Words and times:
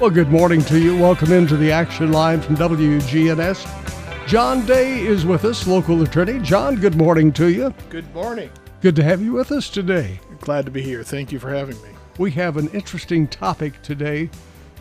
Well, 0.00 0.10
good 0.10 0.28
morning 0.28 0.60
to 0.64 0.78
you. 0.80 0.98
Welcome 0.98 1.30
into 1.30 1.56
the 1.56 1.70
Action 1.70 2.10
Line 2.10 2.40
from 2.40 2.56
WGNS. 2.56 4.26
John 4.26 4.66
Day 4.66 4.98
is 4.98 5.24
with 5.24 5.44
us, 5.44 5.68
local 5.68 6.02
attorney. 6.02 6.40
John, 6.40 6.74
good 6.74 6.96
morning 6.96 7.32
to 7.34 7.46
you. 7.46 7.72
Good 7.90 8.12
morning. 8.12 8.50
Good 8.80 8.96
to 8.96 9.04
have 9.04 9.22
you 9.22 9.32
with 9.32 9.52
us 9.52 9.70
today. 9.70 10.18
Glad 10.40 10.64
to 10.64 10.72
be 10.72 10.82
here. 10.82 11.04
Thank 11.04 11.30
you 11.30 11.38
for 11.38 11.48
having 11.48 11.80
me. 11.80 11.90
We 12.18 12.32
have 12.32 12.56
an 12.56 12.68
interesting 12.70 13.28
topic 13.28 13.80
today, 13.82 14.30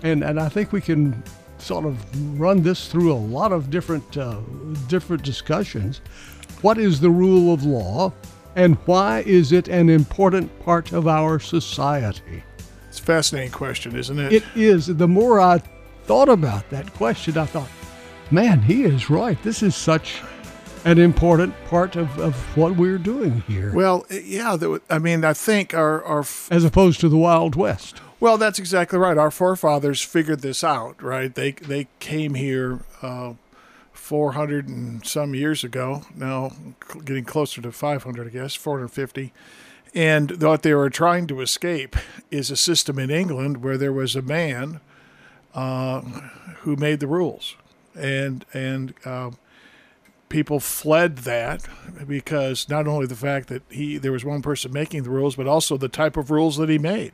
and, 0.01 0.23
and 0.23 0.39
I 0.39 0.49
think 0.49 0.71
we 0.71 0.81
can 0.81 1.23
sort 1.59 1.85
of 1.85 2.39
run 2.39 2.63
this 2.63 2.87
through 2.87 3.13
a 3.13 3.13
lot 3.13 3.51
of 3.51 3.69
different 3.69 4.17
uh, 4.17 4.39
different 4.87 5.21
discussions. 5.21 6.01
What 6.63 6.79
is 6.79 6.99
the 6.99 7.11
rule 7.11 7.53
of 7.53 7.63
law, 7.63 8.11
and 8.55 8.77
why 8.87 9.19
is 9.27 9.51
it 9.51 9.67
an 9.67 9.89
important 9.89 10.59
part 10.61 10.91
of 10.91 11.07
our 11.07 11.39
society? 11.39 12.43
Fascinating 13.03 13.51
question, 13.51 13.95
isn't 13.95 14.17
it? 14.17 14.31
It 14.31 14.43
is. 14.55 14.87
The 14.87 15.07
more 15.07 15.41
I 15.41 15.61
thought 16.03 16.29
about 16.29 16.69
that 16.69 16.93
question, 16.93 17.37
I 17.37 17.45
thought, 17.45 17.69
man, 18.31 18.61
he 18.61 18.83
is 18.83 19.09
right. 19.09 19.41
This 19.43 19.61
is 19.61 19.75
such 19.75 20.21
an 20.85 20.97
important 20.99 21.53
part 21.65 21.95
of, 21.95 22.17
of 22.17 22.35
what 22.57 22.75
we're 22.75 22.97
doing 22.97 23.41
here. 23.41 23.73
Well, 23.73 24.05
yeah. 24.09 24.57
I 24.89 24.99
mean, 24.99 25.25
I 25.25 25.33
think 25.33 25.73
our, 25.73 26.03
our 26.03 26.23
as 26.49 26.63
opposed 26.63 26.99
to 27.01 27.09
the 27.09 27.17
Wild 27.17 27.55
West. 27.55 28.01
Well, 28.19 28.37
that's 28.37 28.57
exactly 28.57 28.97
right. 28.97 29.17
Our 29.17 29.31
forefathers 29.31 30.01
figured 30.01 30.39
this 30.39 30.63
out, 30.63 31.01
right? 31.01 31.33
They 31.33 31.51
they 31.51 31.87
came 31.99 32.35
here 32.35 32.79
uh, 33.01 33.33
400 33.91 34.67
and 34.67 35.05
some 35.05 35.35
years 35.35 35.63
ago. 35.63 36.03
Now, 36.15 36.51
getting 37.03 37.25
closer 37.25 37.61
to 37.61 37.71
500, 37.71 38.27
I 38.27 38.29
guess, 38.29 38.55
450. 38.55 39.33
And 39.95 40.41
what 40.41 40.63
they 40.63 40.73
were 40.73 40.89
trying 40.89 41.27
to 41.27 41.41
escape 41.41 41.95
is 42.31 42.49
a 42.49 42.57
system 42.57 42.97
in 42.97 43.11
England 43.11 43.63
where 43.63 43.77
there 43.77 43.93
was 43.93 44.15
a 44.15 44.21
man 44.21 44.79
uh, 45.53 46.01
who 46.61 46.75
made 46.75 46.99
the 46.99 47.07
rules 47.07 47.55
and 47.95 48.45
and 48.53 48.93
uh, 49.05 49.31
people 50.29 50.59
fled 50.59 51.19
that 51.19 51.67
because 52.07 52.67
not 52.69 52.87
only 52.87 53.05
the 53.05 53.15
fact 53.15 53.49
that 53.49 53.61
he 53.69 53.97
there 53.97 54.11
was 54.11 54.25
one 54.25 54.41
person 54.41 54.71
making 54.71 55.03
the 55.03 55.09
rules, 55.09 55.35
but 55.35 55.47
also 55.47 55.77
the 55.77 55.89
type 55.89 56.17
of 56.17 56.31
rules 56.31 56.57
that 56.57 56.69
he 56.69 56.77
made. 56.77 57.13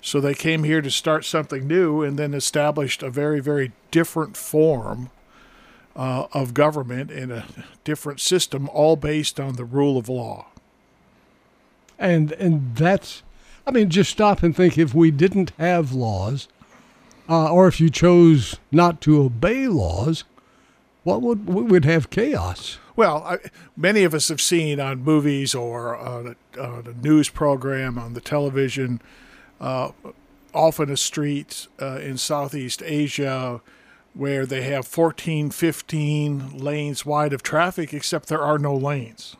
So 0.00 0.20
they 0.20 0.34
came 0.34 0.64
here 0.64 0.82
to 0.82 0.90
start 0.90 1.24
something 1.24 1.66
new 1.66 2.02
and 2.02 2.18
then 2.18 2.34
established 2.34 3.02
a 3.02 3.10
very 3.10 3.40
very 3.40 3.72
different 3.90 4.36
form 4.36 5.10
uh, 5.94 6.26
of 6.32 6.54
government 6.54 7.10
in 7.10 7.30
a 7.30 7.46
different 7.84 8.20
system, 8.20 8.68
all 8.70 8.96
based 8.96 9.40
on 9.40 9.54
the 9.54 9.64
rule 9.64 9.96
of 9.96 10.08
law. 10.08 10.46
And 11.98 12.32
and 12.32 12.76
that's, 12.76 13.22
I 13.66 13.70
mean, 13.70 13.90
just 13.90 14.10
stop 14.10 14.42
and 14.42 14.54
think. 14.54 14.76
If 14.78 14.94
we 14.94 15.10
didn't 15.10 15.52
have 15.58 15.92
laws, 15.92 16.48
uh, 17.28 17.50
or 17.50 17.66
if 17.68 17.80
you 17.80 17.90
chose 17.90 18.56
not 18.70 19.00
to 19.02 19.22
obey 19.22 19.66
laws, 19.66 20.24
what 21.04 21.22
would 21.22 21.46
we 21.48 21.62
would 21.62 21.84
have 21.84 22.10
chaos? 22.10 22.78
Well, 22.96 23.22
I, 23.24 23.38
many 23.76 24.04
of 24.04 24.14
us 24.14 24.28
have 24.28 24.40
seen 24.40 24.80
on 24.80 25.02
movies 25.02 25.54
or 25.54 25.96
on 25.96 26.34
a, 26.54 26.60
on 26.60 26.86
a 26.86 27.06
news 27.06 27.28
program 27.28 27.98
on 27.98 28.14
the 28.14 28.22
television, 28.22 29.02
uh, 29.60 29.90
often 30.54 30.90
a 30.90 30.96
street 30.96 31.66
uh, 31.80 31.98
in 31.98 32.16
Southeast 32.16 32.82
Asia 32.82 33.60
where 34.14 34.46
they 34.46 34.62
have 34.62 34.86
14, 34.86 35.50
15 35.50 36.56
lanes 36.56 37.04
wide 37.04 37.34
of 37.34 37.42
traffic, 37.42 37.92
except 37.92 38.28
there 38.28 38.40
are 38.40 38.58
no 38.58 38.74
lanes. 38.74 39.36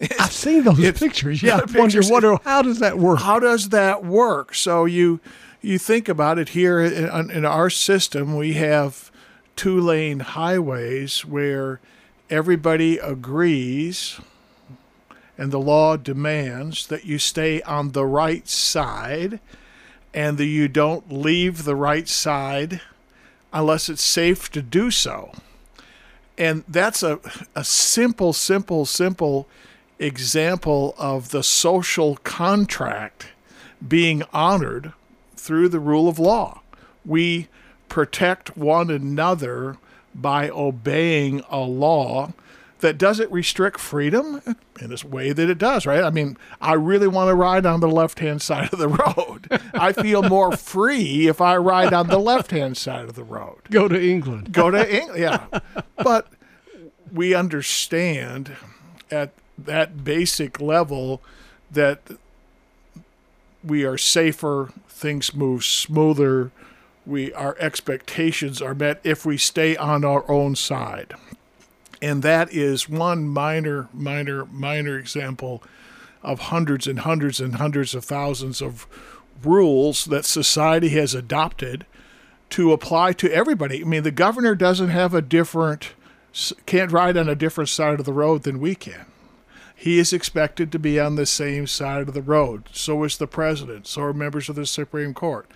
I've 0.18 0.32
seen 0.32 0.64
those 0.64 0.78
pictures. 0.92 1.42
Yeah, 1.42 1.60
I 1.60 1.78
wonder, 1.78 2.00
wonder 2.04 2.38
how 2.44 2.62
does 2.62 2.78
that 2.78 2.98
work? 2.98 3.20
How 3.20 3.38
does 3.38 3.68
that 3.70 4.04
work? 4.04 4.54
So 4.54 4.84
you 4.84 5.20
you 5.60 5.78
think 5.78 6.08
about 6.08 6.38
it 6.38 6.50
here 6.50 6.80
in, 6.80 7.30
in 7.30 7.44
our 7.44 7.68
system, 7.68 8.34
we 8.34 8.54
have 8.54 9.10
two 9.56 9.78
lane 9.78 10.20
highways 10.20 11.24
where 11.24 11.80
everybody 12.30 12.96
agrees 12.96 14.18
and 15.36 15.50
the 15.52 15.58
law 15.58 15.96
demands 15.96 16.86
that 16.86 17.04
you 17.04 17.18
stay 17.18 17.62
on 17.62 17.92
the 17.92 18.04
right 18.04 18.46
side 18.48 19.40
and 20.12 20.38
that 20.38 20.46
you 20.46 20.68
don't 20.68 21.10
leave 21.10 21.64
the 21.64 21.76
right 21.76 22.08
side 22.08 22.80
unless 23.52 23.88
it's 23.88 24.02
safe 24.02 24.50
to 24.50 24.62
do 24.62 24.90
so. 24.90 25.32
And 26.36 26.64
that's 26.68 27.02
a, 27.02 27.20
a 27.54 27.64
simple, 27.64 28.32
simple, 28.32 28.86
simple 28.86 29.48
example 30.00 30.94
of 30.98 31.28
the 31.28 31.42
social 31.42 32.16
contract 32.16 33.28
being 33.86 34.22
honored 34.32 34.92
through 35.36 35.68
the 35.68 35.78
rule 35.78 36.08
of 36.08 36.18
law. 36.18 36.62
We 37.04 37.48
protect 37.88 38.56
one 38.56 38.90
another 38.90 39.76
by 40.14 40.48
obeying 40.48 41.44
a 41.50 41.60
law 41.60 42.32
that 42.80 42.96
doesn't 42.96 43.30
restrict 43.30 43.78
freedom 43.78 44.40
in 44.80 44.88
this 44.88 45.04
way 45.04 45.32
that 45.32 45.50
it 45.50 45.58
does, 45.58 45.84
right? 45.84 46.02
I 46.02 46.10
mean, 46.10 46.38
I 46.62 46.72
really 46.72 47.08
want 47.08 47.28
to 47.28 47.34
ride 47.34 47.66
on 47.66 47.80
the 47.80 47.88
left 47.88 48.20
hand 48.20 48.40
side 48.40 48.72
of 48.72 48.78
the 48.78 48.88
road. 48.88 49.48
I 49.74 49.92
feel 49.92 50.22
more 50.22 50.56
free 50.56 51.28
if 51.28 51.42
I 51.42 51.58
ride 51.58 51.92
on 51.92 52.08
the 52.08 52.18
left 52.18 52.50
hand 52.50 52.78
side 52.78 53.04
of 53.04 53.14
the 53.14 53.24
road. 53.24 53.58
Go 53.70 53.86
to 53.86 54.00
England. 54.00 54.52
Go 54.52 54.70
to 54.70 54.98
England, 54.98 55.20
yeah. 55.20 55.60
But 55.96 56.28
we 57.12 57.34
understand 57.34 58.56
at 59.10 59.32
that 59.66 60.04
basic 60.04 60.60
level 60.60 61.20
that 61.70 62.00
we 63.62 63.84
are 63.84 63.98
safer, 63.98 64.72
things 64.88 65.34
move 65.34 65.64
smoother, 65.64 66.50
we 67.06 67.32
our 67.34 67.56
expectations 67.58 68.60
are 68.60 68.74
met 68.74 69.00
if 69.04 69.24
we 69.24 69.36
stay 69.36 69.76
on 69.76 70.04
our 70.04 70.28
own 70.30 70.54
side. 70.54 71.14
And 72.02 72.22
that 72.22 72.52
is 72.52 72.88
one 72.88 73.28
minor, 73.28 73.88
minor, 73.92 74.46
minor 74.46 74.98
example 74.98 75.62
of 76.22 76.40
hundreds 76.40 76.86
and 76.86 77.00
hundreds 77.00 77.40
and 77.40 77.56
hundreds 77.56 77.94
of 77.94 78.04
thousands 78.04 78.62
of 78.62 78.86
rules 79.42 80.06
that 80.06 80.24
society 80.24 80.90
has 80.90 81.14
adopted 81.14 81.86
to 82.50 82.72
apply 82.72 83.12
to 83.14 83.32
everybody. 83.32 83.82
I 83.82 83.84
mean, 83.84 84.02
the 84.02 84.10
governor 84.10 84.54
doesn't 84.54 84.88
have 84.88 85.14
a 85.14 85.22
different, 85.22 85.94
can't 86.66 86.92
ride 86.92 87.16
on 87.16 87.28
a 87.28 87.34
different 87.34 87.70
side 87.70 88.00
of 88.00 88.06
the 88.06 88.12
road 88.12 88.42
than 88.42 88.60
we 88.60 88.74
can 88.74 89.06
he 89.80 89.98
is 89.98 90.12
expected 90.12 90.70
to 90.70 90.78
be 90.78 91.00
on 91.00 91.14
the 91.14 91.24
same 91.24 91.66
side 91.66 92.06
of 92.06 92.12
the 92.12 92.20
road. 92.20 92.64
So 92.70 93.02
is 93.04 93.16
the 93.16 93.26
president, 93.26 93.86
so 93.86 94.02
are 94.02 94.12
members 94.12 94.50
of 94.50 94.56
the 94.56 94.66
Supreme 94.66 95.14
Court. 95.14 95.50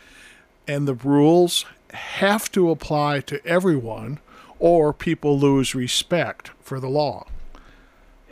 And 0.66 0.88
the 0.88 0.94
rules 0.94 1.66
have 1.92 2.50
to 2.52 2.70
apply 2.70 3.20
to 3.20 3.44
everyone, 3.44 4.20
or 4.58 4.94
people 4.94 5.38
lose 5.38 5.74
respect 5.74 6.52
for 6.62 6.80
the 6.80 6.88
law. 6.88 7.26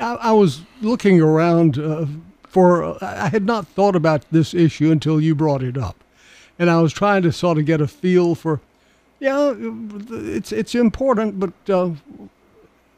I, 0.01 0.15
I 0.15 0.33
was 0.33 0.63
looking 0.81 1.21
around 1.21 1.79
uh, 1.79 2.07
for, 2.45 2.97
I 3.05 3.29
had 3.29 3.45
not 3.45 3.69
thought 3.69 3.95
about 3.95 4.25
this 4.31 4.55
issue 4.55 4.91
until 4.91 5.21
you 5.21 5.35
brought 5.35 5.63
it 5.63 5.77
up. 5.77 6.03
And 6.59 6.71
I 6.71 6.81
was 6.81 6.95
trying 6.95 7.21
to 7.25 7.33
sort 7.33 7.59
of 7.59 7.67
get 7.67 7.83
a 7.83 7.87
feel 7.87 8.35
for, 8.35 8.63
yeah, 9.21 9.53
it's 9.59 10.53
it's 10.53 10.75
important, 10.75 11.39
but 11.39 11.53
uh, 11.69 11.91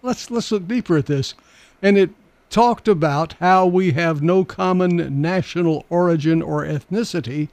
let's 0.03 0.31
let's 0.31 0.53
look 0.53 0.69
deeper 0.69 0.97
at 0.97 1.07
this. 1.07 1.35
And 1.83 1.99
it 1.99 2.11
talked 2.55 2.87
about 2.87 3.33
how 3.41 3.67
we 3.67 3.91
have 3.91 4.23
no 4.23 4.45
common 4.45 5.21
national 5.21 5.85
origin 5.91 6.41
or 6.41 6.65
ethnicity 6.65 7.49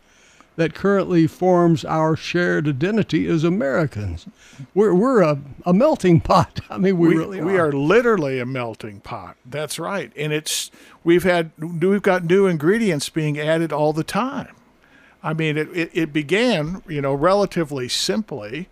that 0.58 0.76
currently 0.76 1.26
forms 1.26 1.84
our 1.84 2.16
shared 2.16 2.68
identity 2.68 3.26
as 3.26 3.44
Americans. 3.44 4.28
We're, 4.76 4.94
we're 4.94 5.24
a, 5.24 5.40
a 5.66 5.74
melting 5.74 6.22
pot. 6.22 6.60
I 6.70 6.78
mean, 6.78 7.00
we, 7.00 7.08
we 7.08 7.16
really 7.16 7.40
are. 7.40 7.46
We 7.46 7.58
are 7.58 7.72
literally 7.72 8.38
a 8.38 8.46
melting 8.46 9.00
pot. 9.00 9.38
That's 9.44 9.80
right. 9.80 10.12
And 10.16 10.32
it's 10.32 10.70
we've 11.04 11.24
had 11.24 11.50
we've 11.58 12.04
got 12.04 12.26
new 12.26 12.46
ingredients 12.46 13.10
being 13.10 13.40
added 13.40 13.74
all 13.74 13.94
the 13.94 14.04
time. 14.04 14.56
I 15.24 15.34
mean, 15.34 15.58
it, 15.58 15.76
it, 15.76 15.90
it 15.94 16.14
began, 16.14 16.84
you 16.88 17.02
know, 17.02 17.16
relatively 17.16 17.90
simply 17.90 18.70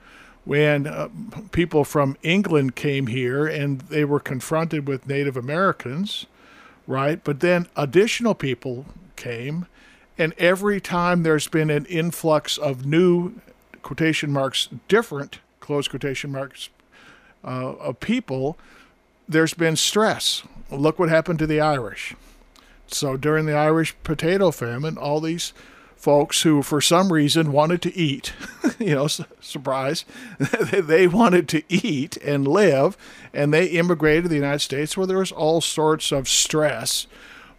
when 0.49 0.87
uh, 0.87 1.07
people 1.51 1.83
from 1.83 2.17
England 2.23 2.75
came 2.75 3.05
here 3.05 3.45
and 3.45 3.81
they 3.81 4.03
were 4.03 4.19
confronted 4.19 4.87
with 4.87 5.07
Native 5.07 5.37
Americans, 5.37 6.25
right? 6.87 7.23
But 7.23 7.39
then 7.39 7.67
additional 7.75 8.33
people 8.33 8.85
came, 9.15 9.67
and 10.17 10.33
every 10.39 10.81
time 10.81 11.21
there's 11.21 11.47
been 11.47 11.69
an 11.69 11.85
influx 11.85 12.57
of 12.57 12.83
new 12.83 13.33
quotation 13.83 14.31
marks 14.31 14.69
different 14.87 15.37
close 15.59 15.87
quotation 15.87 16.31
marks 16.31 16.69
uh, 17.43 17.73
of 17.73 17.99
people, 17.99 18.57
there's 19.27 19.53
been 19.53 19.75
stress. 19.75 20.41
Look 20.71 20.97
what 20.97 21.09
happened 21.09 21.37
to 21.37 21.45
the 21.45 21.61
Irish. 21.61 22.15
So 22.87 23.17
during 23.17 23.45
the 23.45 23.55
Irish 23.55 23.93
potato 24.03 24.49
famine, 24.49 24.97
all 24.97 25.21
these 25.21 25.53
folks 25.99 26.43
who, 26.43 26.63
for 26.63 26.79
some 26.79 27.11
reason, 27.11 27.51
wanted 27.51 27.81
to 27.81 27.95
eat, 27.95 28.31
you 28.79 28.95
know, 28.95 29.07
surprise, 29.41 30.05
they 30.71 31.07
wanted 31.07 31.49
to 31.49 31.61
eat 31.67 32.15
and 32.17 32.47
live, 32.47 32.97
and 33.33 33.53
they 33.53 33.65
immigrated 33.65 34.23
to 34.23 34.29
the 34.29 34.35
United 34.35 34.59
States 34.59 34.95
where 34.95 35.05
there 35.05 35.17
was 35.17 35.33
all 35.33 35.59
sorts 35.59 36.13
of 36.13 36.29
stress 36.29 37.05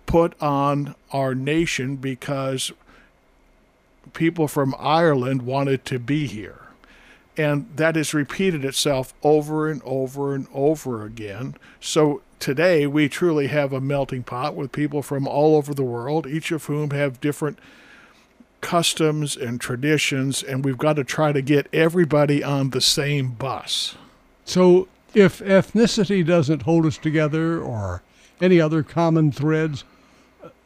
put 0.07 0.41
on 0.43 0.95
our 1.13 1.35
nation 1.35 1.97
because 1.97 2.73
people 4.15 4.49
from 4.49 4.75
Ireland 4.79 5.43
wanted 5.43 5.85
to 5.85 5.99
be 5.99 6.27
here. 6.27 6.63
And 7.37 7.69
that 7.77 7.95
has 7.95 8.15
repeated 8.15 8.65
itself 8.65 9.15
over 9.23 9.71
and 9.71 9.83
over 9.85 10.35
and 10.35 10.47
over 10.53 11.05
again. 11.05 11.57
So 11.79 12.23
today 12.39 12.87
we 12.87 13.09
truly 13.09 13.49
have 13.49 13.73
a 13.73 13.81
melting 13.81 14.25
pot 14.25 14.57
with 14.57 14.73
people 14.73 15.03
from 15.03 15.29
all 15.29 15.57
over 15.57 15.75
the 15.75 15.85
world, 15.85 16.27
each 16.27 16.51
of 16.51 16.65
whom 16.65 16.91
have 16.91 17.21
different 17.21 17.59
customs 18.61 19.37
and 19.37 19.61
traditions, 19.61 20.43
and 20.43 20.65
we've 20.65 20.79
got 20.79 20.95
to 20.95 21.05
try 21.05 21.33
to 21.33 21.43
get 21.43 21.69
everybody 21.73 22.43
on 22.43 22.71
the 22.71 22.81
same 22.81 23.33
bus. 23.33 23.97
So 24.45 24.89
if 25.15 25.41
ethnicity 25.41 26.25
doesn't 26.25 26.63
hold 26.63 26.87
us 26.87 26.99
together 26.99 27.61
or 27.61 28.03
any 28.41 28.61
other 28.61 28.83
common 28.83 29.33
threads, 29.33 29.85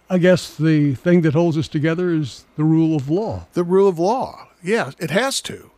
I 0.08 0.18
guess 0.18 0.54
the 0.54 0.94
thing 0.94 1.22
that 1.22 1.34
holds 1.34 1.56
us 1.56 1.68
together 1.68 2.10
is 2.10 2.44
the 2.56 2.64
rule 2.64 2.94
of 2.94 3.08
law. 3.08 3.46
The 3.54 3.64
rule 3.64 3.88
of 3.88 3.98
law. 3.98 4.48
Yeah, 4.62 4.92
it 4.98 5.10
has 5.10 5.40
to. 5.42 5.70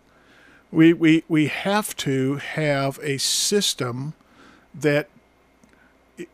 We, 0.72 0.92
we, 0.92 1.24
we 1.28 1.46
have 1.46 1.96
to 1.98 2.36
have 2.36 2.98
a 3.02 3.18
system 3.18 4.14
that 4.74 5.08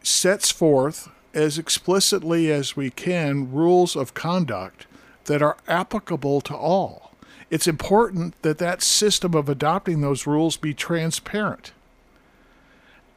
sets 0.02 0.50
forth 0.50 1.08
as 1.34 1.58
explicitly 1.58 2.50
as 2.50 2.76
we 2.76 2.90
can 2.90 3.52
rules 3.52 3.96
of 3.96 4.14
conduct 4.14 4.86
that 5.24 5.42
are 5.42 5.56
applicable 5.68 6.40
to 6.42 6.56
all. 6.56 7.12
It's 7.50 7.66
important 7.66 8.40
that 8.42 8.58
that 8.58 8.82
system 8.82 9.34
of 9.34 9.48
adopting 9.48 10.00
those 10.00 10.26
rules 10.26 10.56
be 10.56 10.72
transparent 10.72 11.72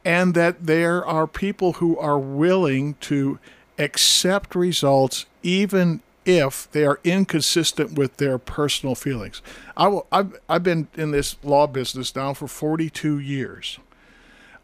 and 0.04 0.34
that 0.34 0.66
there 0.66 1.04
are 1.04 1.26
people 1.26 1.74
who 1.74 1.98
are 1.98 2.18
willing 2.18 2.94
to 3.00 3.40
accept 3.76 4.54
results 4.54 5.26
even 5.42 6.00
if 6.24 6.70
they 6.70 6.84
are 6.84 7.00
inconsistent 7.02 7.94
with 7.94 8.16
their 8.18 8.38
personal 8.38 8.94
feelings. 8.94 9.42
I 9.76 9.88
will, 9.88 10.06
I've, 10.12 10.38
I've 10.48 10.62
been 10.62 10.86
in 10.94 11.10
this 11.10 11.36
law 11.42 11.66
business 11.66 12.14
now 12.14 12.34
for 12.34 12.46
42 12.46 13.18
years. 13.18 13.78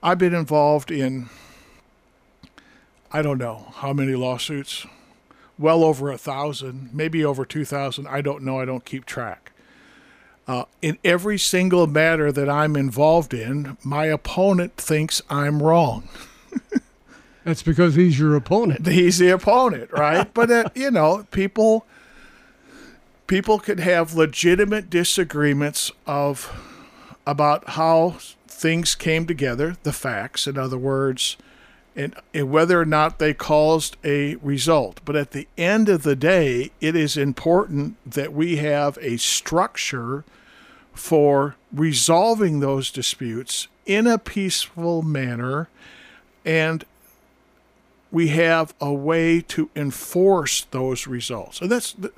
I've 0.01 0.19
been 0.19 0.35
involved 0.35 0.93
in, 0.93 1.29
I 3.11 3.23
don't 3.23 3.39
know 3.39 3.73
how 3.77 3.93
many 3.93 4.15
lawsuits, 4.15 4.87
well 5.59 5.85
over 5.85 6.11
a 6.11 6.19
thousand, 6.19 6.91
maybe 6.93 7.25
over 7.25 7.45
2,000. 7.45 8.07
I 8.07 8.21
don't 8.21 8.43
know. 8.43 8.61
I 8.61 8.65
don't 8.65 8.85
keep 8.85 9.05
track. 9.05 9.53
Uh, 10.49 10.65
in 10.81 10.99
every 11.05 11.39
single 11.39 11.87
matter 11.87 12.33
that 12.33 12.49
I'm 12.49 12.75
involved 12.77 13.33
in, 13.33 13.77
my 13.85 14.07
opponent 14.07 14.77
thinks 14.77 15.23
I'm 15.31 15.63
wrong. 15.63 16.09
That's 17.45 17.63
because 17.63 17.95
he's 17.95 18.19
your 18.19 18.35
opponent. 18.37 18.87
He's 18.87 19.19
the 19.19 19.31
opponent, 19.31 19.93
right? 19.93 20.33
but 20.35 20.51
uh, 20.51 20.65
you 20.75 20.91
know, 20.91 21.27
people 21.31 21.87
people 23.27 23.59
could 23.59 23.81
have 23.81 24.15
legitimate 24.15 24.91
disagreements 24.91 25.91
of 26.07 26.53
about 27.27 27.71
how 27.71 28.17
things 28.49 28.95
came 28.95 29.27
together, 29.27 29.77
the 29.83 29.93
facts, 29.93 30.47
in 30.47 30.59
other 30.59 30.79
words, 30.79 31.37
and, 31.95 32.15
and 32.33 32.51
whether 32.51 32.81
or 32.81 32.85
not 32.85 33.19
they 33.19 33.35
caused 33.35 33.97
a 34.05 34.37
result. 34.37 35.01
But 35.05 35.17
at 35.17 35.33
the 35.33 35.49
end 35.59 35.89
of 35.89 36.03
the 36.03 36.17
day, 36.17 36.71
it 36.81 36.97
is 36.97 37.17
important 37.17 37.97
that 38.11 38.33
we 38.33 38.57
have 38.57 38.99
a 39.01 39.17
structure 39.19 40.25
for 40.95 41.57
resolving 41.73 42.61
those 42.61 42.91
disputes 42.91 43.69
in 43.87 44.07
a 44.07 44.19
peaceful 44.19 45.03
manner 45.03 45.69
and 46.45 46.85
we 48.11 48.29
have 48.29 48.75
a 48.81 48.93
way 48.93 49.41
to 49.41 49.71
enforce 49.75 50.67
those 50.71 51.07
results. 51.07 51.61
And 51.61 51.71
that's 51.71 51.93
the, 51.93 52.13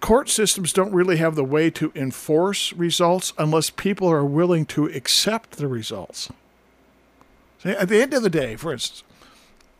court 0.00 0.28
systems 0.28 0.72
don't 0.72 0.92
really 0.92 1.18
have 1.18 1.36
the 1.36 1.44
way 1.44 1.70
to 1.70 1.92
enforce 1.94 2.72
results 2.72 3.32
unless 3.38 3.70
people 3.70 4.10
are 4.10 4.24
willing 4.24 4.66
to 4.66 4.86
accept 4.86 5.52
the 5.52 5.68
results. 5.68 6.30
At 7.64 7.88
the 7.88 8.02
end 8.02 8.14
of 8.14 8.22
the 8.22 8.30
day, 8.30 8.56
for 8.56 8.72
instance, 8.72 9.04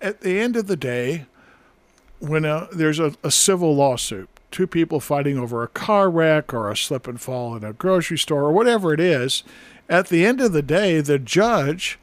at 0.01 0.21
the 0.21 0.39
end 0.39 0.57
of 0.57 0.67
the 0.67 0.77
day, 0.77 1.27
when 2.19 2.45
a, 2.45 2.69
there's 2.73 2.99
a, 2.99 3.15
a 3.25 3.31
civil 3.31 3.75
lawsuit, 3.75 4.29
two 4.51 4.67
people 4.67 5.01
fighting 5.01 5.39
over 5.39 5.63
a 5.63 5.69
car 5.69 6.09
wreck 6.11 6.55
or 6.55 6.71
a 6.71 6.77
slip 6.77 7.09
and 7.09 7.21
fall 7.21 7.57
in 7.57 7.65
a 7.65 7.73
grocery 7.73 8.19
store 8.19 8.45
or 8.45 8.53
whatever 8.53 8.93
it 8.93 9.01
is, 9.01 9.43
at 9.89 10.09
the 10.09 10.25
end 10.25 10.41
of 10.41 10.53
the 10.53 10.63
day, 10.63 11.01
the 11.01 11.19
judge 11.19 11.99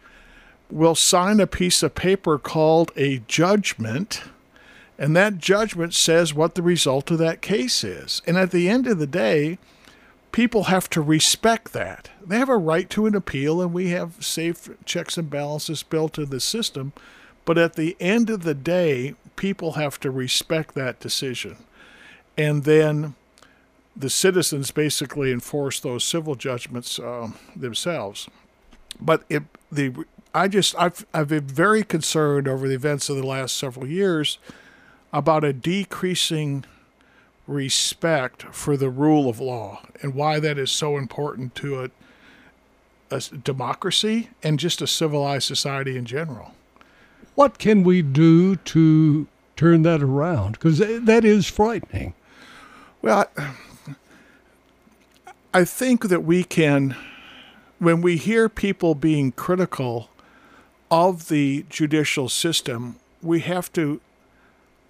will 0.69 0.95
sign 0.95 1.39
a 1.39 1.47
piece 1.47 1.81
of 1.81 1.95
paper 1.95 2.37
called 2.37 2.91
a 2.95 3.19
judgment, 3.27 4.23
and 4.97 5.15
that 5.15 5.37
judgment 5.37 5.93
says 5.93 6.33
what 6.33 6.55
the 6.55 6.61
result 6.61 7.09
of 7.09 7.17
that 7.17 7.41
case 7.41 7.83
is. 7.83 8.21
And 8.27 8.37
at 8.37 8.51
the 8.51 8.69
end 8.69 8.85
of 8.85 8.99
the 8.99 9.07
day, 9.07 9.57
people 10.31 10.65
have 10.65 10.89
to 10.91 11.01
respect 11.01 11.73
that. 11.73 12.09
They 12.25 12.37
have 12.37 12.49
a 12.49 12.57
right 12.57 12.89
to 12.91 13.05
an 13.05 13.15
appeal, 13.15 13.61
and 13.61 13.73
we 13.73 13.89
have 13.89 14.23
safe 14.23 14.69
checks 14.85 15.17
and 15.17 15.29
balances 15.29 15.83
built 15.83 16.17
in 16.17 16.29
the 16.29 16.39
system. 16.39 16.93
But 17.45 17.57
at 17.57 17.73
the 17.73 17.97
end 17.99 18.29
of 18.29 18.43
the 18.43 18.53
day, 18.53 19.15
people 19.35 19.73
have 19.73 19.99
to 20.01 20.11
respect 20.11 20.75
that 20.75 20.99
decision. 20.99 21.57
And 22.37 22.63
then 22.63 23.15
the 23.95 24.09
citizens 24.09 24.71
basically 24.71 25.31
enforce 25.31 25.79
those 25.79 26.03
civil 26.03 26.35
judgments 26.35 26.99
uh, 26.99 27.31
themselves. 27.55 28.29
But 28.99 29.23
it, 29.29 29.43
the 29.71 29.93
I 30.33 30.47
just 30.47 30.75
I've 30.77 31.05
I've 31.13 31.29
been 31.29 31.47
very 31.47 31.83
concerned 31.83 32.47
over 32.47 32.67
the 32.67 32.75
events 32.75 33.09
of 33.09 33.17
the 33.17 33.25
last 33.25 33.55
several 33.55 33.87
years 33.87 34.37
about 35.11 35.43
a 35.43 35.51
decreasing 35.51 36.65
respect 37.49 38.43
for 38.53 38.77
the 38.77 38.89
rule 38.89 39.27
of 39.27 39.39
law 39.39 39.81
and 40.03 40.13
why 40.13 40.39
that 40.39 40.57
is 40.57 40.69
so 40.69 40.97
important 40.97 41.55
to 41.55 41.83
a, 41.83 41.89
a 43.09 43.19
democracy 43.19 44.29
and 44.43 44.59
just 44.59 44.81
a 44.83 44.87
civilized 44.87 45.47
society 45.47 45.97
in 45.97 46.05
general. 46.05 46.53
What 47.33 47.57
can 47.57 47.83
we 47.83 48.03
do 48.03 48.55
to 48.55 49.27
turn 49.55 49.81
that 49.81 50.03
around? 50.03 50.53
Because 50.53 50.77
that 50.77 51.25
is 51.25 51.47
frightening. 51.47 52.13
Well, 53.01 53.25
I 55.51 55.65
think 55.65 56.09
that 56.09 56.23
we 56.23 56.43
can, 56.43 56.95
when 57.79 58.01
we 58.01 58.17
hear 58.17 58.47
people 58.47 58.93
being 58.93 59.31
critical 59.31 60.09
of 60.91 61.29
the 61.29 61.65
judicial 61.69 62.29
system, 62.29 62.97
we 63.23 63.39
have 63.39 63.73
to 63.73 64.01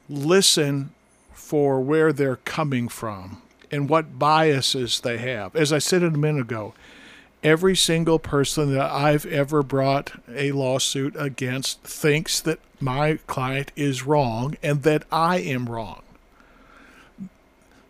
listen 0.09 0.91
for 1.39 1.79
where 1.79 2.13
they're 2.13 2.35
coming 2.35 2.89
from 2.89 3.41
and 3.71 3.89
what 3.89 4.19
biases 4.19 4.99
they 4.99 5.17
have. 5.17 5.55
As 5.55 5.71
I 5.71 5.79
said 5.79 6.03
a 6.03 6.11
minute 6.11 6.41
ago, 6.41 6.73
every 7.43 7.75
single 7.75 8.19
person 8.19 8.73
that 8.73 8.91
I've 8.91 9.25
ever 9.25 9.63
brought 9.63 10.11
a 10.29 10.51
lawsuit 10.51 11.15
against 11.17 11.81
thinks 11.81 12.39
that 12.41 12.59
my 12.79 13.19
client 13.25 13.71
is 13.75 14.03
wrong 14.03 14.57
and 14.61 14.83
that 14.83 15.05
I 15.11 15.37
am 15.37 15.69
wrong. 15.69 16.01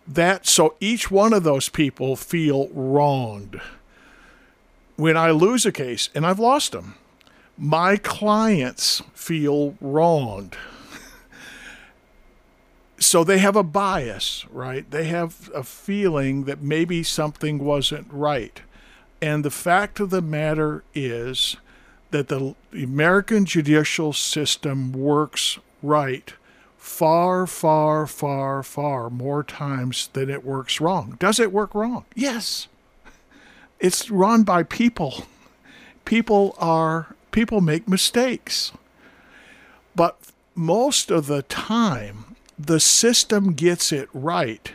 That 0.08 0.48
so 0.48 0.76
each 0.80 1.12
one 1.12 1.34
of 1.34 1.44
those 1.44 1.70
people 1.70 2.16
feel 2.16 2.70
wronged. 2.70 3.60
When 4.96 5.18
I 5.18 5.32
lose 5.32 5.66
a 5.66 5.72
case, 5.72 6.10
and 6.14 6.26
I've 6.26 6.40
lost 6.40 6.72
them, 6.72 6.96
my 7.58 7.98
clients 7.98 9.02
feel 9.14 9.76
wronged. 9.82 10.56
So 13.00 13.24
they 13.24 13.40
have 13.40 13.56
a 13.56 13.64
bias, 13.64 14.46
right? 14.52 14.90
They 14.90 15.06
have 15.06 15.50
a 15.56 15.64
feeling 15.64 16.44
that 16.44 16.62
maybe 16.62 17.04
something 17.04 17.60
wasn't 17.60 18.08
right. 18.12 18.62
And 19.22 19.44
the 19.44 19.52
fact 19.52 20.00
of 20.00 20.10
the 20.10 20.22
matter 20.22 20.84
is 20.94 21.58
that 22.12 22.28
the 22.28 22.56
American 22.74 23.46
judicial 23.46 24.14
system 24.14 24.92
works 24.92 25.60
right 25.82 26.34
far, 26.78 27.46
far, 27.46 28.08
far, 28.08 28.64
far 28.64 29.10
more 29.10 29.44
times 29.44 30.10
than 30.14 30.30
it 30.30 30.44
works 30.44 30.82
wrong. 30.82 31.18
Does 31.20 31.40
it 31.40 31.52
work 31.52 31.76
wrong? 31.76 32.06
Yes. 32.16 32.68
It's 33.80 34.10
run 34.10 34.44
by 34.44 34.64
people. 34.64 35.26
People 36.06 36.56
are 36.58 37.16
people 37.32 37.62
make 37.62 37.88
mistakes. 37.88 38.72
But 39.96 40.18
most 40.56 41.12
of 41.12 41.28
the 41.28 41.44
time, 41.44 42.29
the 42.60 42.80
system 42.80 43.54
gets 43.54 43.92
it 43.92 44.10
right. 44.14 44.74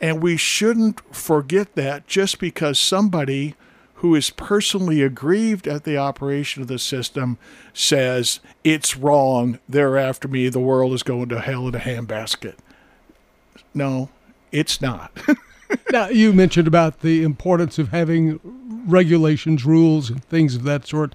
And 0.00 0.22
we 0.22 0.36
shouldn't 0.36 1.00
forget 1.14 1.74
that 1.74 2.06
just 2.06 2.38
because 2.38 2.78
somebody 2.78 3.54
who 3.94 4.14
is 4.14 4.28
personally 4.28 5.00
aggrieved 5.00 5.66
at 5.66 5.84
the 5.84 5.96
operation 5.96 6.60
of 6.60 6.68
the 6.68 6.78
system 6.78 7.38
says 7.72 8.40
it's 8.62 8.98
wrong, 8.98 9.58
they're 9.66 9.96
after 9.96 10.28
me, 10.28 10.50
the 10.50 10.60
world 10.60 10.92
is 10.92 11.02
going 11.02 11.30
to 11.30 11.40
hell 11.40 11.66
in 11.68 11.74
a 11.74 11.78
handbasket. 11.78 12.56
No, 13.72 14.10
it's 14.52 14.82
not. 14.82 15.18
now, 15.90 16.08
you 16.08 16.34
mentioned 16.34 16.68
about 16.68 17.00
the 17.00 17.22
importance 17.22 17.78
of 17.78 17.88
having 17.88 18.38
regulations, 18.86 19.64
rules, 19.64 20.10
and 20.10 20.22
things 20.24 20.54
of 20.54 20.64
that 20.64 20.86
sort. 20.86 21.14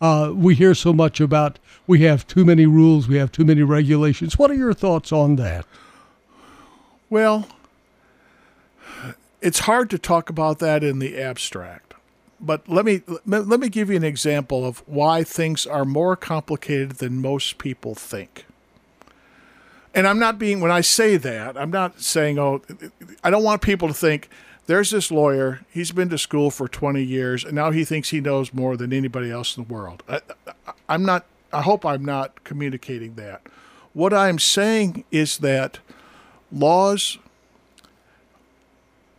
Uh, 0.00 0.32
we 0.34 0.54
hear 0.54 0.74
so 0.74 0.92
much 0.92 1.20
about 1.20 1.58
we 1.86 2.00
have 2.02 2.26
too 2.26 2.44
many 2.44 2.66
rules, 2.66 3.08
we 3.08 3.16
have 3.16 3.32
too 3.32 3.44
many 3.44 3.62
regulations. 3.62 4.38
What 4.38 4.50
are 4.50 4.54
your 4.54 4.74
thoughts 4.74 5.12
on 5.12 5.36
that? 5.36 5.66
Well, 7.10 7.48
it's 9.40 9.60
hard 9.60 9.90
to 9.90 9.98
talk 9.98 10.30
about 10.30 10.58
that 10.60 10.84
in 10.84 10.98
the 10.98 11.18
abstract. 11.18 11.94
But 12.40 12.68
let 12.68 12.84
me 12.84 13.02
let 13.26 13.58
me 13.58 13.68
give 13.68 13.90
you 13.90 13.96
an 13.96 14.04
example 14.04 14.64
of 14.64 14.78
why 14.86 15.24
things 15.24 15.66
are 15.66 15.84
more 15.84 16.14
complicated 16.14 16.92
than 16.92 17.20
most 17.20 17.58
people 17.58 17.96
think. 17.96 18.44
And 19.92 20.06
I'm 20.06 20.20
not 20.20 20.38
being 20.38 20.60
when 20.60 20.70
I 20.70 20.80
say 20.80 21.16
that, 21.16 21.58
I'm 21.58 21.72
not 21.72 22.00
saying 22.00 22.38
oh 22.38 22.62
I 23.24 23.30
don't 23.30 23.42
want 23.42 23.62
people 23.62 23.88
to 23.88 23.94
think 23.94 24.28
there's 24.68 24.90
this 24.90 25.10
lawyer, 25.10 25.60
he's 25.70 25.92
been 25.92 26.10
to 26.10 26.18
school 26.18 26.50
for 26.50 26.68
20 26.68 27.02
years 27.02 27.42
and 27.42 27.54
now 27.54 27.70
he 27.70 27.84
thinks 27.84 28.10
he 28.10 28.20
knows 28.20 28.52
more 28.52 28.76
than 28.76 28.92
anybody 28.92 29.30
else 29.30 29.56
in 29.56 29.64
the 29.64 29.72
world. 29.72 30.02
I, 30.08 30.20
I'm 30.88 31.04
not 31.04 31.24
I 31.52 31.62
hope 31.62 31.86
I'm 31.86 32.04
not 32.04 32.44
communicating 32.44 33.14
that. 33.14 33.40
What 33.94 34.12
I'm 34.12 34.38
saying 34.38 35.04
is 35.10 35.38
that 35.38 35.78
laws 36.52 37.16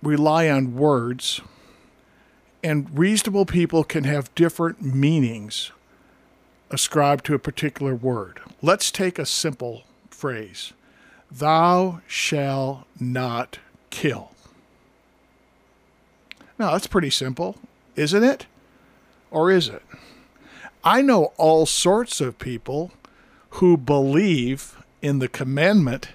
rely 0.03 0.48
on 0.48 0.75
words, 0.75 1.41
and 2.63 2.98
reasonable 2.98 3.46
people 3.46 3.84
can 3.84 4.03
have 4.03 4.34
different 4.36 4.82
meanings 4.82 5.72
ascribed 6.70 7.25
to 7.25 7.34
a 7.34 7.39
particular 7.39 7.96
word. 7.96 8.39
Let's 8.62 8.91
take 8.91 9.18
a 9.18 9.25
simple 9.25 9.84
phrase 10.12 10.74
Thou 11.32 12.01
shall 12.08 12.86
not 13.00 13.58
kill. 13.89 14.32
Now, 16.60 16.72
that's 16.72 16.88
pretty 16.88 17.10
simple, 17.10 17.56
isn't 17.96 18.24
it? 18.24 18.46
Or 19.32 19.50
is 19.50 19.70
it? 19.70 19.82
I 20.84 21.01
know 21.01 21.34
all 21.38 21.66
sorts 21.66 22.20
of 22.22 22.38
people 22.38 22.92
who 23.51 23.78
believe 23.78 24.78
in 25.01 25.20
the 25.20 25.28
commandment, 25.28 26.10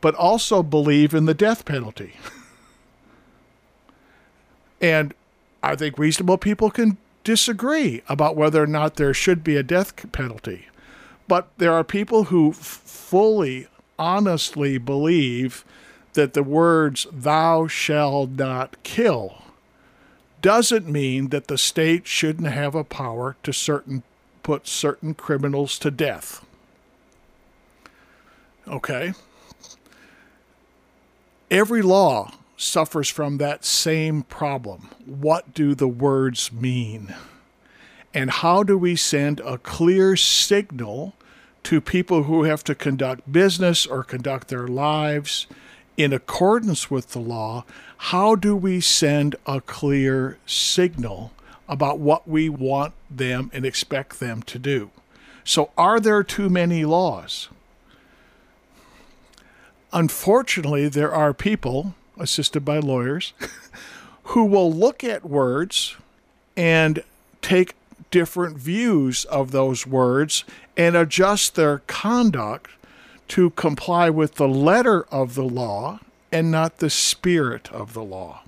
but 0.00 0.14
also 0.14 0.62
believe 0.62 1.12
in 1.12 1.26
the 1.26 1.34
death 1.34 1.64
penalty. 1.64 2.14
And 4.80 5.12
I 5.62 5.76
think 5.76 5.98
reasonable 5.98 6.38
people 6.38 6.70
can 6.70 6.96
disagree 7.22 8.02
about 8.08 8.36
whether 8.36 8.62
or 8.62 8.66
not 8.66 8.96
there 8.96 9.12
should 9.12 9.44
be 9.44 9.56
a 9.56 9.62
death 9.62 10.10
penalty. 10.10 10.68
But 11.28 11.48
there 11.58 11.74
are 11.74 11.84
people 11.84 12.24
who 12.24 12.50
f- 12.50 12.56
fully, 12.56 13.68
honestly 13.98 14.78
believe 14.78 15.64
that 16.14 16.32
the 16.32 16.42
words, 16.42 17.06
thou 17.12 17.66
shalt 17.66 18.30
not 18.30 18.82
kill, 18.82 19.42
doesn't 20.42 20.86
mean 20.86 21.28
that 21.28 21.48
the 21.48 21.58
state 21.58 22.06
shouldn't 22.06 22.48
have 22.48 22.74
a 22.74 22.84
power 22.84 23.36
to 23.42 23.52
certain 23.52 24.02
put 24.42 24.66
certain 24.66 25.14
criminals 25.14 25.78
to 25.78 25.90
death. 25.90 26.44
Okay? 28.66 29.12
Every 31.50 31.82
law 31.82 32.32
suffers 32.56 33.08
from 33.08 33.38
that 33.38 33.64
same 33.64 34.22
problem. 34.22 34.90
What 35.04 35.54
do 35.54 35.74
the 35.74 35.88
words 35.88 36.52
mean? 36.52 37.14
And 38.12 38.30
how 38.30 38.62
do 38.62 38.76
we 38.76 38.96
send 38.96 39.40
a 39.40 39.58
clear 39.58 40.16
signal 40.16 41.14
to 41.64 41.80
people 41.80 42.24
who 42.24 42.44
have 42.44 42.64
to 42.64 42.74
conduct 42.74 43.30
business 43.30 43.86
or 43.86 44.02
conduct 44.02 44.48
their 44.48 44.66
lives 44.66 45.46
in 46.02 46.12
accordance 46.12 46.90
with 46.90 47.10
the 47.10 47.18
law? 47.18 47.64
How 47.98 48.34
do 48.34 48.56
we 48.56 48.80
send 48.80 49.36
a 49.46 49.60
clear 49.60 50.38
signal 50.46 51.32
about 51.68 51.98
what 51.98 52.26
we 52.26 52.48
want 52.48 52.94
them 53.10 53.50
and 53.52 53.66
expect 53.66 54.18
them 54.18 54.42
to 54.42 54.58
do? 54.58 54.90
So, 55.44 55.70
are 55.76 56.00
there 56.00 56.22
too 56.22 56.48
many 56.48 56.84
laws? 56.84 57.48
Unfortunately, 59.92 60.88
there 60.88 61.12
are 61.12 61.34
people 61.34 61.94
assisted 62.18 62.64
by 62.64 62.78
lawyers, 62.78 63.32
who 64.24 64.44
will 64.44 64.72
look 64.72 65.02
at 65.02 65.24
words 65.24 65.96
and 66.56 67.02
take 67.42 67.74
different 68.10 68.58
views 68.58 69.24
of 69.26 69.50
those 69.50 69.86
words 69.86 70.44
and 70.76 70.96
adjust 70.96 71.54
their 71.54 71.78
conduct 71.86 72.70
to 73.30 73.50
comply 73.50 74.10
with 74.10 74.36
the 74.36 74.48
letter 74.48 75.04
of 75.04 75.34
the 75.34 75.44
law 75.44 76.00
and 76.30 76.50
not 76.50 76.78
the 76.78 76.90
spirit 76.90 77.70
of 77.72 77.94
the 77.94 78.02
law. 78.02 78.42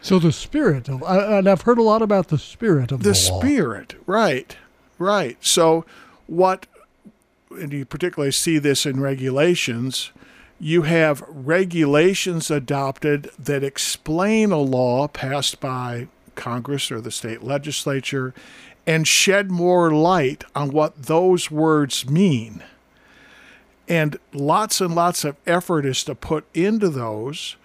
So 0.00 0.18
the 0.18 0.32
spirit 0.32 0.88
of, 0.88 1.02
and 1.02 1.48
I've 1.48 1.62
heard 1.62 1.78
a 1.78 1.82
lot 1.82 2.02
about 2.02 2.28
the 2.28 2.38
spirit 2.38 2.90
of 2.90 3.02
the, 3.02 3.08
law. 3.08 3.12
the 3.12 3.14
spirit, 3.14 3.94
right, 4.06 4.56
right. 4.98 5.36
So 5.44 5.84
what, 6.26 6.66
and 7.50 7.72
you 7.72 7.84
particularly 7.84 8.32
see 8.32 8.58
this 8.58 8.86
in 8.86 9.00
regulations 9.00 10.12
you 10.62 10.82
have 10.82 11.24
regulations 11.26 12.48
adopted 12.48 13.28
that 13.36 13.64
explain 13.64 14.52
a 14.52 14.58
law 14.58 15.08
passed 15.08 15.58
by 15.58 16.06
Congress 16.36 16.92
or 16.92 17.00
the 17.00 17.10
state 17.10 17.42
legislature 17.42 18.32
and 18.86 19.08
shed 19.08 19.50
more 19.50 19.90
light 19.90 20.44
on 20.54 20.70
what 20.70 21.02
those 21.02 21.50
words 21.50 22.08
mean. 22.08 22.62
And 23.88 24.18
lots 24.32 24.80
and 24.80 24.94
lots 24.94 25.24
of 25.24 25.36
effort 25.46 25.84
is 25.84 26.04
to 26.04 26.14
put 26.14 26.44
into 26.54 26.88
those 26.88 27.56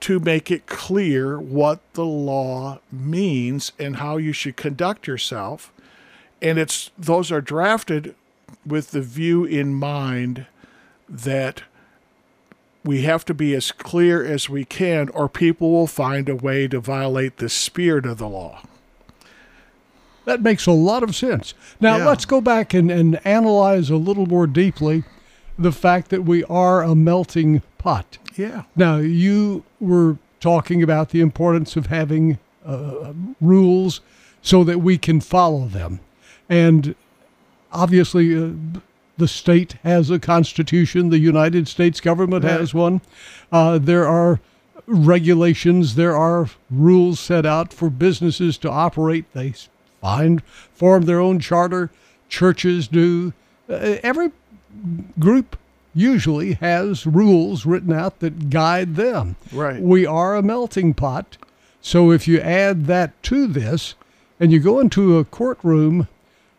to 0.00 0.20
make 0.20 0.50
it 0.50 0.66
clear 0.66 1.38
what 1.40 1.80
the 1.94 2.04
law 2.04 2.78
means 2.92 3.72
and 3.78 3.96
how 3.96 4.18
you 4.18 4.32
should 4.32 4.56
conduct 4.56 5.06
yourself. 5.06 5.72
And 6.42 6.58
it's 6.58 6.90
those 6.98 7.32
are 7.32 7.40
drafted 7.40 8.14
with 8.66 8.90
the 8.90 9.00
view 9.00 9.44
in 9.44 9.74
mind 9.74 10.46
that 11.08 11.62
we 12.84 13.02
have 13.02 13.24
to 13.24 13.34
be 13.34 13.54
as 13.54 13.72
clear 13.72 14.22
as 14.22 14.50
we 14.50 14.66
can, 14.66 15.08
or 15.08 15.26
people 15.28 15.70
will 15.70 15.86
find 15.86 16.28
a 16.28 16.36
way 16.36 16.68
to 16.68 16.80
violate 16.80 17.38
the 17.38 17.48
spirit 17.48 18.04
of 18.04 18.18
the 18.18 18.28
law. 18.28 18.60
That 20.26 20.42
makes 20.42 20.66
a 20.66 20.72
lot 20.72 21.02
of 21.02 21.16
sense. 21.16 21.54
Now, 21.80 21.96
yeah. 21.96 22.06
let's 22.06 22.26
go 22.26 22.42
back 22.42 22.74
and, 22.74 22.90
and 22.90 23.24
analyze 23.26 23.88
a 23.88 23.96
little 23.96 24.26
more 24.26 24.46
deeply 24.46 25.04
the 25.58 25.72
fact 25.72 26.10
that 26.10 26.22
we 26.22 26.44
are 26.44 26.82
a 26.82 26.94
melting 26.94 27.62
pot. 27.78 28.18
Yeah. 28.36 28.64
Now, 28.74 28.96
you 28.96 29.64
were 29.80 30.18
talking 30.40 30.82
about 30.82 31.10
the 31.10 31.20
importance 31.20 31.76
of 31.76 31.86
having 31.86 32.38
uh, 32.66 33.12
rules 33.40 34.00
so 34.42 34.64
that 34.64 34.78
we 34.78 34.98
can 34.98 35.20
follow 35.20 35.66
them. 35.66 36.00
And 36.48 36.94
obviously, 37.72 38.36
uh, 38.36 38.50
the 39.16 39.28
state 39.28 39.76
has 39.84 40.10
a 40.10 40.18
constitution. 40.18 41.10
The 41.10 41.18
United 41.18 41.68
States 41.68 42.00
government 42.00 42.44
right. 42.44 42.58
has 42.58 42.74
one. 42.74 43.00
Uh, 43.52 43.78
there 43.78 44.06
are 44.06 44.40
regulations. 44.86 45.94
There 45.94 46.16
are 46.16 46.48
rules 46.70 47.20
set 47.20 47.46
out 47.46 47.72
for 47.72 47.90
businesses 47.90 48.58
to 48.58 48.70
operate. 48.70 49.24
They 49.32 49.54
find 50.00 50.42
form 50.74 51.02
their 51.02 51.20
own 51.20 51.38
charter. 51.38 51.90
Churches 52.28 52.88
do. 52.88 53.32
Uh, 53.68 53.96
every 54.02 54.32
group 55.18 55.56
usually 55.94 56.54
has 56.54 57.06
rules 57.06 57.66
written 57.66 57.92
out 57.92 58.20
that 58.20 58.50
guide 58.50 58.96
them. 58.96 59.36
Right. 59.52 59.80
We 59.80 60.06
are 60.06 60.34
a 60.34 60.42
melting 60.42 60.94
pot. 60.94 61.36
So 61.80 62.10
if 62.10 62.26
you 62.26 62.40
add 62.40 62.86
that 62.86 63.22
to 63.24 63.46
this, 63.46 63.94
and 64.40 64.50
you 64.50 64.58
go 64.58 64.80
into 64.80 65.18
a 65.18 65.24
courtroom 65.24 66.08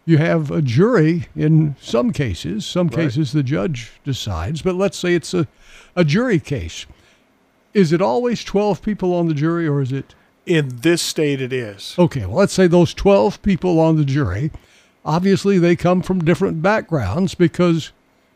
you 0.05 0.19
have 0.19 0.51
a 0.51 0.61
jury 0.61 1.27
in 1.35 1.75
some 1.81 2.13
cases. 2.13 2.65
Some 2.65 2.87
right. 2.87 3.05
cases 3.05 3.31
the 3.31 3.43
judge 3.43 3.91
decides, 4.03 4.61
but 4.61 4.75
let's 4.75 4.97
say 4.97 5.15
it's 5.15 5.33
a, 5.33 5.47
a 5.95 6.05
jury 6.05 6.39
case. 6.39 6.85
Is 7.73 7.91
it 7.91 8.01
always 8.01 8.43
12 8.43 8.81
people 8.81 9.13
on 9.13 9.27
the 9.27 9.33
jury 9.33 9.67
or 9.67 9.81
is 9.81 9.91
it? 9.91 10.15
In 10.45 10.69
this 10.81 11.01
state, 11.01 11.41
it 11.41 11.51
is. 11.51 11.95
Okay, 11.97 12.25
well, 12.27 12.37
let's 12.37 12.53
say 12.53 12.67
those 12.67 12.93
12 12.93 13.41
people 13.41 13.79
on 13.79 13.95
the 13.95 14.05
jury, 14.05 14.51
obviously 15.03 15.57
they 15.57 15.75
come 15.75 16.03
from 16.03 16.23
different 16.23 16.61
backgrounds 16.61 17.33
because 17.33 17.91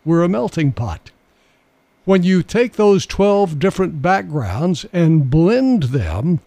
we're 0.10 0.24
a 0.24 0.28
melting 0.28 0.72
pot. 0.72 1.12
When 2.04 2.24
you 2.24 2.42
take 2.42 2.74
those 2.74 3.06
12 3.06 3.60
different 3.60 4.02
backgrounds 4.02 4.84
and 4.92 5.30
blend 5.30 5.84
them 5.84 6.40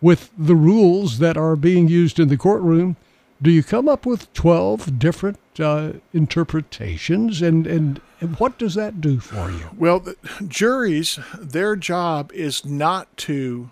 with 0.00 0.30
the 0.38 0.56
rules 0.56 1.18
that 1.18 1.36
are 1.36 1.54
being 1.54 1.86
used 1.86 2.18
in 2.18 2.28
the 2.28 2.38
courtroom, 2.38 2.96
do 3.42 3.50
you 3.50 3.62
come 3.62 3.90
up 3.90 4.06
with 4.06 4.32
12 4.32 4.98
different 4.98 5.38
uh, 5.60 5.92
interpretations 6.14 7.42
and, 7.42 7.66
and 7.66 8.00
what 8.38 8.56
does 8.56 8.74
that 8.74 9.02
do 9.02 9.20
for 9.20 9.50
you? 9.50 9.68
Well, 9.76 10.02
juries, 10.48 11.18
their 11.38 11.76
job 11.76 12.32
is 12.32 12.64
not 12.64 13.14
to 13.18 13.70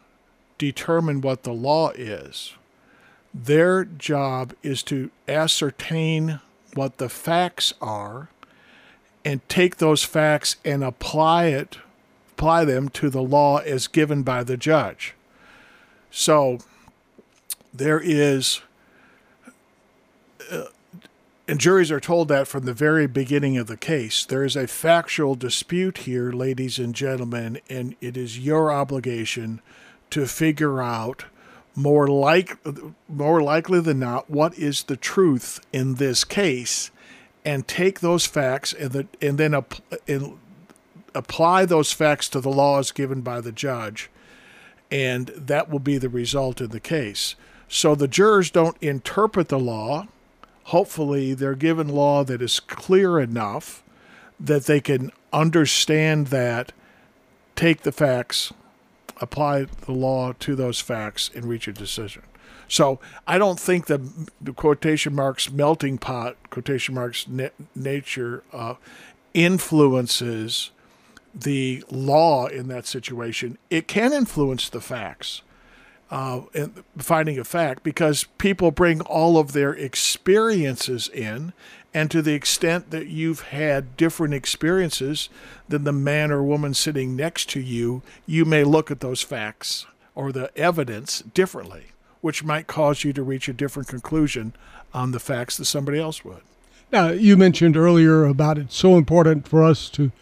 determine 0.58 1.22
what 1.22 1.44
the 1.44 1.54
law 1.54 1.92
is. 1.92 2.52
Their 3.32 3.86
job 3.86 4.52
is 4.62 4.82
to 4.84 5.10
ascertain 5.26 6.40
what 6.74 6.98
the 6.98 7.08
facts 7.08 7.72
are 7.80 8.28
and 9.24 9.46
take 9.48 9.76
those 9.76 10.02
facts 10.02 10.56
and 10.64 10.82
apply 10.82 11.46
it 11.46 11.78
apply 12.42 12.64
them 12.64 12.88
to 12.88 13.08
the 13.08 13.22
law 13.22 13.58
as 13.58 13.86
given 13.86 14.24
by 14.24 14.42
the 14.42 14.56
judge. 14.56 15.14
So 16.10 16.58
there 17.72 18.00
is 18.00 18.62
uh, 20.50 20.64
and 21.46 21.60
juries 21.60 21.92
are 21.92 22.00
told 22.00 22.26
that 22.28 22.48
from 22.48 22.64
the 22.64 22.74
very 22.74 23.06
beginning 23.06 23.56
of 23.58 23.68
the 23.68 23.76
case. 23.76 24.24
There 24.24 24.42
is 24.42 24.56
a 24.56 24.66
factual 24.66 25.36
dispute 25.36 25.98
here, 25.98 26.32
ladies 26.32 26.80
and 26.80 26.96
gentlemen, 26.96 27.60
and 27.70 27.94
it 28.00 28.16
is 28.16 28.40
your 28.40 28.72
obligation 28.72 29.60
to 30.10 30.26
figure 30.26 30.82
out 30.82 31.26
more 31.76 32.08
like 32.08 32.58
more 33.08 33.40
likely 33.40 33.80
than 33.80 34.00
not 34.00 34.28
what 34.28 34.58
is 34.58 34.82
the 34.82 34.96
truth 34.96 35.64
in 35.72 35.94
this 35.94 36.24
case 36.24 36.90
and 37.44 37.66
take 37.66 38.00
those 38.00 38.26
facts 38.26 38.72
and 38.72 38.92
the, 38.92 39.06
and 39.20 39.38
then 39.38 39.54
and 40.06 40.38
apply 41.14 41.66
those 41.66 41.92
facts 41.92 42.28
to 42.28 42.40
the 42.40 42.50
laws 42.50 42.90
given 42.90 43.20
by 43.20 43.40
the 43.40 43.52
judge 43.52 44.10
and 44.90 45.28
that 45.28 45.68
will 45.68 45.78
be 45.78 45.98
the 45.98 46.08
result 46.08 46.60
in 46.60 46.70
the 46.70 46.80
case 46.80 47.34
so 47.68 47.94
the 47.94 48.08
jurors 48.08 48.50
don't 48.50 48.76
interpret 48.80 49.48
the 49.48 49.58
law 49.58 50.06
hopefully 50.64 51.34
they're 51.34 51.54
given 51.54 51.88
law 51.88 52.24
that 52.24 52.40
is 52.40 52.60
clear 52.60 53.18
enough 53.18 53.82
that 54.40 54.64
they 54.64 54.80
can 54.80 55.10
understand 55.32 56.28
that 56.28 56.72
take 57.56 57.82
the 57.82 57.92
facts 57.92 58.52
apply 59.22 59.64
the 59.64 59.92
law 59.92 60.32
to 60.40 60.54
those 60.54 60.80
facts 60.80 61.30
and 61.34 61.44
reach 61.44 61.68
a 61.68 61.72
decision. 61.72 62.22
So 62.68 63.00
I 63.26 63.38
don't 63.38 63.60
think 63.60 63.86
the, 63.86 64.00
the 64.40 64.52
quotation 64.52 65.14
marks 65.14 65.50
melting 65.50 65.98
pot 65.98 66.36
quotation 66.50 66.94
marks 66.94 67.26
na- 67.28 67.48
nature 67.74 68.42
uh, 68.52 68.74
influences 69.34 70.70
the 71.34 71.82
law 71.90 72.46
in 72.46 72.68
that 72.68 72.86
situation. 72.86 73.58
It 73.70 73.88
can 73.88 74.12
influence 74.12 74.68
the 74.68 74.80
facts. 74.80 75.42
Uh, 76.10 76.42
and 76.52 76.84
finding 76.98 77.38
a 77.38 77.44
fact 77.44 77.82
because 77.82 78.24
people 78.36 78.70
bring 78.70 79.00
all 79.00 79.38
of 79.38 79.52
their 79.52 79.72
experiences 79.72 81.08
in 81.08 81.54
and 81.94 82.10
to 82.10 82.22
the 82.22 82.34
extent 82.34 82.90
that 82.90 83.06
you've 83.06 83.40
had 83.40 83.96
different 83.96 84.34
experiences 84.34 85.28
than 85.68 85.84
the 85.84 85.92
man 85.92 86.30
or 86.30 86.42
woman 86.42 86.74
sitting 86.74 87.16
next 87.16 87.50
to 87.50 87.60
you, 87.60 88.02
you 88.26 88.44
may 88.44 88.64
look 88.64 88.90
at 88.90 89.00
those 89.00 89.22
facts 89.22 89.86
or 90.14 90.32
the 90.32 90.56
evidence 90.56 91.20
differently, 91.20 91.86
which 92.22 92.42
might 92.42 92.66
cause 92.66 93.04
you 93.04 93.12
to 93.12 93.22
reach 93.22 93.48
a 93.48 93.52
different 93.52 93.88
conclusion 93.88 94.54
on 94.94 95.12
the 95.12 95.20
facts 95.20 95.58
that 95.58 95.66
somebody 95.66 95.98
else 95.98 96.24
would. 96.24 96.40
Now, 96.90 97.08
you 97.08 97.36
mentioned 97.36 97.76
earlier 97.76 98.24
about 98.24 98.58
it's 98.58 98.76
so 98.76 98.96
important 98.96 99.46
for 99.46 99.62
us 99.62 99.90
to 99.90 100.12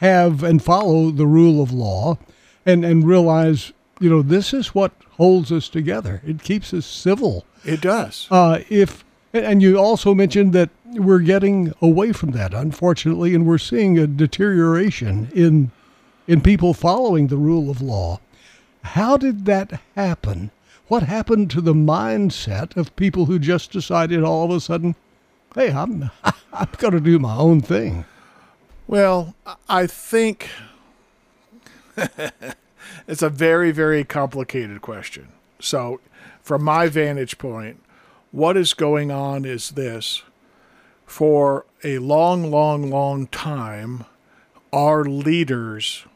have 0.00 0.42
and 0.42 0.62
follow 0.62 1.10
the 1.10 1.26
rule 1.26 1.62
of 1.62 1.72
law 1.72 2.18
and, 2.64 2.84
and 2.84 3.06
realize, 3.06 3.72
you 4.00 4.08
know, 4.08 4.22
this 4.22 4.54
is 4.54 4.74
what 4.74 4.92
holds 5.16 5.50
us 5.50 5.68
together. 5.68 6.22
It 6.24 6.42
keeps 6.42 6.72
us 6.72 6.86
civil. 6.86 7.44
It 7.64 7.80
does. 7.80 8.28
Uh, 8.30 8.60
if 8.68 9.04
and 9.32 9.60
you 9.60 9.78
also 9.78 10.14
mentioned 10.14 10.52
that 10.54 10.70
we're 10.86 11.18
getting 11.18 11.74
away 11.82 12.12
from 12.12 12.30
that, 12.32 12.54
unfortunately, 12.54 13.34
and 13.34 13.46
we're 13.46 13.58
seeing 13.58 13.98
a 13.98 14.06
deterioration 14.06 15.30
in 15.34 15.70
in 16.26 16.40
people 16.42 16.74
following 16.74 17.28
the 17.28 17.36
rule 17.36 17.70
of 17.70 17.80
law. 17.80 18.20
How 18.82 19.16
did 19.16 19.46
that 19.46 19.80
happen? 19.96 20.50
What 20.88 21.02
happened 21.02 21.50
to 21.50 21.60
the 21.60 21.74
mindset 21.74 22.74
of 22.74 22.96
people 22.96 23.26
who 23.26 23.38
just 23.38 23.70
decided 23.70 24.22
all 24.22 24.46
of 24.46 24.50
a 24.50 24.60
sudden, 24.60 24.94
"Hey, 25.54 25.70
I'm 25.70 26.10
I'm 26.24 26.68
going 26.78 26.94
to 26.94 27.00
do 27.00 27.18
my 27.18 27.36
own 27.36 27.60
thing"? 27.60 28.06
Well, 28.86 29.34
I 29.68 29.86
think 29.86 30.48
it's 33.06 33.22
a 33.22 33.28
very 33.28 33.70
very 33.70 34.02
complicated 34.02 34.80
question. 34.80 35.28
So, 35.60 36.00
from 36.40 36.64
my 36.64 36.88
vantage 36.88 37.36
point, 37.36 37.82
what 38.32 38.56
is 38.56 38.72
going 38.72 39.10
on 39.10 39.44
is 39.44 39.72
this 39.72 40.22
for 41.04 41.66
a 41.84 41.98
long, 41.98 42.50
long, 42.50 42.88
long 42.88 43.26
time, 43.26 44.06
our 44.72 45.04
leaders 45.04 46.06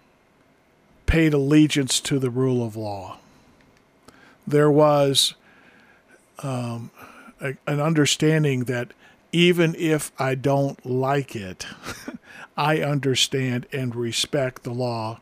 paid 1.04 1.34
allegiance 1.34 2.00
to 2.00 2.18
the 2.18 2.30
rule 2.30 2.64
of 2.64 2.74
law. 2.74 3.18
There 4.46 4.70
was 4.70 5.34
um, 6.42 6.90
a, 7.40 7.54
an 7.66 7.80
understanding 7.80 8.64
that 8.64 8.92
even 9.32 9.74
if 9.76 10.12
I 10.18 10.34
don't 10.34 10.84
like 10.84 11.34
it, 11.34 11.66
I 12.56 12.78
understand 12.80 13.66
and 13.72 13.94
respect 13.96 14.62
the 14.62 14.72
law. 14.72 15.20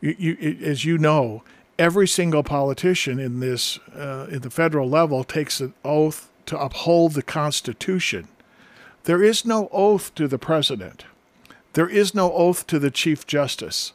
You, 0.00 0.16
you, 0.18 0.58
as 0.62 0.84
you 0.84 0.98
know, 0.98 1.42
every 1.78 2.08
single 2.08 2.42
politician 2.42 3.18
in 3.18 3.40
this 3.40 3.78
uh, 3.94 4.26
in 4.30 4.40
the 4.40 4.50
federal 4.50 4.88
level 4.88 5.24
takes 5.24 5.60
an 5.60 5.74
oath 5.84 6.30
to 6.46 6.58
uphold 6.58 7.12
the 7.12 7.22
Constitution. 7.22 8.28
There 9.04 9.22
is 9.22 9.44
no 9.44 9.68
oath 9.70 10.14
to 10.16 10.28
the 10.28 10.38
president. 10.38 11.04
There 11.74 11.88
is 11.88 12.14
no 12.14 12.32
oath 12.32 12.66
to 12.68 12.78
the 12.78 12.90
chief 12.90 13.26
justice. 13.26 13.92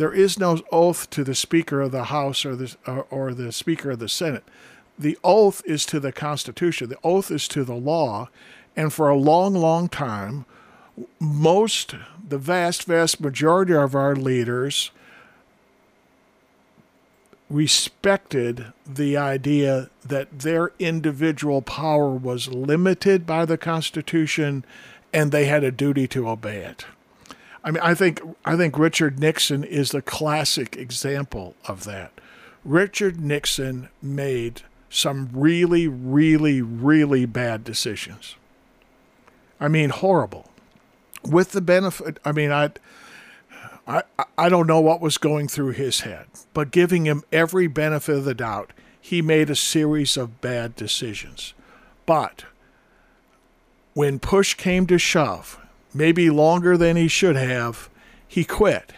There 0.00 0.14
is 0.14 0.38
no 0.38 0.62
oath 0.72 1.10
to 1.10 1.22
the 1.22 1.34
speaker 1.34 1.82
of 1.82 1.92
the 1.92 2.04
House 2.04 2.46
or 2.46 2.56
the 2.56 2.74
or, 2.86 3.06
or 3.10 3.34
the 3.34 3.52
speaker 3.52 3.90
of 3.90 3.98
the 3.98 4.08
Senate. 4.08 4.44
The 4.98 5.18
oath 5.22 5.60
is 5.66 5.84
to 5.84 6.00
the 6.00 6.10
Constitution. 6.10 6.88
The 6.88 6.96
oath 7.04 7.30
is 7.30 7.46
to 7.48 7.64
the 7.64 7.74
law, 7.74 8.30
and 8.74 8.94
for 8.94 9.10
a 9.10 9.18
long, 9.18 9.52
long 9.52 9.90
time, 9.90 10.46
most 11.20 11.96
the 12.26 12.38
vast, 12.38 12.84
vast 12.84 13.20
majority 13.20 13.74
of 13.74 13.94
our 13.94 14.16
leaders 14.16 14.90
respected 17.50 18.72
the 18.86 19.18
idea 19.18 19.90
that 20.02 20.38
their 20.38 20.72
individual 20.78 21.60
power 21.60 22.08
was 22.08 22.48
limited 22.48 23.26
by 23.26 23.44
the 23.44 23.58
Constitution 23.58 24.64
and 25.12 25.30
they 25.30 25.44
had 25.44 25.62
a 25.62 25.70
duty 25.70 26.08
to 26.08 26.26
obey 26.26 26.60
it. 26.62 26.86
I 27.62 27.70
mean, 27.70 27.82
I 27.82 27.94
think 27.94 28.20
I 28.44 28.56
think 28.56 28.78
Richard 28.78 29.18
Nixon 29.18 29.64
is 29.64 29.90
the 29.90 30.02
classic 30.02 30.76
example 30.76 31.54
of 31.66 31.84
that. 31.84 32.12
Richard 32.64 33.20
Nixon 33.20 33.88
made 34.02 34.62
some 34.88 35.30
really, 35.32 35.86
really, 35.86 36.60
really 36.62 37.26
bad 37.26 37.64
decisions. 37.64 38.36
I 39.60 39.68
mean, 39.68 39.90
horrible. 39.90 40.50
With 41.22 41.52
the 41.52 41.60
benefit, 41.60 42.18
I 42.24 42.32
mean, 42.32 42.50
I 42.50 42.70
I, 43.86 44.02
I 44.38 44.48
don't 44.48 44.66
know 44.66 44.80
what 44.80 45.00
was 45.00 45.18
going 45.18 45.48
through 45.48 45.72
his 45.72 46.00
head, 46.00 46.26
but 46.54 46.70
giving 46.70 47.06
him 47.06 47.24
every 47.32 47.66
benefit 47.66 48.16
of 48.16 48.24
the 48.24 48.34
doubt, 48.34 48.72
he 49.00 49.20
made 49.20 49.50
a 49.50 49.56
series 49.56 50.16
of 50.16 50.40
bad 50.40 50.76
decisions. 50.76 51.54
But 52.06 52.44
when 53.94 54.18
push 54.18 54.54
came 54.54 54.86
to 54.86 54.98
shove, 54.98 55.58
maybe 55.92 56.30
longer 56.30 56.76
than 56.76 56.96
he 56.96 57.08
should 57.08 57.36
have, 57.36 57.88
he 58.26 58.44
quit. 58.44 58.92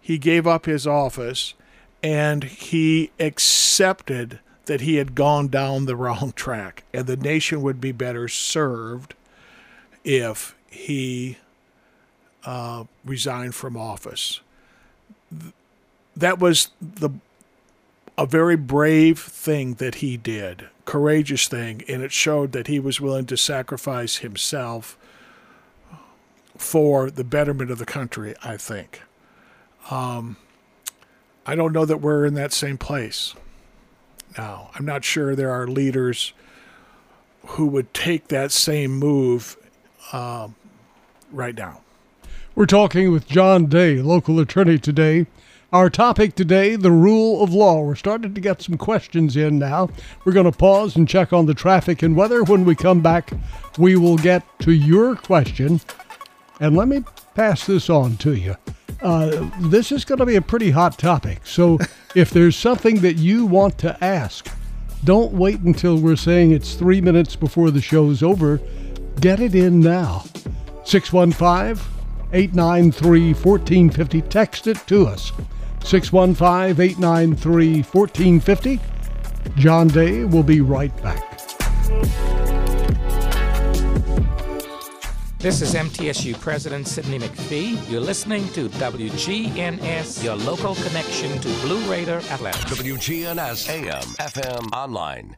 He 0.00 0.18
gave 0.18 0.46
up 0.46 0.66
his 0.66 0.86
office 0.86 1.54
and 2.02 2.44
he 2.44 3.10
accepted 3.18 4.38
that 4.66 4.80
he 4.82 4.96
had 4.96 5.14
gone 5.14 5.48
down 5.48 5.86
the 5.86 5.96
wrong 5.96 6.32
track 6.36 6.84
and 6.92 7.06
the 7.06 7.16
nation 7.16 7.62
would 7.62 7.80
be 7.80 7.92
better 7.92 8.28
served 8.28 9.14
if 10.04 10.54
he 10.70 11.38
uh, 12.44 12.84
resigned 13.04 13.54
from 13.54 13.76
office. 13.76 14.40
That 16.16 16.38
was 16.38 16.70
the 16.80 17.10
a 18.16 18.26
very 18.26 18.56
brave 18.56 19.20
thing 19.20 19.74
that 19.74 19.96
he 19.96 20.16
did, 20.16 20.66
courageous 20.84 21.46
thing, 21.46 21.82
and 21.88 22.02
it 22.02 22.10
showed 22.10 22.50
that 22.50 22.66
he 22.66 22.80
was 22.80 23.00
willing 23.00 23.26
to 23.26 23.36
sacrifice 23.36 24.16
himself 24.16 24.98
for 26.58 27.10
the 27.10 27.24
betterment 27.24 27.70
of 27.70 27.78
the 27.78 27.86
country. 27.86 28.34
I 28.42 28.56
think. 28.56 29.02
Um, 29.90 30.36
I 31.46 31.54
don't 31.54 31.72
know 31.72 31.86
that 31.86 32.02
we're 32.02 32.26
in 32.26 32.34
that 32.34 32.52
same 32.52 32.76
place 32.76 33.34
now. 34.36 34.70
I'm 34.74 34.84
not 34.84 35.04
sure 35.04 35.34
there 35.34 35.50
are 35.50 35.66
leaders 35.66 36.34
who 37.46 37.66
would 37.66 37.94
take 37.94 38.28
that 38.28 38.52
same 38.52 38.92
move 38.92 39.56
uh, 40.12 40.48
right 41.32 41.54
now. 41.54 41.80
We're 42.54 42.66
talking 42.66 43.12
with 43.12 43.28
John 43.28 43.66
Day, 43.66 44.02
local 44.02 44.38
attorney 44.40 44.78
today. 44.78 45.26
Our 45.72 45.90
topic 45.90 46.34
today, 46.34 46.76
the 46.76 46.90
rule 46.90 47.42
of 47.42 47.52
law. 47.52 47.82
We're 47.82 47.94
starting 47.94 48.34
to 48.34 48.40
get 48.40 48.62
some 48.62 48.78
questions 48.78 49.36
in 49.36 49.58
now. 49.58 49.90
We're 50.24 50.32
going 50.32 50.50
to 50.50 50.58
pause 50.58 50.96
and 50.96 51.06
check 51.06 51.32
on 51.32 51.46
the 51.46 51.54
traffic 51.54 52.02
and 52.02 52.16
weather. 52.16 52.42
When 52.42 52.64
we 52.64 52.74
come 52.74 53.02
back, 53.02 53.30
we 53.76 53.96
will 53.96 54.16
get 54.16 54.42
to 54.60 54.72
your 54.72 55.14
question. 55.14 55.80
And 56.60 56.76
let 56.76 56.88
me 56.88 57.04
pass 57.34 57.66
this 57.66 57.88
on 57.88 58.16
to 58.18 58.34
you. 58.34 58.56
Uh, 59.00 59.48
this 59.60 59.92
is 59.92 60.04
going 60.04 60.18
to 60.18 60.26
be 60.26 60.36
a 60.36 60.42
pretty 60.42 60.70
hot 60.70 60.98
topic. 60.98 61.40
So 61.44 61.78
if 62.14 62.30
there's 62.30 62.56
something 62.56 63.00
that 63.00 63.14
you 63.14 63.46
want 63.46 63.78
to 63.78 64.02
ask, 64.04 64.48
don't 65.04 65.32
wait 65.32 65.60
until 65.60 65.98
we're 65.98 66.16
saying 66.16 66.52
it's 66.52 66.74
three 66.74 67.00
minutes 67.00 67.36
before 67.36 67.70
the 67.70 67.80
show's 67.80 68.22
over. 68.22 68.60
Get 69.20 69.40
it 69.40 69.54
in 69.54 69.80
now. 69.80 70.24
615 70.84 71.84
893 72.32 73.34
1450. 73.34 74.22
Text 74.22 74.66
it 74.66 74.78
to 74.88 75.06
us. 75.06 75.32
615 75.84 76.82
893 76.82 77.82
1450. 77.82 78.80
John 79.56 79.88
Day 79.88 80.24
will 80.24 80.42
be 80.42 80.60
right 80.60 80.94
back. 81.02 82.27
This 85.40 85.62
is 85.62 85.72
MTSU 85.76 86.40
President 86.40 86.88
Sidney 86.88 87.20
McPhee. 87.20 87.78
You're 87.88 88.00
listening 88.00 88.48
to 88.54 88.68
WGNS, 88.70 90.24
your 90.24 90.34
local 90.34 90.74
connection 90.74 91.38
to 91.38 91.48
Blue 91.60 91.80
Raider 91.88 92.16
Athletics. 92.28 92.64
WGNS 92.64 93.68
AM, 93.68 94.02
FM, 94.18 94.72
online. 94.72 95.36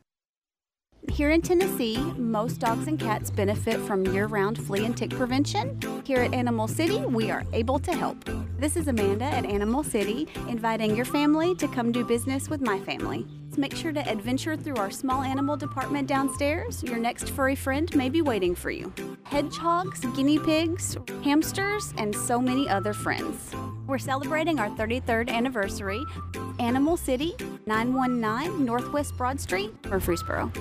Here 1.10 1.30
in 1.30 1.42
Tennessee, 1.42 1.98
most 2.16 2.60
dogs 2.60 2.86
and 2.86 2.98
cats 2.98 3.30
benefit 3.30 3.80
from 3.80 4.06
year 4.06 4.26
round 4.26 4.56
flea 4.64 4.84
and 4.84 4.96
tick 4.96 5.10
prevention. 5.10 5.78
Here 6.04 6.18
at 6.18 6.32
Animal 6.32 6.68
City, 6.68 7.00
we 7.00 7.32
are 7.32 7.44
able 7.52 7.80
to 7.80 7.92
help. 7.92 8.16
This 8.58 8.76
is 8.76 8.86
Amanda 8.86 9.24
at 9.24 9.44
Animal 9.44 9.82
City, 9.82 10.28
inviting 10.48 10.94
your 10.94 11.04
family 11.04 11.56
to 11.56 11.66
come 11.66 11.90
do 11.90 12.04
business 12.04 12.48
with 12.48 12.60
my 12.60 12.78
family. 12.78 13.26
Make 13.56 13.74
sure 13.74 13.92
to 13.92 14.08
adventure 14.08 14.56
through 14.56 14.76
our 14.76 14.90
small 14.90 15.22
animal 15.22 15.56
department 15.56 16.06
downstairs. 16.06 16.82
Your 16.84 16.96
next 16.96 17.30
furry 17.30 17.56
friend 17.56 17.94
may 17.96 18.08
be 18.08 18.22
waiting 18.22 18.54
for 18.54 18.70
you. 18.70 18.92
Hedgehogs, 19.24 20.00
guinea 20.14 20.38
pigs, 20.38 20.96
hamsters, 21.24 21.92
and 21.98 22.14
so 22.14 22.40
many 22.40 22.68
other 22.68 22.92
friends. 22.92 23.52
We're 23.86 23.98
celebrating 23.98 24.60
our 24.60 24.70
33rd 24.70 25.28
anniversary. 25.28 26.02
Animal 26.60 26.96
City, 26.96 27.34
919 27.66 28.64
Northwest 28.64 29.16
Broad 29.16 29.40
Street, 29.40 29.72
Murfreesboro. 29.86 30.52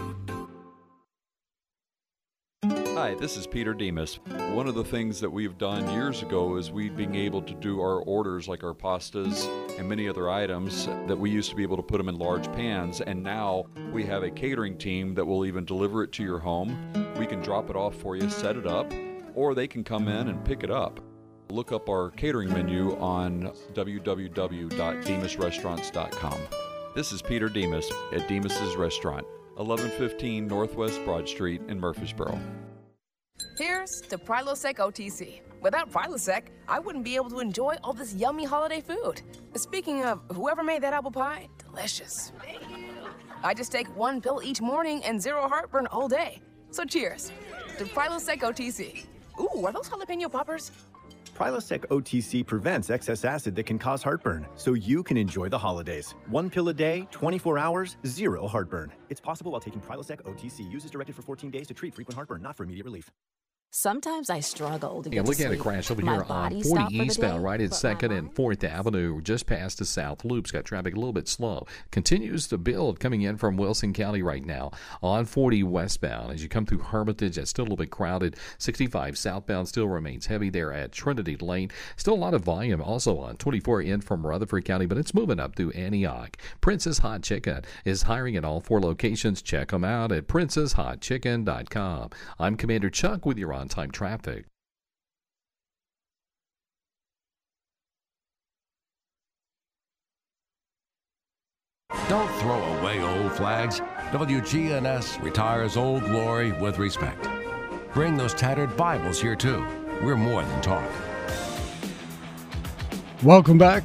Hi, 3.02 3.16
this 3.16 3.38
is 3.38 3.48
Peter 3.48 3.74
Demos. 3.74 4.20
One 4.52 4.68
of 4.68 4.76
the 4.76 4.84
things 4.84 5.22
that 5.22 5.30
we've 5.30 5.58
done 5.58 5.90
years 5.94 6.22
ago 6.22 6.58
is 6.58 6.70
we 6.70 6.90
being 6.90 7.16
able 7.16 7.42
to 7.44 7.54
do 7.54 7.80
our 7.80 8.02
orders 8.02 8.50
like 8.50 8.62
our 8.62 8.74
pastas 8.74 9.48
and 9.80 9.88
many 9.88 10.10
other 10.10 10.30
items 10.30 10.88
that 11.08 11.18
we 11.18 11.30
used 11.30 11.50
to 11.50 11.56
be 11.56 11.64
able 11.64 11.78
to 11.78 11.82
put 11.82 11.98
them 11.98 12.10
in 12.10 12.18
large 12.18 12.52
pans 12.52 13.00
and 13.00 13.24
now 13.24 13.68
we 13.94 14.04
have 14.04 14.24
a 14.24 14.30
catering 14.30 14.78
team 14.78 15.14
that 15.14 15.24
will 15.24 15.46
even 15.46 15.64
deliver 15.64 16.04
it 16.04 16.12
to 16.12 16.24
your 16.24 16.40
home. 16.40 16.92
We 17.18 17.26
can 17.26 17.42
drop 17.42 17.70
it 17.70 17.78
off 17.78 17.96
for 17.96 18.18
you, 18.18 18.30
set 18.30 18.58
it 18.58 18.68
up, 18.68 18.92
or 19.34 19.56
they 19.56 19.70
can 19.70 19.86
come 19.86 20.10
in 20.10 20.28
and 20.28 20.44
pick 20.44 20.64
it 20.64 20.70
up. 20.70 21.00
Look 21.52 21.72
up 21.72 21.88
our 21.88 22.12
catering 22.12 22.50
menu 22.50 22.98
on 22.98 23.54
www.demosrestaurants.com. 23.72 26.40
This 26.96 27.14
is 27.14 27.22
Peter 27.22 27.48
Demos 27.48 27.90
at 28.12 28.28
Demos's 28.28 28.76
Restaurant, 28.76 29.26
1115 29.56 30.48
Northwest 30.48 31.02
Broad 31.06 31.30
Street 31.30 31.62
in 31.70 31.80
Murfreesboro. 31.80 32.38
Here's 33.60 34.00
to 34.04 34.17
Prilosec 34.17 34.76
OTC. 34.76 35.41
Without 35.60 35.91
Prilosec, 35.91 36.43
I 36.69 36.80
wouldn't 36.80 37.04
be 37.04 37.17
able 37.17 37.30
to 37.32 37.41
enjoy 37.41 37.76
all 37.84 37.91
this 37.91 38.13
yummy 38.13 38.45
holiday 38.45 38.80
food. 38.80 39.22
Speaking 39.56 40.06
of 40.06 40.22
whoever 40.34 40.63
made 40.63 40.82
that 40.84 40.93
apple 40.93 41.12
pie, 41.12 41.50
delicious. 41.58 42.32
I 43.43 43.54
just 43.54 43.69
take 43.69 43.93
one 43.98 44.22
pill 44.22 44.39
each 44.41 44.62
morning 44.62 45.04
and 45.04 45.22
zero 45.22 45.50
heartburn 45.50 45.88
all 45.88 46.08
day. 46.08 46.41
So 46.72 46.86
cheers 46.86 47.34
to 47.78 47.84
Prilosec 47.84 48.39
OTC. 48.39 49.06
Ooh, 49.41 49.65
are 49.65 49.74
those 49.74 49.89
jalapeno 49.89 50.32
poppers? 50.32 50.72
Prilosec 51.36 51.86
OTC 51.88 52.45
prevents 52.45 52.89
excess 52.89 53.26
acid 53.26 53.58
that 53.58 53.65
can 53.65 53.78
cause 53.78 54.02
heartburn, 54.02 54.45
so 54.56 54.74
you 54.74 55.04
can 55.04 55.17
enjoy 55.17 55.50
the 55.50 55.58
holidays. 55.58 56.15
One 56.28 56.50
pill 56.50 56.69
a 56.69 56.74
day, 56.74 57.10
24 57.12 57.58
hours, 57.58 57.98
zero 58.08 58.48
heartburn. 58.48 58.93
It's 59.10 59.19
possible 59.19 59.52
while 59.52 59.60
taking 59.60 59.82
Prilosec 59.82 60.22
OTC. 60.22 60.72
Use 60.72 60.86
as 60.86 60.91
directed 60.91 61.13
for 61.13 61.24
14 61.24 61.52
days 61.52 61.67
to 61.67 61.74
treat 61.74 61.93
frequent 61.93 62.15
heartburn, 62.15 62.41
not 62.41 62.56
for 62.56 62.63
immediate 62.63 62.86
relief. 62.86 63.12
Sometimes 63.72 64.32
I 64.32 64.40
struggle 64.40 65.04
to 65.04 65.10
yeah, 65.12 65.18
get 65.18 65.28
looking 65.28 65.46
to 65.46 65.52
at 65.52 65.60
a 65.60 65.62
crash 65.62 65.92
over 65.92 66.02
My 66.02 66.14
here 66.14 66.26
on 66.28 66.50
40 66.50 66.64
stopped 66.64 66.86
for 66.86 66.90
the 66.90 67.04
eastbound, 67.04 67.44
right 67.44 67.62
at 67.62 67.70
2nd 67.70 68.18
and 68.18 68.34
4th 68.34 68.64
Avenue, 68.64 69.22
just 69.22 69.46
past 69.46 69.78
the 69.78 69.86
South 69.86 70.26
Loop's 70.26 70.50
got 70.50 70.66
traffic 70.66 70.96
a 70.96 70.98
little 70.98 71.14
bit 71.14 71.28
slow. 71.28 71.68
Continues 71.92 72.48
to 72.48 72.58
build 72.58 73.00
coming 73.00 73.22
in 73.22 73.38
from 73.38 73.58
Wilson 73.58 73.94
County 73.94 74.24
right 74.24 74.44
now 74.44 74.72
on 75.04 75.26
40 75.26 75.62
westbound. 75.62 76.32
As 76.34 76.42
you 76.42 76.50
come 76.50 76.66
through 76.66 76.80
Hermitage, 76.80 77.38
it's 77.38 77.52
still 77.52 77.62
a 77.62 77.66
little 77.66 77.78
bit 77.78 77.92
crowded. 77.92 78.38
65 78.58 79.16
southbound 79.20 79.68
still 79.68 79.88
remains 79.88 80.26
heavy 80.26 80.50
there 80.50 80.74
at 80.74 80.92
Trinity 80.92 81.36
Lane. 81.36 81.70
Still 81.96 82.16
a 82.16 82.16
lot 82.16 82.34
of 82.34 82.42
volume 82.42 82.82
also 82.82 83.20
on 83.20 83.38
24 83.38 83.84
in 83.84 84.02
from 84.02 84.26
Rutherford 84.26 84.66
County, 84.66 84.88
but 84.88 84.98
it's 84.98 85.14
moving 85.14 85.40
up 85.40 85.56
through 85.56 85.72
Antioch. 85.72 86.38
Prince's 86.60 86.98
Hot 86.98 87.22
Chicken 87.22 87.62
is 87.86 88.02
hiring 88.02 88.36
at 88.36 88.44
all 88.44 88.62
four 88.62 88.82
locations. 88.82 89.44
Check 89.44 89.70
them 89.70 89.84
out 89.84 90.12
at 90.12 90.26
princeshotchicken.com. 90.28 92.10
I'm 92.40 92.58
Commander 92.58 92.90
Chuck 92.90 93.28
with 93.28 93.38
your 93.38 93.59
on 93.60 93.67
time 93.67 93.91
traffic. 93.91 94.45
Don't 102.08 102.32
throw 102.39 102.63
away 102.80 103.02
old 103.02 103.34
flags. 103.34 103.82
WGNS 104.12 105.22
retires 105.22 105.78
old 105.78 106.04
glory 106.06 106.54
with 106.54 106.80
respect. 106.80 107.28
Bring 107.93 108.17
those 108.17 108.34
tattered 108.34 108.76
Bibles 108.76 109.22
here 109.22 109.36
too. 109.36 109.63
We're 110.02 110.15
more 110.15 110.41
than 110.41 110.62
talk. 110.62 110.89
Welcome 113.22 113.58
back. 113.58 113.84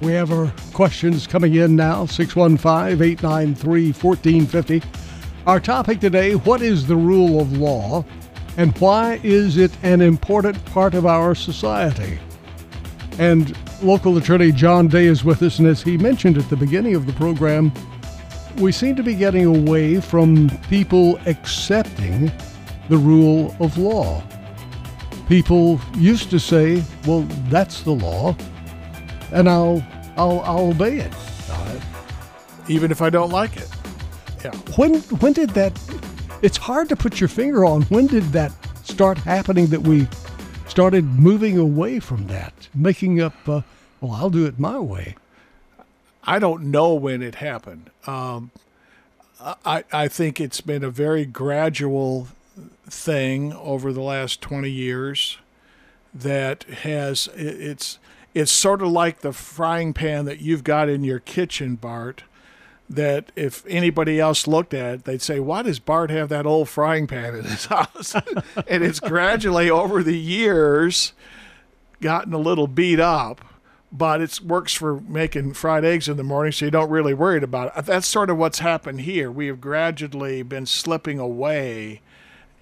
We 0.00 0.12
have 0.12 0.30
our 0.30 0.52
questions 0.72 1.26
coming 1.26 1.54
in 1.54 1.74
now 1.74 2.06
615 2.06 3.02
893 3.02 3.92
1450. 3.92 4.82
Our 5.46 5.58
topic 5.58 5.98
today 5.98 6.34
what 6.34 6.62
is 6.62 6.86
the 6.86 6.96
rule 6.96 7.40
of 7.40 7.56
law 7.58 8.04
and 8.56 8.76
why 8.78 9.20
is 9.22 9.56
it 9.56 9.72
an 9.82 10.00
important 10.00 10.62
part 10.66 10.94
of 10.94 11.06
our 11.06 11.34
society? 11.34 12.18
And 13.18 13.56
local 13.82 14.16
attorney 14.16 14.52
John 14.52 14.88
Day 14.88 15.06
is 15.06 15.24
with 15.24 15.42
us, 15.42 15.58
and 15.58 15.68
as 15.68 15.82
he 15.82 15.96
mentioned 15.96 16.38
at 16.38 16.48
the 16.50 16.56
beginning 16.56 16.94
of 16.94 17.06
the 17.06 17.12
program, 17.14 17.72
we 18.58 18.72
seem 18.72 18.96
to 18.96 19.02
be 19.02 19.14
getting 19.14 19.46
away 19.46 20.00
from 20.00 20.50
people 20.68 21.18
accepting 21.26 22.30
the 22.88 22.96
rule 22.96 23.56
of 23.60 23.78
law. 23.78 24.22
People 25.28 25.80
used 25.96 26.30
to 26.30 26.38
say, 26.38 26.82
"Well, 27.06 27.22
that's 27.48 27.82
the 27.82 27.92
law, 27.92 28.36
and 29.32 29.48
I'll 29.48 29.82
I'll, 30.16 30.40
I'll 30.40 30.70
obey 30.70 30.98
it." 30.98 31.12
even 32.68 32.90
if 32.90 33.02
I 33.02 33.10
don't 33.10 33.30
like 33.30 33.56
it. 33.56 33.68
Yeah. 34.44 34.52
When 34.76 35.00
when 35.20 35.32
did 35.32 35.50
that? 35.50 35.72
It's 36.42 36.56
hard 36.56 36.88
to 36.88 36.96
put 36.96 37.20
your 37.20 37.28
finger 37.28 37.64
on. 37.64 37.82
When 37.82 38.08
did 38.08 38.24
that 38.32 38.52
start 38.84 39.16
happening? 39.18 39.66
That 39.68 39.82
we 39.82 40.08
started 40.66 41.04
moving 41.04 41.56
away 41.56 42.00
from 42.00 42.26
that, 42.26 42.68
making 42.74 43.20
up. 43.20 43.34
Uh, 43.48 43.62
well, 44.00 44.12
I'll 44.12 44.30
do 44.30 44.44
it 44.46 44.58
my 44.58 44.80
way. 44.80 45.14
I 46.24 46.40
don't 46.40 46.64
know 46.64 46.94
when 46.94 47.22
it 47.22 47.36
happened. 47.36 47.90
Um, 48.08 48.50
I, 49.64 49.84
I 49.92 50.08
think 50.08 50.40
it's 50.40 50.60
been 50.60 50.82
a 50.82 50.90
very 50.90 51.24
gradual 51.24 52.28
thing 52.86 53.52
over 53.52 53.92
the 53.92 54.02
last 54.02 54.40
20 54.40 54.68
years 54.68 55.38
that 56.12 56.64
has 56.64 57.28
it's 57.34 57.98
it's 58.34 58.52
sort 58.52 58.82
of 58.82 58.88
like 58.88 59.20
the 59.20 59.32
frying 59.32 59.94
pan 59.94 60.24
that 60.26 60.40
you've 60.40 60.64
got 60.64 60.88
in 60.88 61.02
your 61.04 61.18
kitchen 61.18 61.76
Bart 61.76 62.24
that 62.94 63.32
if 63.36 63.64
anybody 63.66 64.20
else 64.20 64.46
looked 64.46 64.74
at 64.74 64.94
it 64.94 65.04
they'd 65.04 65.22
say 65.22 65.40
why 65.40 65.62
does 65.62 65.78
Bart 65.78 66.10
have 66.10 66.28
that 66.28 66.46
old 66.46 66.68
frying 66.68 67.06
pan 67.06 67.34
in 67.34 67.44
his 67.44 67.66
house 67.76 68.14
and 68.14 68.84
it's 68.84 69.00
gradually 69.00 69.70
over 69.70 70.02
the 70.02 70.18
years 70.18 71.12
gotten 72.00 72.32
a 72.32 72.38
little 72.38 72.66
beat 72.66 73.00
up 73.00 73.44
but 73.92 74.22
it 74.22 74.40
works 74.40 74.72
for 74.72 75.00
making 75.02 75.52
fried 75.52 75.84
eggs 75.84 76.08
in 76.08 76.16
the 76.16 76.24
morning, 76.24 76.50
so 76.50 76.64
you 76.64 76.70
don't 76.70 76.88
really 76.88 77.12
worry 77.12 77.42
about 77.42 77.76
it. 77.76 77.84
That's 77.84 78.06
sort 78.06 78.30
of 78.30 78.38
what's 78.38 78.60
happened 78.60 79.02
here. 79.02 79.30
We 79.30 79.48
have 79.48 79.60
gradually 79.60 80.42
been 80.42 80.64
slipping 80.64 81.18
away, 81.18 82.00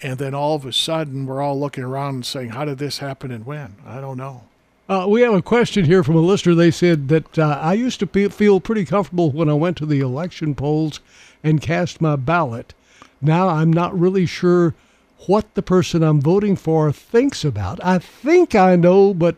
and 0.03 0.19
then 0.19 0.35
all 0.35 0.57
of 0.57 0.67
a 0.67 0.73
sudden, 0.73 1.27
we're 1.27 1.41
all 1.41 1.59
looking 1.59 1.85
around 1.85 2.15
and 2.17 2.27
saying, 2.27 2.51
"How 2.51 2.65
did 2.65 2.79
this 2.79 2.99
happen 2.99 3.31
and 3.31 3.47
when?" 3.47 3.77
I 3.87 4.01
don't 4.01 4.17
know. 4.17 4.43
Uh, 4.91 5.07
we 5.07 5.21
have 5.21 5.33
a 5.33 5.41
question 5.41 5.85
here 5.85 6.03
from 6.03 6.17
a 6.17 6.21
listener. 6.21 6.53
They 6.53 6.73
said 6.73 7.07
that 7.11 7.39
uh, 7.39 7.61
I 7.63 7.75
used 7.75 8.01
to 8.01 8.07
be, 8.07 8.29
feel 8.29 8.59
pretty 8.59 8.85
comfortable 8.85 9.31
when 9.31 9.49
I 9.49 9.55
went 9.55 9.77
to 9.77 9.87
the 9.87 10.01
election 10.01 10.53
polls 10.57 10.99
and 11.45 11.61
cast 11.61 12.01
my 12.01 12.17
ballot. 12.17 12.75
Now 13.21 13.49
I'm 13.49 13.73
not 13.73 13.97
really 13.97 14.27
sure 14.27 14.75
what 15.29 15.55
the 15.55 15.63
person 15.63 16.03
I'm 16.03 16.21
voting 16.21 16.57
for 16.57 16.91
thinks 16.91 17.45
about. 17.45 17.79
I 17.85 18.01
think 18.01 18.57
I 18.57 18.75
know, 18.75 19.15
but 19.15 19.37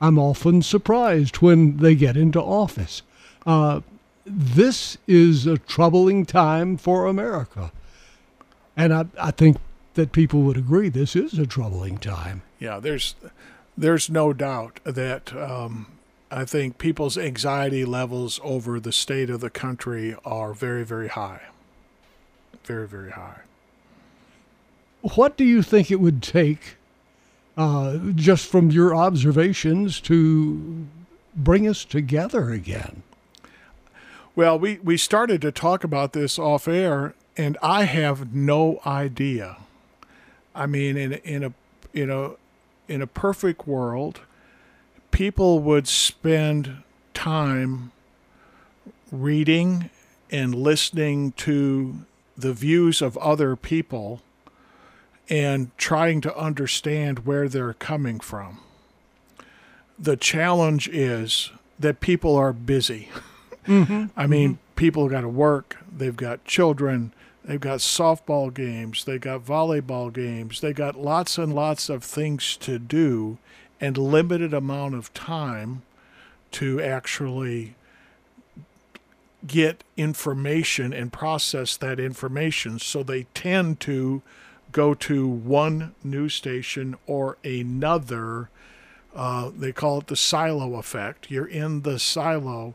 I'm 0.00 0.20
often 0.20 0.62
surprised 0.62 1.38
when 1.38 1.78
they 1.78 1.96
get 1.96 2.16
into 2.16 2.40
office. 2.40 3.02
Uh, 3.44 3.80
this 4.24 4.98
is 5.08 5.48
a 5.48 5.58
troubling 5.58 6.24
time 6.24 6.76
for 6.76 7.06
America. 7.06 7.72
And 8.76 8.94
I, 8.94 9.06
I 9.20 9.32
think 9.32 9.56
that 9.94 10.12
people 10.12 10.42
would 10.42 10.56
agree 10.56 10.90
this 10.90 11.16
is 11.16 11.40
a 11.40 11.46
troubling 11.46 11.98
time. 11.98 12.42
Yeah, 12.60 12.78
there's 12.78 13.16
there's 13.76 14.10
no 14.10 14.32
doubt 14.32 14.80
that 14.84 15.34
um, 15.34 15.86
I 16.30 16.44
think 16.44 16.78
people's 16.78 17.16
anxiety 17.16 17.84
levels 17.84 18.40
over 18.42 18.80
the 18.80 18.92
state 18.92 19.30
of 19.30 19.40
the 19.40 19.50
country 19.50 20.16
are 20.24 20.52
very, 20.52 20.84
very 20.84 21.08
high. 21.08 21.42
Very, 22.64 22.88
very 22.88 23.12
high. 23.12 23.40
What 25.14 25.36
do 25.36 25.44
you 25.44 25.62
think 25.62 25.90
it 25.90 26.00
would 26.00 26.22
take, 26.22 26.76
uh, 27.56 27.98
just 28.14 28.46
from 28.46 28.70
your 28.70 28.94
observations, 28.94 30.00
to 30.02 30.86
bring 31.36 31.68
us 31.68 31.84
together 31.84 32.50
again? 32.50 33.02
Well, 34.34 34.58
we, 34.58 34.78
we 34.82 34.96
started 34.96 35.40
to 35.42 35.52
talk 35.52 35.84
about 35.84 36.12
this 36.12 36.38
off 36.38 36.66
air, 36.66 37.14
and 37.36 37.56
I 37.62 37.84
have 37.84 38.34
no 38.34 38.80
idea. 38.84 39.58
I 40.54 40.66
mean, 40.66 40.96
in 40.96 41.12
in 41.12 41.44
a 41.44 41.52
you 41.92 42.04
know, 42.04 42.36
in 42.88 43.02
a 43.02 43.06
perfect 43.06 43.66
world, 43.66 44.20
people 45.10 45.60
would 45.60 45.88
spend 45.88 46.82
time 47.14 47.92
reading 49.10 49.90
and 50.30 50.54
listening 50.54 51.32
to 51.32 52.04
the 52.36 52.52
views 52.52 53.00
of 53.00 53.16
other 53.18 53.56
people 53.56 54.20
and 55.28 55.76
trying 55.78 56.20
to 56.20 56.36
understand 56.36 57.20
where 57.20 57.48
they're 57.48 57.74
coming 57.74 58.20
from. 58.20 58.60
The 59.98 60.16
challenge 60.16 60.88
is 60.88 61.50
that 61.78 62.00
people 62.00 62.36
are 62.36 62.52
busy. 62.52 63.08
Mm-hmm. 63.66 64.06
I 64.16 64.26
mean, 64.26 64.50
mm-hmm. 64.50 64.74
people 64.76 65.08
got 65.08 65.22
to 65.22 65.28
work, 65.28 65.76
they've 65.90 66.16
got 66.16 66.44
children, 66.44 67.12
they've 67.46 67.60
got 67.60 67.78
softball 67.78 68.52
games, 68.52 69.04
they've 69.04 69.20
got 69.20 69.44
volleyball 69.44 70.12
games, 70.12 70.60
they've 70.60 70.74
got 70.74 70.96
lots 70.96 71.38
and 71.38 71.54
lots 71.54 71.88
of 71.88 72.04
things 72.04 72.56
to 72.58 72.78
do 72.78 73.38
and 73.80 73.96
limited 73.96 74.52
amount 74.52 74.94
of 74.94 75.12
time 75.14 75.82
to 76.50 76.80
actually 76.82 77.74
get 79.46 79.84
information 79.96 80.92
and 80.92 81.12
process 81.12 81.76
that 81.76 82.00
information. 82.00 82.78
So 82.78 83.02
they 83.02 83.24
tend 83.34 83.80
to 83.80 84.22
go 84.72 84.94
to 84.94 85.28
one 85.28 85.94
news 86.02 86.34
station 86.34 86.96
or 87.06 87.36
another. 87.44 88.48
Uh, 89.14 89.50
they 89.56 89.72
call 89.72 89.98
it 89.98 90.08
the 90.08 90.16
silo 90.16 90.74
effect. 90.74 91.30
You're 91.30 91.46
in 91.46 91.82
the 91.82 91.98
silo, 91.98 92.74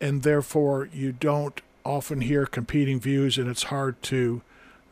and 0.00 0.22
therefore 0.22 0.88
you 0.92 1.12
don't 1.12 1.60
often 1.84 2.20
hear 2.20 2.46
competing 2.46 3.00
views, 3.00 3.38
and 3.38 3.48
it's 3.48 3.64
hard 3.64 4.02
to, 4.04 4.42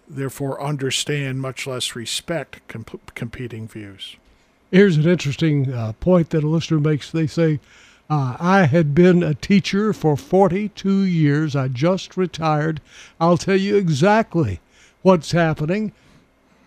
therefore, 0.08 0.62
understand, 0.62 1.40
much 1.40 1.66
less 1.66 1.94
respect 1.94 2.66
comp- 2.68 3.14
competing 3.14 3.68
views. 3.68 4.16
Here's 4.70 4.96
an 4.96 5.08
interesting 5.08 5.72
uh, 5.72 5.92
point 5.94 6.30
that 6.30 6.44
a 6.44 6.48
listener 6.48 6.80
makes. 6.80 7.10
They 7.10 7.26
say, 7.26 7.60
uh, 8.08 8.36
I 8.38 8.64
had 8.64 8.94
been 8.94 9.22
a 9.22 9.34
teacher 9.34 9.92
for 9.92 10.16
42 10.16 11.02
years. 11.02 11.56
I 11.56 11.68
just 11.68 12.16
retired. 12.16 12.80
I'll 13.20 13.36
tell 13.36 13.56
you 13.56 13.76
exactly 13.76 14.60
what's 15.02 15.32
happening. 15.32 15.92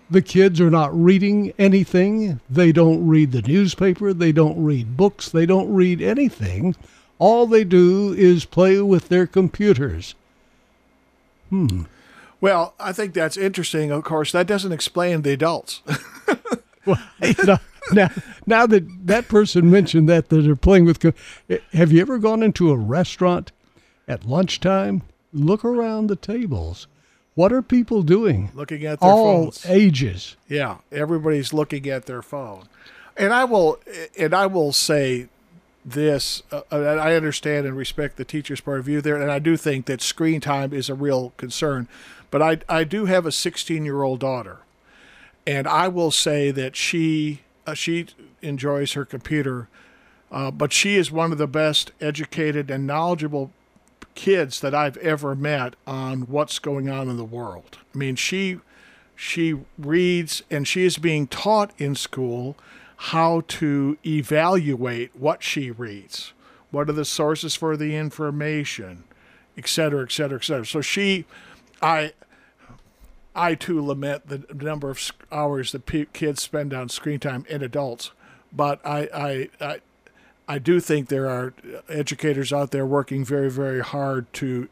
The 0.09 0.21
kids 0.21 0.59
are 0.59 0.71
not 0.71 0.97
reading 0.99 1.53
anything. 1.59 2.39
They 2.49 2.71
don't 2.71 3.07
read 3.07 3.31
the 3.31 3.43
newspaper. 3.43 4.13
They 4.13 4.31
don't 4.31 4.61
read 4.61 4.97
books. 4.97 5.29
They 5.29 5.45
don't 5.45 5.71
read 5.71 6.01
anything. 6.01 6.75
All 7.19 7.45
they 7.45 7.63
do 7.63 8.13
is 8.13 8.45
play 8.45 8.81
with 8.81 9.09
their 9.09 9.27
computers. 9.27 10.15
Hmm. 11.49 11.83
Well, 12.41 12.73
I 12.79 12.93
think 12.93 13.13
that's 13.13 13.35
interesting. 13.37 13.91
Of 13.91 14.03
course, 14.05 14.31
that 14.31 14.47
doesn't 14.47 14.71
explain 14.71 15.21
the 15.21 15.33
adults. 15.33 15.81
well, 16.85 16.99
now, 17.91 18.09
now 18.45 18.65
that 18.65 19.07
that 19.07 19.27
person 19.27 19.69
mentioned 19.69 20.07
that 20.07 20.29
that 20.29 20.41
they're 20.41 20.55
playing 20.55 20.85
with, 20.85 21.03
have 21.73 21.91
you 21.91 22.01
ever 22.01 22.17
gone 22.17 22.41
into 22.41 22.71
a 22.71 22.77
restaurant 22.77 23.51
at 24.07 24.25
lunchtime? 24.25 25.01
Look 25.33 25.65
around 25.65 26.07
the 26.07 26.15
tables. 26.15 26.87
What 27.35 27.53
are 27.53 27.61
people 27.61 28.01
doing? 28.03 28.51
Looking 28.53 28.85
at 28.85 28.99
their 28.99 29.09
all 29.09 29.43
phones. 29.43 29.65
ages. 29.65 30.35
Yeah, 30.47 30.77
everybody's 30.91 31.53
looking 31.53 31.87
at 31.87 32.05
their 32.05 32.21
phone, 32.21 32.67
and 33.17 33.33
I 33.33 33.43
will 33.43 33.79
and 34.17 34.33
I 34.33 34.45
will 34.45 34.71
say 34.71 35.27
this. 35.85 36.43
Uh, 36.51 36.61
I 36.71 37.15
understand 37.15 37.65
and 37.65 37.75
respect 37.75 38.17
the 38.17 38.25
teacher's 38.25 38.61
point 38.61 38.79
of 38.79 38.85
view 38.85 39.01
there, 39.01 39.21
and 39.21 39.31
I 39.31 39.39
do 39.39 39.57
think 39.57 39.85
that 39.85 40.01
screen 40.01 40.41
time 40.41 40.73
is 40.73 40.89
a 40.89 40.95
real 40.95 41.33
concern. 41.37 41.87
But 42.31 42.41
I 42.41 42.59
I 42.67 42.83
do 42.83 43.05
have 43.05 43.25
a 43.25 43.31
16 43.31 43.85
year 43.85 44.03
old 44.03 44.19
daughter, 44.19 44.59
and 45.47 45.67
I 45.67 45.87
will 45.87 46.11
say 46.11 46.51
that 46.51 46.75
she 46.75 47.41
uh, 47.65 47.73
she 47.73 48.07
enjoys 48.41 48.93
her 48.93 49.05
computer, 49.05 49.67
uh, 50.31 50.51
but 50.51 50.73
she 50.73 50.95
is 50.95 51.11
one 51.11 51.31
of 51.31 51.37
the 51.37 51.47
best 51.47 51.91
educated 51.99 52.69
and 52.69 52.85
knowledgeable 52.85 53.51
kids 54.15 54.59
that 54.61 54.75
I've 54.75 54.97
ever 54.97 55.35
met 55.35 55.75
on 55.87 56.21
what's 56.23 56.59
going 56.59 56.89
on 56.89 57.09
in 57.09 57.17
the 57.17 57.23
world. 57.23 57.77
I 57.93 57.97
mean, 57.97 58.15
she 58.15 58.59
she 59.15 59.59
reads 59.77 60.43
and 60.49 60.67
she 60.67 60.85
is 60.85 60.97
being 60.97 61.27
taught 61.27 61.71
in 61.77 61.95
school 61.95 62.55
how 63.03 63.41
to 63.47 63.97
evaluate 64.05 65.15
what 65.15 65.41
she 65.41 65.71
reads. 65.71 66.33
What 66.69 66.89
are 66.89 66.93
the 66.93 67.05
sources 67.05 67.55
for 67.55 67.77
the 67.77 67.95
information, 67.95 69.05
et 69.57 69.67
cetera, 69.67 70.03
et 70.03 70.11
cetera, 70.11 70.37
et 70.37 70.43
cetera. 70.43 70.65
So 70.65 70.81
she, 70.81 71.25
I, 71.81 72.11
I 73.33 73.55
too 73.55 73.81
lament 73.81 74.27
the 74.27 74.43
number 74.53 74.89
of 74.89 75.11
hours 75.31 75.71
that 75.71 75.85
p- 75.85 76.07
kids 76.11 76.41
spend 76.41 76.73
on 76.73 76.89
screen 76.89 77.19
time 77.19 77.45
and 77.49 77.63
adults, 77.63 78.11
but 78.51 78.85
I, 78.85 79.09
I, 79.13 79.49
I, 79.65 79.81
I 80.47 80.59
do 80.59 80.79
think 80.79 81.07
there 81.07 81.29
are 81.29 81.53
educators 81.87 82.51
out 82.51 82.71
there 82.71 82.85
working 82.85 83.23
very, 83.23 83.49
very 83.49 83.81
hard 83.81 84.31
to 84.33 84.67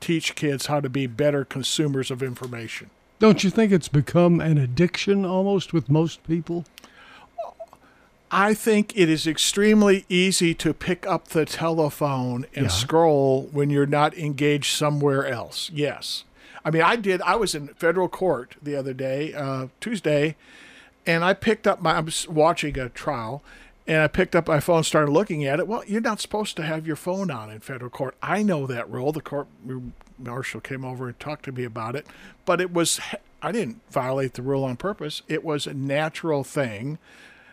teach 0.00 0.34
kids 0.34 0.66
how 0.66 0.80
to 0.80 0.88
be 0.88 1.06
better 1.06 1.44
consumers 1.44 2.10
of 2.10 2.22
information. 2.22 2.90
Don't 3.20 3.44
you 3.44 3.50
think 3.50 3.72
it's 3.72 3.88
become 3.88 4.40
an 4.40 4.58
addiction 4.58 5.24
almost 5.24 5.72
with 5.72 5.88
most 5.88 6.22
people? 6.24 6.64
I 8.30 8.52
think 8.54 8.96
it 8.96 9.08
is 9.08 9.26
extremely 9.26 10.04
easy 10.08 10.54
to 10.54 10.74
pick 10.74 11.06
up 11.06 11.28
the 11.28 11.44
telephone 11.44 12.46
and 12.54 12.66
yeah. 12.66 12.70
scroll 12.70 13.48
when 13.52 13.70
you're 13.70 13.86
not 13.86 14.16
engaged 14.16 14.76
somewhere 14.76 15.26
else. 15.26 15.70
Yes. 15.72 16.24
I 16.64 16.70
mean, 16.70 16.82
I 16.82 16.96
did. 16.96 17.22
I 17.22 17.36
was 17.36 17.54
in 17.54 17.68
federal 17.68 18.08
court 18.08 18.56
the 18.62 18.76
other 18.76 18.92
day, 18.92 19.32
uh, 19.32 19.68
Tuesday, 19.80 20.36
and 21.06 21.24
I 21.24 21.32
picked 21.32 21.66
up 21.66 21.80
my. 21.80 21.94
I 21.94 22.00
was 22.00 22.28
watching 22.28 22.78
a 22.78 22.90
trial, 22.90 23.42
and 23.86 24.02
I 24.02 24.08
picked 24.08 24.36
up 24.36 24.48
my 24.48 24.60
phone, 24.60 24.84
started 24.84 25.10
looking 25.10 25.46
at 25.46 25.60
it. 25.60 25.66
Well, 25.66 25.82
you're 25.86 26.02
not 26.02 26.20
supposed 26.20 26.56
to 26.56 26.62
have 26.64 26.86
your 26.86 26.96
phone 26.96 27.30
on 27.30 27.50
in 27.50 27.60
federal 27.60 27.90
court. 27.90 28.16
I 28.22 28.42
know 28.42 28.66
that 28.66 28.90
rule. 28.90 29.12
The 29.12 29.22
court 29.22 29.46
marshal 30.18 30.60
came 30.60 30.84
over 30.84 31.06
and 31.06 31.18
talked 31.18 31.46
to 31.46 31.52
me 31.52 31.64
about 31.64 31.96
it, 31.96 32.06
but 32.44 32.60
it 32.60 32.72
was. 32.72 33.00
I 33.40 33.52
didn't 33.52 33.80
violate 33.90 34.34
the 34.34 34.42
rule 34.42 34.64
on 34.64 34.76
purpose. 34.76 35.22
It 35.28 35.44
was 35.44 35.66
a 35.66 35.72
natural 35.72 36.44
thing 36.44 36.98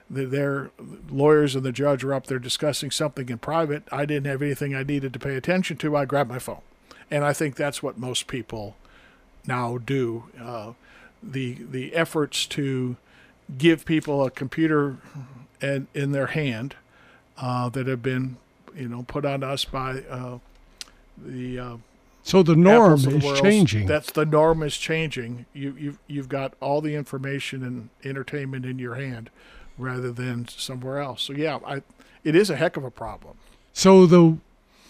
their 0.09 0.71
lawyers 1.09 1.55
and 1.55 1.65
the 1.65 1.71
judge 1.71 2.03
were 2.03 2.13
up 2.13 2.27
there 2.27 2.39
discussing 2.39 2.91
something 2.91 3.29
in 3.29 3.37
private. 3.39 3.83
I 3.91 4.05
didn't 4.05 4.27
have 4.27 4.41
anything 4.41 4.75
I 4.75 4.83
needed 4.83 5.13
to 5.13 5.19
pay 5.19 5.35
attention 5.35 5.77
to. 5.77 5.95
I 5.95 6.05
grabbed 6.05 6.29
my 6.29 6.39
phone, 6.39 6.61
and 7.09 7.23
I 7.23 7.33
think 7.33 7.55
that's 7.55 7.81
what 7.81 7.97
most 7.97 8.27
people 8.27 8.75
now 9.47 9.77
do. 9.77 10.25
Uh, 10.39 10.73
the 11.23 11.57
the 11.69 11.95
efforts 11.95 12.45
to 12.47 12.97
give 13.57 13.85
people 13.85 14.23
a 14.23 14.31
computer 14.31 14.97
in, 15.61 15.87
in 15.93 16.11
their 16.11 16.27
hand 16.27 16.75
uh, 17.37 17.69
that 17.69 17.87
have 17.87 18.03
been 18.03 18.37
you 18.75 18.87
know 18.87 19.03
put 19.03 19.25
on 19.25 19.43
us 19.43 19.65
by 19.65 20.01
uh, 20.09 20.37
the 21.17 21.59
uh, 21.59 21.77
so 22.21 22.43
the 22.43 22.55
norm 22.55 22.93
is 22.93 23.05
the 23.05 23.39
changing. 23.41 23.87
That's 23.87 24.11
the 24.11 24.25
norm 24.25 24.61
is 24.61 24.77
changing. 24.77 25.45
You 25.53 25.75
you've 25.77 25.99
you've 26.07 26.29
got 26.29 26.53
all 26.59 26.81
the 26.81 26.95
information 26.95 27.63
and 27.63 27.89
entertainment 28.03 28.65
in 28.65 28.77
your 28.77 28.95
hand 28.95 29.29
rather 29.77 30.11
than 30.11 30.47
somewhere 30.47 30.99
else. 30.99 31.23
So 31.23 31.33
yeah, 31.33 31.59
I, 31.65 31.81
it 32.23 32.35
is 32.35 32.49
a 32.49 32.55
heck 32.55 32.77
of 32.77 32.83
a 32.83 32.91
problem. 32.91 33.38
So 33.73 34.05
the 34.05 34.38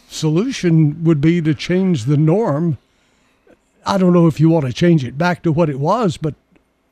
solution 0.10 1.04
would 1.04 1.22
be 1.22 1.42
to 1.42 1.54
change 1.54 2.06
the 2.06 2.18
norm. 2.18 2.78
I 3.86 3.98
don't 3.98 4.14
know 4.14 4.28
if 4.28 4.40
you 4.40 4.50
want 4.50 4.66
to 4.66 4.74
change 4.74 5.04
it 5.04 5.18
back 5.18 5.44
to 5.44 5.52
what 5.52 5.70
it 5.70 5.80
was, 5.80 6.18
but 6.18 6.36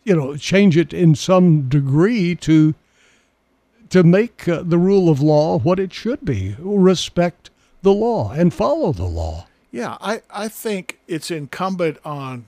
you 0.04 0.16
know, 0.16 0.36
change 0.36 0.76
it 0.78 0.94
in 0.94 1.16
some 1.16 1.70
degree 1.70 2.36
to 2.36 2.76
to 3.90 4.04
make 4.04 4.48
uh, 4.48 4.64
the 4.64 4.78
rule 4.78 5.08
of 5.08 5.22
law 5.22 5.60
what 5.60 5.80
it 5.80 5.94
should 5.94 6.26
be. 6.26 6.56
Respect 6.60 7.52
the 7.84 7.94
law 7.94 8.32
and 8.32 8.54
follow 8.54 8.92
the 8.92 9.06
law. 9.06 9.46
Yeah, 9.72 9.98
I, 10.02 10.22
I 10.30 10.48
think 10.48 11.00
it's 11.08 11.30
incumbent 11.30 11.98
on 12.04 12.46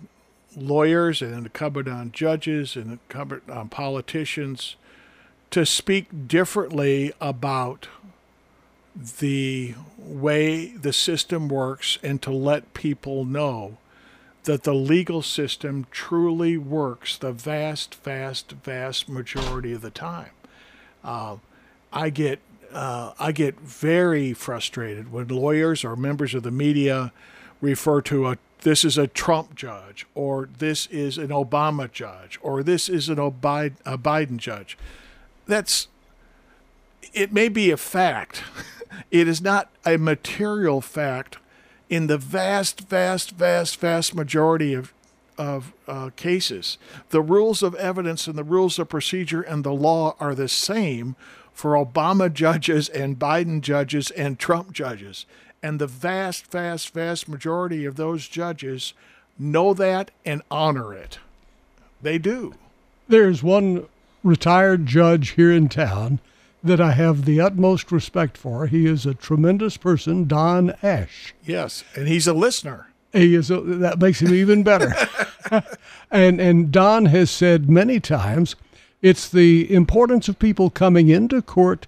lawyers 0.56 1.22
and 1.22 1.34
incumbent 1.46 1.88
on 1.88 2.12
judges 2.12 2.76
and 2.76 2.94
incumbent 2.94 3.50
on 3.50 3.70
politicians 3.70 4.76
to 5.56 5.66
speak 5.66 6.28
differently 6.28 7.14
about 7.22 7.88
the 9.20 9.74
way 9.98 10.66
the 10.76 10.92
system 10.92 11.48
works 11.48 11.98
and 12.04 12.22
to 12.22 12.30
let 12.30 12.74
people 12.74 13.24
know 13.24 13.78
that 14.44 14.64
the 14.64 14.74
legal 14.74 15.22
system 15.22 15.88
truly 15.92 16.58
works 16.58 17.18
the 17.18 17.32
vast, 17.32 17.96
vast, 18.04 18.52
vast 18.66 19.08
majority 19.08 19.72
of 19.72 19.82
the 19.82 19.90
time. 19.90 20.32
Uh, 21.06 21.38
I 21.94 22.10
get 22.10 22.42
uh, 22.74 23.14
I 23.18 23.32
get 23.32 23.58
very 23.58 24.34
frustrated 24.34 25.10
when 25.10 25.30
lawyers 25.30 25.86
or 25.86 25.96
members 25.96 26.36
of 26.36 26.44
the 26.44 26.52
media 26.52 27.14
refer 27.62 28.02
to 28.02 28.28
a 28.28 28.38
this 28.64 28.84
is 28.84 28.98
a 28.98 29.08
Trump 29.08 29.56
judge 29.56 30.06
or 30.16 30.50
this 30.58 30.88
is 30.88 31.18
an 31.18 31.30
Obama 31.30 31.90
judge 31.90 32.38
or 32.42 32.62
this 32.62 32.90
is 32.90 33.08
an 33.08 33.20
Obi- 33.20 33.78
a 33.86 33.98
Biden 33.98 34.36
judge. 34.36 34.78
That's 35.48 35.88
it 37.14 37.32
may 37.32 37.50
be 37.50 37.72
a 37.72 37.78
fact. 37.78 38.44
It 39.12 39.28
is 39.28 39.42
not 39.42 39.70
a 39.86 39.98
material 39.98 40.80
fact 40.82 41.38
in 41.90 42.08
the 42.08 42.18
vast, 42.18 42.82
vast, 42.82 43.32
vast, 43.32 43.80
vast 43.80 44.16
majority 44.16 44.74
of 44.74 44.94
of 45.38 45.74
uh, 45.88 46.10
cases. 46.16 46.78
The 47.10 47.22
rules 47.22 47.62
of 47.62 47.76
evidence 47.76 48.28
and 48.28 48.38
the 48.38 48.44
rules 48.44 48.80
of 48.80 48.90
procedure 48.90 49.42
and 49.42 49.64
the 49.64 49.74
law 49.74 50.16
are 50.20 50.36
the 50.36 50.48
same 50.48 51.16
for 51.54 51.74
Obama 51.74 52.32
judges 52.32 52.90
and 52.90 53.20
Biden 53.20 53.62
judges 53.62 54.12
and 54.12 54.40
Trump 54.40 54.72
judges. 54.72 55.26
And 55.62 55.80
the 55.80 55.88
vast, 55.88 56.52
vast, 56.52 56.94
vast 56.94 57.28
majority 57.28 57.86
of 57.86 57.96
those 57.96 58.28
judges 58.28 58.94
know 59.38 59.74
that 59.74 60.12
and 60.26 60.42
honor 60.52 60.94
it. 60.94 61.20
They 62.02 62.18
do. 62.18 62.54
There's 63.08 63.44
one 63.44 63.88
retired 64.26 64.86
judge 64.86 65.30
here 65.32 65.52
in 65.52 65.70
town 65.70 66.20
that 66.64 66.82
I 66.82 66.94
have 66.94 67.26
the 67.26 67.40
utmost 67.40 67.92
respect 67.92 68.38
for. 68.38 68.66
He 68.66 68.88
is 68.88 69.06
a 69.06 69.14
tremendous 69.14 69.78
person, 69.78 70.28
Don 70.28 70.74
Ash. 70.82 71.36
Yes, 71.44 71.84
and 71.96 72.08
he's 72.08 72.28
a 72.28 72.34
listener. 72.34 72.88
He 73.14 73.36
is 73.36 73.52
a, 73.52 73.62
that 73.62 74.00
makes 74.00 74.22
him 74.22 74.34
even 74.34 74.64
better. 74.64 74.94
and 76.12 76.42
and 76.42 76.72
Don 76.72 77.06
has 77.06 77.30
said 77.30 77.70
many 77.70 78.00
times 78.00 78.56
it's 79.02 79.30
the 79.30 79.72
importance 79.72 80.28
of 80.28 80.40
people 80.40 80.70
coming 80.70 81.08
into 81.08 81.42
court 81.42 81.88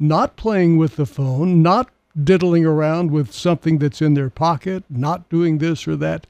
not 0.00 0.36
playing 0.36 0.78
with 0.78 0.96
the 0.96 1.06
phone, 1.06 1.62
not 1.62 1.90
diddling 2.20 2.64
around 2.64 3.10
with 3.12 3.32
something 3.32 3.78
that's 3.78 4.02
in 4.02 4.14
their 4.14 4.30
pocket, 4.30 4.82
not 4.90 5.28
doing 5.28 5.58
this 5.58 5.86
or 5.86 5.94
that, 5.96 6.26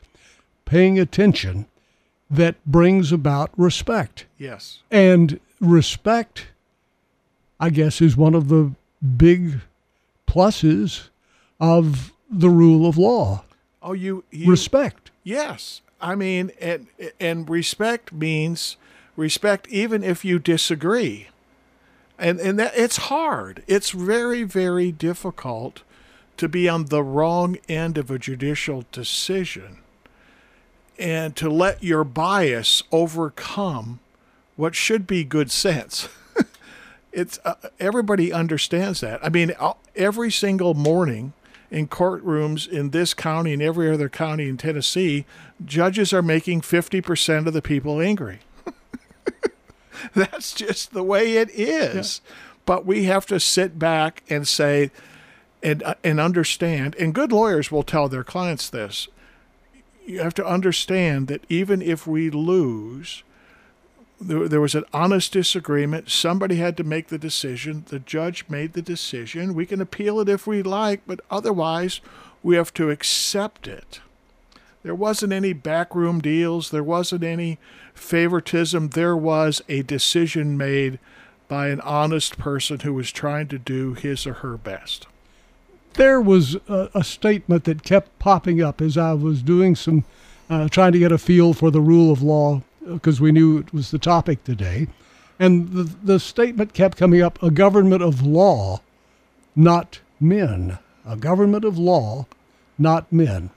paying 0.65 0.99
attention 0.99 1.67
that 2.33 2.57
brings 2.67 3.13
about 3.13 3.51
respect. 3.57 4.27
Yes. 4.39 4.81
And 4.91 5.39
respect 5.61 6.47
I 7.63 7.71
guess, 7.71 8.01
is 8.01 8.17
one 8.17 8.35
of 8.35 8.49
the 8.49 8.73
big 9.17 9.61
pluses 10.27 11.11
of 11.61 12.13
the 12.29 12.51
rule 12.51 12.89
of 12.89 12.99
law. 12.99 13.45
Oh, 13.81 13.93
you, 13.93 14.25
you 14.33 14.51
respect. 14.51 15.13
Yes, 15.23 15.81
I 16.01 16.17
mean, 16.17 16.51
and 16.61 16.89
and 17.21 17.49
respect 17.49 18.13
means 18.13 18.77
respect 19.15 19.69
even 19.69 20.03
if 20.03 20.25
you 20.25 20.41
disagree, 20.41 21.29
and 22.19 22.41
and 22.41 22.59
that 22.59 22.73
it's 22.75 22.97
hard. 22.97 23.63
It's 23.69 23.91
very 23.91 24.43
very 24.43 24.91
difficult 24.91 25.85
to 26.39 26.49
be 26.49 26.69
on 26.69 26.87
the 26.87 27.05
wrong 27.05 27.59
end 27.69 27.97
of 27.97 28.11
a 28.11 28.19
judicial 28.19 28.85
decision, 28.91 29.79
and 30.99 31.35
to 31.37 31.49
let 31.49 31.83
your 31.83 32.05
bias 32.05 32.83
overcome 32.93 34.01
what 34.57 34.75
should 34.75 35.07
be 35.07 35.25
good 35.25 35.51
sense. 35.51 36.09
it's 37.13 37.39
uh, 37.45 37.55
everybody 37.81 38.33
understands 38.33 39.01
that. 39.01 39.25
I 39.25 39.29
mean, 39.29 39.53
every 39.97 40.31
single 40.31 40.75
morning 40.75 41.33
in 41.71 41.89
courtrooms 41.89 42.69
in 42.69 42.91
this 42.91 43.15
county 43.15 43.55
and 43.55 43.63
every 43.63 43.91
other 43.91 44.09
county 44.09 44.49
in 44.49 44.59
Tennessee, 44.59 45.25
judges 45.65 46.13
are 46.13 46.23
making 46.23 46.61
50% 46.61 47.47
of 47.47 47.55
the 47.55 47.63
people 47.63 48.01
angry. 48.01 48.41
That's 50.15 50.53
just 50.53 50.93
the 50.93 51.03
way 51.03 51.37
it 51.37 51.51
is. 51.51 52.21
Yeah. 52.25 52.33
But 52.67 52.87
we 52.87 53.05
have 53.05 53.27
to 53.27 53.41
sit 53.41 53.79
back 53.79 54.23
and 54.29 54.47
say 54.47 54.91
and 55.63 55.83
uh, 55.83 55.95
and 56.03 56.21
understand 56.21 56.97
and 56.97 57.15
good 57.15 57.33
lawyers 57.33 57.71
will 57.71 57.83
tell 57.83 58.09
their 58.09 58.25
clients 58.25 58.69
this. 58.69 59.09
You 60.05 60.21
have 60.21 60.35
to 60.35 60.47
understand 60.47 61.29
that 61.29 61.45
even 61.49 61.81
if 61.81 62.07
we 62.07 62.29
lose, 62.31 63.23
there, 64.21 64.49
there 64.49 64.61
was 64.61 64.75
an 64.75 64.85
honest 64.93 65.33
disagreement. 65.33 66.11
Somebody 66.11 66.57
had 66.57 66.77
to 66.77 66.85
make 66.85 67.09
the 67.09 67.19
decision. 67.19 67.85
The 67.89 67.99
judge 67.99 68.45
made 68.49 68.73
the 68.73 68.83
decision. 68.83 69.55
We 69.55 69.67
can 69.67 69.81
appeal 69.81 70.21
it 70.21 70.29
if 70.29 70.47
we 70.47 70.63
like, 70.63 71.03
but 71.07 71.21
otherwise, 71.31 72.01
we 72.43 72.57
have 72.57 72.75
to 72.75 72.91
accept 72.91 73.69
it. 73.69 74.01
There 74.83 74.95
wasn't 74.95 75.33
any 75.33 75.53
backroom 75.53 76.21
deals. 76.21 76.71
There 76.71 76.83
wasn't 76.83 77.23
any 77.23 77.59
favoritism. 77.95 78.91
There 78.91 79.17
was 79.17 79.63
a 79.69 79.83
decision 79.83 80.57
made 80.57 80.99
by 81.49 81.69
an 81.69 81.81
honest 81.83 82.39
person 82.39 82.81
who 82.81 82.95
was 82.95 83.13
trying 83.13 83.47
to 83.49 83.59
do 83.59 83.95
his 83.95 84.27
or 84.27 84.35
her 84.35 84.57
best. 84.57 85.07
There 85.95 86.21
was 86.21 86.57
a, 86.69 86.91
a 86.95 87.05
statement 87.05 87.65
that 87.65 87.83
kept 87.83 88.19
popping 88.19 88.63
up 88.63 88.81
as 88.81 88.97
I 88.97 89.13
was 89.13 89.43
doing 89.43 89.77
some, 89.77 90.05
uh, 90.49 90.69
trying 90.69 90.93
to 90.93 90.99
get 90.99 91.13
a 91.13 91.19
feel 91.19 91.53
for 91.53 91.71
the 91.71 91.81
rule 91.81 92.11
of 92.11 92.23
law 92.23 92.63
because 92.87 93.21
we 93.21 93.33
knew 93.33 93.59
it 93.59 93.73
was 93.73 93.91
the 93.91 93.99
topic 93.99 94.45
today. 94.45 94.89
And 95.39 95.73
the, 95.73 95.83
the 96.03 96.21
statement 96.21 96.75
kept 96.75 96.97
coming 96.97 97.23
up 97.23 97.43
a 97.43 97.51
government 97.51 98.03
of 98.03 98.23
law, 98.23 98.81
not 99.57 100.01
men. 100.21 100.79
A 101.05 101.17
government 101.17 101.65
of 101.65 101.79
law, 101.79 102.27
not 102.79 103.13
men. 103.13 103.51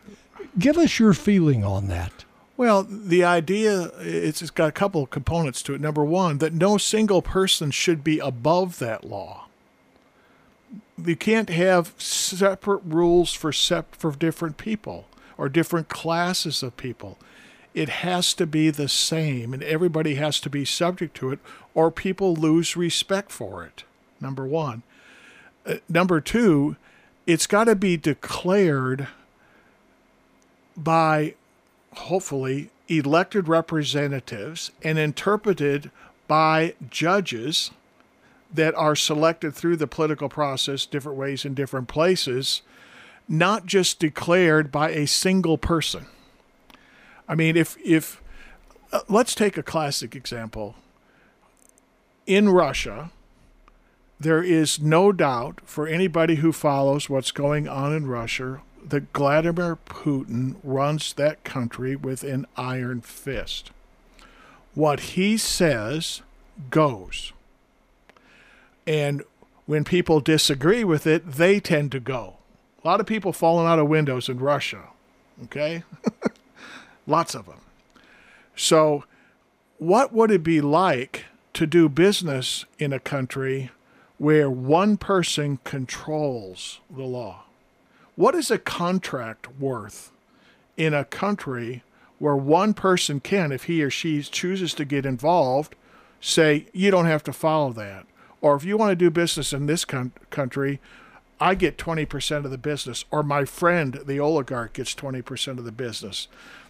Give 0.58 0.78
us 0.78 1.00
your 1.00 1.14
feeling 1.14 1.64
on 1.64 1.88
that. 1.88 2.26
Well, 2.58 2.84
the 2.84 3.24
idea 3.24 3.92
it's, 4.00 4.42
it's 4.42 4.52
got 4.52 4.70
a 4.70 4.72
couple 4.72 5.04
of 5.04 5.10
components 5.10 5.62
to 5.64 5.74
it. 5.74 5.82
Number 5.82 6.04
one, 6.06 6.38
that 6.38 6.54
no 6.54 6.78
single 6.78 7.22
person 7.22 7.72
should 7.72 8.04
be 8.04 8.20
above 8.20 8.80
that 8.80 9.04
law. 9.04 9.45
You 11.04 11.16
can't 11.16 11.50
have 11.50 11.94
separate 11.98 12.82
rules 12.86 13.34
for 13.34 13.52
sep- 13.52 13.96
for 13.96 14.12
different 14.12 14.58
people 14.58 15.06
or 15.38 15.50
different 15.50 15.90
classes 15.90 16.64
of 16.64 16.78
people 16.78 17.18
it 17.76 17.90
has 17.90 18.34
to 18.34 18.48
be 18.48 18.70
the 18.72 18.88
same 18.88 19.54
and 19.54 19.62
everybody 19.62 20.16
has 20.16 20.40
to 20.40 20.50
be 20.50 20.64
subject 20.64 21.16
to 21.18 21.32
it 21.32 21.40
or 21.74 21.92
people 21.92 22.34
lose 22.34 22.78
respect 22.78 23.32
for 23.32 23.66
it. 23.66 23.84
Number 24.22 24.48
one. 24.48 24.82
Uh, 25.66 25.76
number 25.90 26.22
two, 26.22 26.78
it's 27.28 27.46
got 27.46 27.66
to 27.66 27.76
be 27.76 27.98
declared 27.98 29.10
by 30.78 31.36
hopefully 31.94 32.70
elected 32.88 33.50
representatives 33.50 34.72
and 34.82 34.98
interpreted 34.98 35.92
by 36.28 36.76
judges 36.90 37.72
that 38.56 38.76
are 38.76 38.96
selected 38.96 39.54
through 39.54 39.78
the 39.78 39.88
political 39.88 40.30
process 40.30 40.86
different 40.86 41.18
ways 41.18 41.46
in 41.46 41.54
different 41.54 41.88
places, 41.88 42.62
not 43.28 43.66
just 43.66 44.00
declared 44.00 44.72
by 44.72 44.90
a 44.90 45.08
single 45.08 45.58
person. 45.58 46.06
I 47.28 47.36
mean, 47.36 47.58
if 47.58 47.78
if 47.84 48.22
uh, 48.92 49.02
let's 49.10 49.36
take 49.36 49.58
a 49.58 49.64
classic 49.64 50.16
example. 50.16 50.76
In 52.26 52.50
Russia, 52.50 53.12
there 54.20 54.42
is 54.42 54.80
no 54.80 55.12
doubt 55.12 55.62
for 55.66 55.88
anybody 55.88 56.36
who 56.36 56.52
follows 56.52 57.10
what's 57.10 57.32
going 57.32 57.68
on 57.68 57.94
in 57.94 58.08
Russia 58.08 58.62
that 58.84 59.12
Vladimir 59.14 59.78
Putin 59.86 60.56
runs 60.64 61.14
that 61.14 61.44
country 61.44 61.96
with 61.96 62.24
an 62.24 62.46
iron 62.56 63.02
fist. 63.02 63.72
What 64.74 65.00
he 65.02 65.38
says 65.38 66.22
goes. 66.70 67.34
And 68.88 69.24
when 69.66 69.84
people 69.84 70.20
disagree 70.20 70.84
with 70.84 71.08
it, 71.08 71.34
they 71.34 71.60
tend 71.60 71.92
to 71.94 72.00
go. 72.00 72.38
A 72.84 72.88
lot 72.88 73.00
of 73.00 73.06
people 73.06 73.34
falling 73.34 73.68
out 73.68 73.80
of 73.80 73.88
windows 73.88 74.30
in 74.30 74.40
Russia. 74.40 74.90
Okay? 75.46 75.84
Lots 77.08 77.36
of 77.36 77.46
them. 77.46 77.62
So, 78.56 79.04
what 79.78 80.14
would 80.14 80.32
it 80.32 80.44
be 80.44 80.62
like 80.62 81.26
to 81.54 81.68
do 81.68 81.90
business 81.90 82.66
in 82.80 82.94
a 82.94 83.00
country 83.00 83.72
where 84.18 84.50
one 84.50 84.98
person 84.98 85.60
controls 85.64 86.80
the 86.90 87.04
law? 87.04 87.44
What 88.16 88.36
is 88.36 88.50
a 88.50 88.58
contract 88.58 89.60
worth 89.60 90.12
in 90.78 90.94
a 90.94 91.04
country 91.04 91.84
where 92.18 92.36
one 92.36 92.74
person 92.74 93.20
can, 93.20 93.52
if 93.52 93.64
he 93.64 93.84
or 93.84 93.90
she 93.90 94.22
chooses 94.22 94.74
to 94.76 94.86
get 94.86 95.06
involved, 95.06 95.76
say, 96.22 96.68
you 96.72 96.92
don't 96.92 97.08
have 97.08 97.24
to 97.24 97.34
follow 97.34 97.74
that? 97.74 98.06
Or 98.46 98.56
if 98.56 98.64
you 98.64 98.78
want 98.78 98.92
to 98.92 98.96
do 98.96 99.10
business 99.10 99.54
in 99.54 99.66
this 99.66 99.86
con- 99.86 100.12
country, 100.30 100.80
I 101.40 101.56
get 101.56 101.80
20% 101.80 102.46
of 102.46 102.52
the 102.52 102.60
business, 102.60 103.04
or 103.10 103.24
my 103.24 103.44
friend, 103.44 104.00
the 104.06 104.20
oligarch, 104.20 104.74
gets 104.74 104.94
20% 104.94 105.58
of 105.58 105.66
the 105.66 105.72
business. 105.72 106.28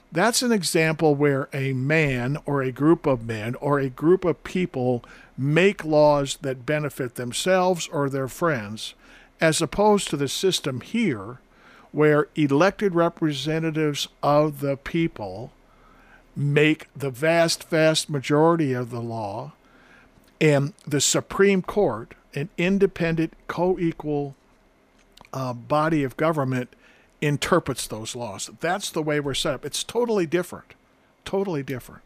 That's 0.10 0.42
an 0.42 0.54
example 0.54 1.16
where 1.16 1.50
a 1.52 1.74
man 1.74 2.38
or 2.46 2.62
a 2.62 2.72
group 2.72 3.06
of 3.06 3.26
men 3.26 3.56
or 3.56 3.78
a 3.78 3.90
group 3.90 4.24
of 4.24 4.46
people 4.46 5.04
make 5.38 5.84
laws 5.84 6.38
that 6.44 6.66
benefit 6.66 7.16
themselves 7.16 7.90
or 7.90 8.10
their 8.10 8.30
friends, 8.30 8.94
as 9.42 9.62
opposed 9.62 10.10
to 10.12 10.16
the 10.16 10.30
system 10.30 10.80
here 10.80 11.40
where 11.92 12.30
elected 12.36 12.96
representatives 12.96 14.08
of 14.24 14.62
the 14.62 14.78
people 14.78 15.52
make 16.38 16.88
the 16.96 17.10
vast, 17.10 17.70
vast 17.70 18.10
majority 18.10 18.72
of 18.72 18.92
the 18.92 19.02
law, 19.02 19.52
and 20.42 20.74
the 20.86 21.02
Supreme 21.02 21.62
Court 21.62 22.14
an 22.36 22.50
independent, 22.58 23.34
co 23.48 23.80
equal 23.80 24.36
uh, 25.34 25.54
body 25.54 26.04
of 26.04 26.18
government 26.18 26.70
interprets 27.22 27.88
those 27.88 28.16
laws. 28.16 28.50
That's 28.60 28.90
the 28.90 29.02
way 29.02 29.20
we're 29.20 29.34
set 29.34 29.54
up. 29.54 29.66
It's 29.66 29.84
totally 29.84 30.26
different. 30.26 30.74
Totally 31.24 31.64
different. 31.64 32.02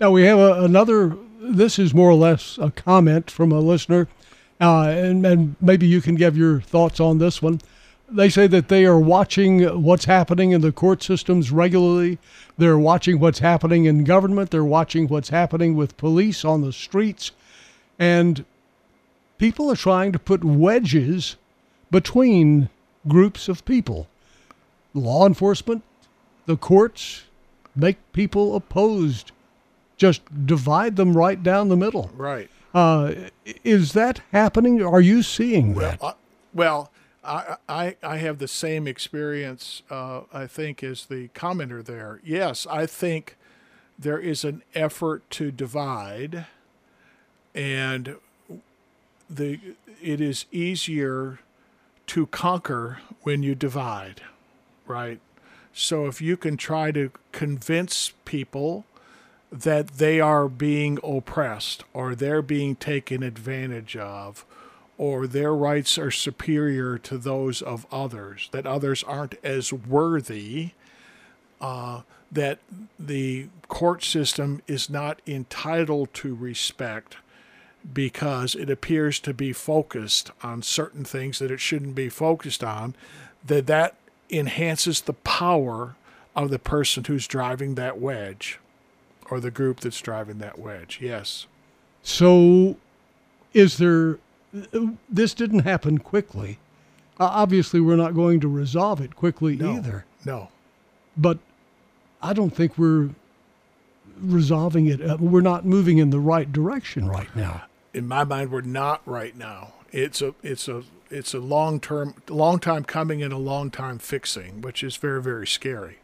Now 0.00 0.10
we 0.10 0.24
have 0.24 0.38
a, 0.38 0.64
another. 0.64 1.16
This 1.40 1.78
is 1.78 1.94
more 1.94 2.10
or 2.10 2.14
less 2.14 2.58
a 2.58 2.70
comment 2.70 3.30
from 3.30 3.52
a 3.52 3.60
listener, 3.60 4.08
uh, 4.60 4.88
and, 4.88 5.24
and 5.26 5.56
maybe 5.60 5.86
you 5.86 6.00
can 6.00 6.14
give 6.14 6.36
your 6.36 6.60
thoughts 6.60 7.00
on 7.00 7.18
this 7.18 7.42
one. 7.42 7.60
They 8.08 8.28
say 8.28 8.46
that 8.48 8.68
they 8.68 8.84
are 8.86 8.98
watching 8.98 9.82
what's 9.82 10.04
happening 10.04 10.52
in 10.52 10.60
the 10.60 10.72
court 10.72 11.02
systems 11.02 11.50
regularly. 11.50 12.18
They're 12.58 12.78
watching 12.78 13.18
what's 13.18 13.38
happening 13.38 13.86
in 13.86 14.04
government. 14.04 14.50
They're 14.50 14.64
watching 14.64 15.08
what's 15.08 15.30
happening 15.30 15.74
with 15.74 15.96
police 15.96 16.44
on 16.44 16.62
the 16.62 16.72
streets, 16.72 17.32
and 17.98 18.44
people 19.38 19.70
are 19.70 19.76
trying 19.76 20.12
to 20.12 20.18
put 20.18 20.44
wedges 20.44 21.36
between 21.90 22.68
groups 23.06 23.48
of 23.48 23.64
people. 23.64 24.08
Law 24.94 25.26
enforcement, 25.26 25.82
the 26.46 26.56
courts, 26.56 27.24
make 27.74 27.96
people 28.12 28.56
opposed 28.56 29.32
just 29.96 30.46
divide 30.46 30.96
them 30.96 31.16
right 31.16 31.42
down 31.42 31.68
the 31.68 31.76
middle. 31.76 32.10
Right. 32.16 32.50
Uh, 32.74 33.14
is 33.62 33.92
that 33.92 34.20
happening? 34.32 34.82
Are 34.82 35.00
you 35.00 35.22
seeing 35.22 35.74
that? 35.74 36.00
Well, 36.00 36.10
uh, 36.10 36.14
well 36.52 36.90
I, 37.22 37.56
I, 37.68 37.96
I 38.02 38.16
have 38.18 38.38
the 38.38 38.48
same 38.48 38.86
experience, 38.86 39.82
uh, 39.90 40.22
I 40.32 40.46
think, 40.46 40.82
as 40.82 41.06
the 41.06 41.28
commenter 41.28 41.84
there. 41.84 42.20
Yes, 42.24 42.66
I 42.68 42.86
think 42.86 43.36
there 43.98 44.18
is 44.18 44.44
an 44.44 44.62
effort 44.74 45.28
to 45.30 45.50
divide, 45.50 46.46
and 47.54 48.16
the 49.30 49.60
it 50.02 50.20
is 50.20 50.44
easier 50.52 51.38
to 52.06 52.26
conquer 52.26 52.98
when 53.22 53.42
you 53.42 53.54
divide, 53.54 54.20
right? 54.86 55.20
So 55.72 56.06
if 56.06 56.20
you 56.20 56.36
can 56.36 56.56
try 56.56 56.92
to 56.92 57.10
convince 57.32 58.12
people 58.24 58.84
that 59.50 59.88
they 59.88 60.20
are 60.20 60.48
being 60.48 60.98
oppressed 61.02 61.84
or 61.92 62.14
they're 62.14 62.42
being 62.42 62.76
taken 62.76 63.22
advantage 63.22 63.96
of 63.96 64.44
or 64.98 65.26
their 65.26 65.54
rights 65.54 65.98
are 65.98 66.10
superior 66.10 66.98
to 66.98 67.18
those 67.18 67.62
of 67.62 67.86
others, 67.90 68.48
that 68.52 68.66
others 68.66 69.02
aren't 69.04 69.34
as 69.42 69.72
worthy, 69.72 70.70
uh, 71.60 72.02
that 72.30 72.58
the 72.98 73.48
court 73.68 74.04
system 74.04 74.60
is 74.66 74.90
not 74.90 75.20
entitled 75.26 76.12
to 76.14 76.34
respect 76.34 77.16
because 77.92 78.54
it 78.54 78.70
appears 78.70 79.20
to 79.20 79.34
be 79.34 79.52
focused 79.52 80.30
on 80.42 80.62
certain 80.62 81.04
things 81.04 81.38
that 81.38 81.50
it 81.50 81.60
shouldn't 81.60 81.94
be 81.94 82.08
focused 82.08 82.64
on, 82.64 82.94
that 83.46 83.66
that 83.66 83.96
enhances 84.30 85.02
the 85.02 85.12
power 85.12 85.96
of 86.34 86.50
the 86.50 86.58
person 86.58 87.04
who's 87.04 87.26
driving 87.26 87.74
that 87.74 88.00
wedge 88.00 88.58
or 89.30 89.40
the 89.40 89.50
group 89.50 89.80
that's 89.80 90.00
driving 90.00 90.38
that 90.38 90.58
wedge. 90.58 90.98
Yes. 91.00 91.46
So, 92.02 92.76
is 93.52 93.78
there? 93.78 94.18
This 95.08 95.34
didn't 95.34 95.60
happen 95.60 95.98
quickly. 95.98 96.58
Uh, 97.18 97.24
obviously, 97.24 97.80
we're 97.80 97.96
not 97.96 98.14
going 98.14 98.40
to 98.40 98.48
resolve 98.48 99.00
it 99.00 99.16
quickly 99.16 99.56
no, 99.56 99.76
either. 99.76 100.04
No. 100.24 100.48
But 101.16 101.38
I 102.22 102.32
don't 102.32 102.54
think 102.54 102.76
we're 102.76 103.10
resolving 104.20 104.86
it. 104.86 105.00
Uh, 105.00 105.16
we're 105.18 105.40
not 105.40 105.64
moving 105.64 105.98
in 105.98 106.10
the 106.10 106.20
right 106.20 106.50
direction 106.52 107.08
right 107.08 107.34
now. 107.36 107.64
In 107.94 108.06
my 108.08 108.24
mind, 108.24 108.50
we're 108.50 108.60
not 108.60 109.00
right 109.06 109.36
now. 109.36 109.72
It's 109.92 110.20
a 110.20 110.34
it's 110.42 110.68
a 110.68 110.82
it's 111.10 111.32
a 111.32 111.38
long 111.38 111.80
term, 111.80 112.14
long 112.28 112.58
time 112.58 112.84
coming 112.84 113.22
and 113.22 113.32
a 113.32 113.38
long 113.38 113.70
time 113.70 113.98
fixing, 113.98 114.60
which 114.60 114.82
is 114.82 114.96
very 114.96 115.22
very 115.22 115.46
scary. 115.46 115.98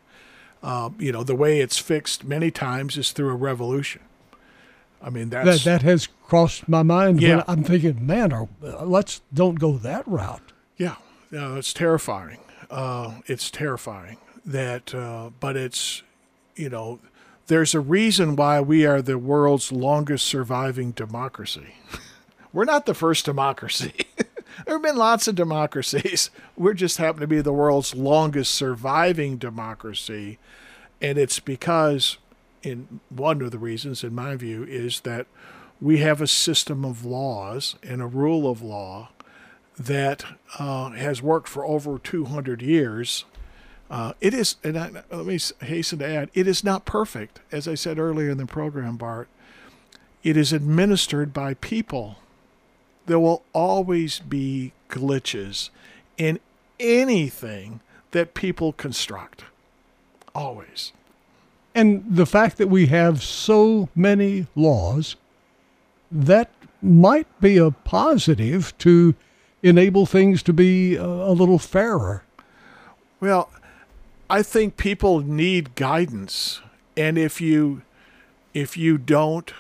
Uh, 0.63 0.91
you 0.99 1.11
know, 1.11 1.25
the 1.25 1.35
way 1.35 1.61
it's 1.61 1.79
fixed 1.79 2.23
many 2.25 2.51
times 2.51 2.97
is 2.97 3.13
through 3.13 3.31
a 3.31 3.35
revolution. 3.35 4.03
I 5.03 5.11
mean, 5.11 5.31
that's 5.31 5.65
that 5.65 5.65
that 5.65 5.83
has 5.83 6.07
crossed 6.07 6.69
my 6.69 6.83
mind. 6.83 7.21
Yeah. 7.23 7.43
I'm 7.49 7.65
thinking, 7.65 8.07
man, 8.07 8.33
our, 8.33 8.49
let's 8.61 9.23
don't 9.33 9.59
go 9.59 9.73
that 9.79 10.07
route. 10.07 10.53
Yeah, 10.77 10.97
yeah, 11.33 11.57
it's 11.57 11.73
terrifying. 11.73 12.39
Uh, 12.71 13.15
it's 13.27 13.51
terrifying 13.51 14.19
that, 14.45 14.95
uh, 14.95 15.31
but 15.41 15.57
it's, 15.57 16.03
you 16.55 16.69
know, 16.69 17.01
there's 17.51 17.75
a 17.75 17.81
reason 17.81 18.37
why 18.37 18.61
we 18.61 18.87
are 18.87 19.03
the 19.03 19.19
world's 19.19 19.73
longest 19.73 20.25
surviving 20.25 20.93
democracy. 20.93 21.75
We're 22.53 22.65
not 22.65 22.87
the 22.87 22.95
first 22.95 23.25
democracy. 23.25 23.93
there 24.17 24.77
have 24.77 24.83
been 24.83 24.97
lots 24.97 25.27
of 25.27 25.35
democracies. 25.35 26.31
We 26.57 26.75
just 26.75 26.99
happen 26.99 27.21
to 27.23 27.27
be 27.27 27.41
the 27.41 27.53
world's 27.53 27.93
longest 27.93 28.55
surviving 28.55 29.37
democracy. 29.37 30.39
And 31.03 31.19
it's 31.19 31.41
because, 31.41 32.19
in 32.63 33.01
one 33.09 33.43
of 33.43 33.51
the 33.51 33.59
reasons, 33.59 34.05
in 34.05 34.15
my 34.15 34.37
view, 34.37 34.63
is 34.63 35.01
that 35.01 35.27
we 35.81 35.99
have 35.99 36.21
a 36.21 36.29
system 36.29 36.85
of 36.85 37.05
laws 37.05 37.75
and 37.83 38.01
a 38.01 38.07
rule 38.07 38.49
of 38.49 38.63
law 38.63 39.09
that 39.77 40.25
uh, 40.61 40.91
has 40.91 41.21
worked 41.21 41.49
for 41.49 41.67
over 41.67 41.99
200 41.99 42.63
years. 42.63 43.25
Uh, 43.91 44.13
it 44.21 44.33
is, 44.33 44.57
and 44.63 44.79
I, 44.79 44.91
let 45.11 45.27
me 45.27 45.39
hasten 45.63 45.99
to 45.99 46.07
add, 46.07 46.31
it 46.33 46.47
is 46.47 46.63
not 46.63 46.85
perfect. 46.85 47.41
As 47.51 47.67
I 47.67 47.75
said 47.75 47.99
earlier 47.99 48.31
in 48.31 48.39
the 48.39 48.47
program, 48.47 48.97
Bart, 48.97 49.29
it 50.23 50.37
is 50.37 50.53
administered 50.53 51.33
by 51.33 51.55
people. 51.55 52.17
There 53.07 53.19
will 53.19 53.43
always 53.53 54.21
be 54.21 54.73
glitches 54.89 55.71
in 56.17 56.39
anything 56.79 57.81
that 58.13 58.35
people 58.35 58.73
construct. 58.73 59.45
Always. 60.35 60.93
And 61.75 62.05
the 62.09 62.27
fact 62.27 62.59
that 62.59 62.69
we 62.69 62.87
have 62.87 63.23
so 63.23 63.89
many 63.97 64.47
laws, 64.55 65.17
that 66.13 66.51
might 66.83 67.27
be 67.41 67.57
a 67.57 67.71
positive 67.71 68.77
to 68.79 69.15
enable 69.63 70.07
things 70.07 70.43
to 70.45 70.53
be 70.53 70.95
a, 70.97 71.05
a 71.05 71.33
little 71.33 71.59
fairer. 71.59 72.23
Well, 73.21 73.51
I 74.31 74.45
think 74.45 74.77
people 74.77 75.21
need 75.21 75.75
guidance. 75.75 76.61
And 76.97 77.19
if 77.19 77.41
you 77.41 77.83
if 78.55 78.77
you 78.77 78.97
don't 78.97 79.53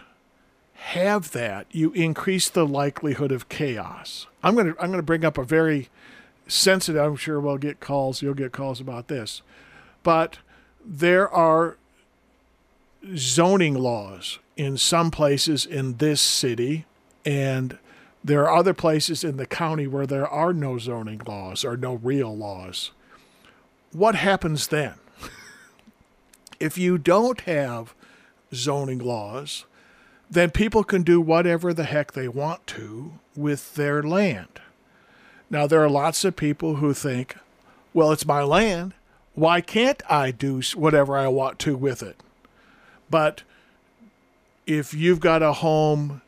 have 0.74 1.32
that, 1.32 1.66
you 1.72 1.90
increase 1.92 2.48
the 2.48 2.66
likelihood 2.66 3.32
of 3.32 3.48
chaos. 3.48 4.28
I'm 4.44 4.54
to 4.56 4.76
I'm 4.80 4.92
to 4.92 5.02
bring 5.02 5.24
up 5.24 5.36
a 5.36 5.44
very 5.44 5.88
sensitive. 6.46 7.02
I'm 7.02 7.16
sure 7.16 7.40
we'll 7.40 7.58
get 7.58 7.80
calls. 7.80 8.22
You'll 8.22 8.34
get 8.34 8.52
calls 8.52 8.80
about 8.80 9.08
this, 9.08 9.42
but 10.04 10.38
there 10.84 11.28
are 11.28 11.76
zoning 13.16 13.74
laws 13.74 14.38
in 14.56 14.76
some 14.76 15.10
places 15.10 15.66
in 15.66 15.96
this 15.96 16.20
city, 16.20 16.86
and 17.24 17.76
there 18.22 18.48
are 18.48 18.56
other 18.56 18.74
places 18.74 19.24
in 19.24 19.36
the 19.36 19.46
county 19.46 19.88
where 19.88 20.06
there 20.06 20.28
are 20.28 20.52
no 20.52 20.78
zoning 20.78 21.22
laws 21.26 21.64
or 21.64 21.76
no 21.76 21.94
real 21.94 22.36
laws. 22.36 22.92
What 23.92 24.14
happens 24.14 24.68
then? 24.68 24.94
if 26.60 26.76
you 26.78 26.98
don't 26.98 27.40
have 27.42 27.94
zoning 28.54 28.98
laws, 28.98 29.64
then 30.30 30.50
people 30.50 30.84
can 30.84 31.02
do 31.02 31.20
whatever 31.20 31.72
the 31.72 31.84
heck 31.84 32.12
they 32.12 32.28
want 32.28 32.66
to 32.68 33.14
with 33.34 33.74
their 33.74 34.02
land. 34.02 34.60
Now, 35.48 35.66
there 35.66 35.82
are 35.82 35.90
lots 35.90 36.24
of 36.24 36.36
people 36.36 36.76
who 36.76 36.94
think, 36.94 37.36
well, 37.92 38.12
it's 38.12 38.26
my 38.26 38.42
land. 38.42 38.94
Why 39.34 39.60
can't 39.60 40.02
I 40.08 40.30
do 40.30 40.62
whatever 40.76 41.16
I 41.16 41.26
want 41.26 41.58
to 41.60 41.76
with 41.76 42.02
it? 42.02 42.16
But 43.10 43.42
if 44.66 44.94
you've 44.94 45.18
got 45.18 45.42
a 45.42 45.54
home 45.54 46.22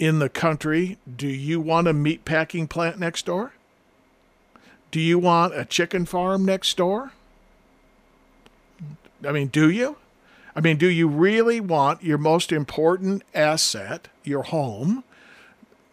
in 0.00 0.18
the 0.18 0.28
country, 0.28 0.98
do 1.16 1.28
you 1.28 1.60
want 1.60 1.86
a 1.86 1.92
meat 1.92 2.24
packing 2.24 2.66
plant 2.66 2.98
next 2.98 3.26
door? 3.26 3.52
Do 4.90 5.00
you 5.00 5.18
want 5.18 5.54
a 5.54 5.64
chicken 5.64 6.04
farm 6.04 6.44
next 6.44 6.76
door? 6.76 7.12
I 9.26 9.32
mean, 9.32 9.48
do 9.48 9.70
you? 9.70 9.96
I 10.56 10.60
mean, 10.60 10.78
do 10.78 10.88
you 10.88 11.06
really 11.06 11.60
want 11.60 12.02
your 12.02 12.18
most 12.18 12.50
important 12.50 13.22
asset, 13.34 14.08
your 14.24 14.42
home? 14.42 15.04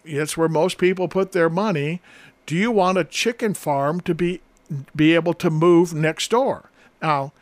It's 0.03 0.37
where 0.37 0.49
most 0.49 0.77
people 0.77 1.07
put 1.07 1.31
their 1.31 1.49
money. 1.49 2.01
Do 2.45 2.55
you 2.55 2.71
want 2.71 2.97
a 2.97 3.03
chicken 3.03 3.53
farm 3.53 4.01
to 4.01 4.15
be 4.15 4.41
be 4.95 5.13
able 5.15 5.33
to 5.35 5.49
move 5.49 5.93
next 5.93 6.31
door? 6.31 6.69
Now, 7.01 7.33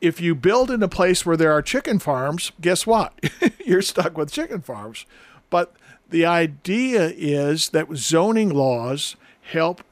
if 0.00 0.20
you 0.20 0.34
build 0.34 0.70
in 0.70 0.82
a 0.82 0.88
place 0.88 1.26
where 1.26 1.36
there 1.36 1.52
are 1.52 1.62
chicken 1.62 1.98
farms, 1.98 2.52
guess 2.60 2.86
what? 2.86 3.12
You're 3.64 3.82
stuck 3.82 4.16
with 4.16 4.32
chicken 4.32 4.60
farms. 4.60 5.06
But 5.50 5.74
the 6.08 6.26
idea 6.26 7.12
is 7.16 7.70
that 7.70 7.94
zoning 7.96 8.50
laws 8.50 9.16
help 9.42 9.82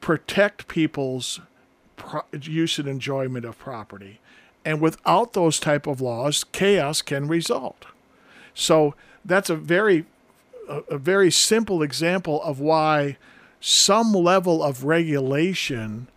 protect 0.00 0.68
people's 0.68 1.40
use 2.32 2.78
and 2.78 2.88
enjoyment 2.88 3.44
of 3.44 3.58
property. 3.58 4.20
And 4.64 4.80
without 4.80 5.32
those 5.32 5.58
type 5.58 5.86
of 5.86 6.00
laws, 6.00 6.44
chaos 6.44 7.02
can 7.02 7.28
result. 7.28 7.86
So 8.54 8.94
that's 9.24 9.50
a 9.50 9.56
very 9.56 10.04
a, 10.68 10.82
a 10.90 10.98
very 10.98 11.30
simple 11.30 11.82
example 11.82 12.42
of 12.42 12.60
why 12.60 13.16
some 13.60 14.12
level 14.12 14.62
of 14.62 14.84
regulation, 14.84 16.08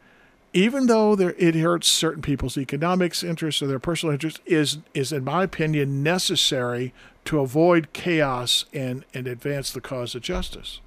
even 0.54 0.88
though 0.88 1.16
there, 1.16 1.34
it 1.38 1.56
hurts 1.56 1.88
certain 1.88 2.22
people's 2.22 2.58
economics 2.58 3.24
interests 3.24 3.62
or 3.62 3.68
their 3.68 3.80
personal 3.80 4.14
interests, 4.14 4.42
is 4.46 4.80
is 4.94 5.12
in 5.12 5.24
my 5.24 5.44
opinion 5.44 6.04
necessary 6.04 6.94
to 7.26 7.40
avoid 7.40 7.94
chaos 7.94 8.66
and 8.74 9.06
and 9.14 9.28
advance 9.28 9.72
the 9.72 9.82
cause 9.82 10.16
of 10.16 10.22
justice. 10.22 10.82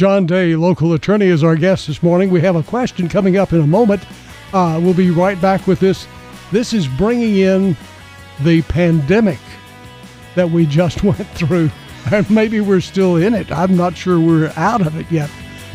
John 0.00 0.24
Day, 0.24 0.56
local 0.56 0.94
attorney, 0.94 1.26
is 1.26 1.44
our 1.44 1.56
guest 1.56 1.86
this 1.86 2.02
morning. 2.02 2.30
We 2.30 2.40
have 2.40 2.56
a 2.56 2.62
question 2.62 3.06
coming 3.06 3.36
up 3.36 3.52
in 3.52 3.60
a 3.60 3.66
moment. 3.66 4.02
Uh, 4.50 4.80
we'll 4.82 4.94
be 4.94 5.10
right 5.10 5.38
back 5.42 5.66
with 5.66 5.78
this. 5.78 6.08
This 6.50 6.72
is 6.72 6.88
bringing 6.88 7.36
in 7.36 7.76
the 8.40 8.62
pandemic 8.62 9.38
that 10.36 10.48
we 10.48 10.64
just 10.64 11.02
went 11.04 11.28
through. 11.32 11.70
And 12.10 12.30
maybe 12.30 12.62
we're 12.62 12.80
still 12.80 13.16
in 13.16 13.34
it. 13.34 13.52
I'm 13.52 13.76
not 13.76 13.94
sure 13.94 14.18
we're 14.18 14.54
out 14.56 14.80
of 14.80 14.98
it 14.98 15.04
yet. 15.12 15.28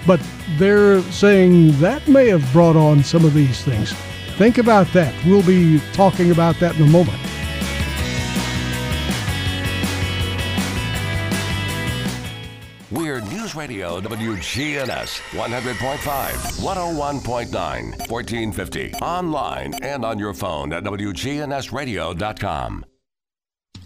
But 0.08 0.20
they're 0.58 1.04
saying 1.12 1.80
that 1.82 2.08
may 2.08 2.30
have 2.30 2.52
brought 2.52 2.76
on 2.76 3.04
some 3.04 3.26
of 3.26 3.36
these 3.36 3.62
things. 3.62 3.94
Think 4.38 4.58
about 4.58 4.88
that. 4.94 5.14
We'll 5.24 5.46
be 5.46 5.80
talking 5.94 6.32
about 6.32 6.60
that 6.62 6.76
in 6.78 6.82
a 6.82 6.90
moment. 6.90 7.22
Radio 13.66 14.00
WGNS 14.00 15.22
100.5, 15.32 16.62
101.9, 16.62 18.12
1450. 18.12 18.94
Online 19.02 19.74
and 19.82 20.06
on 20.06 20.20
your 20.20 20.36
phone 20.36 20.72
at 20.72 20.84
WGNSradio.com. 20.84 22.86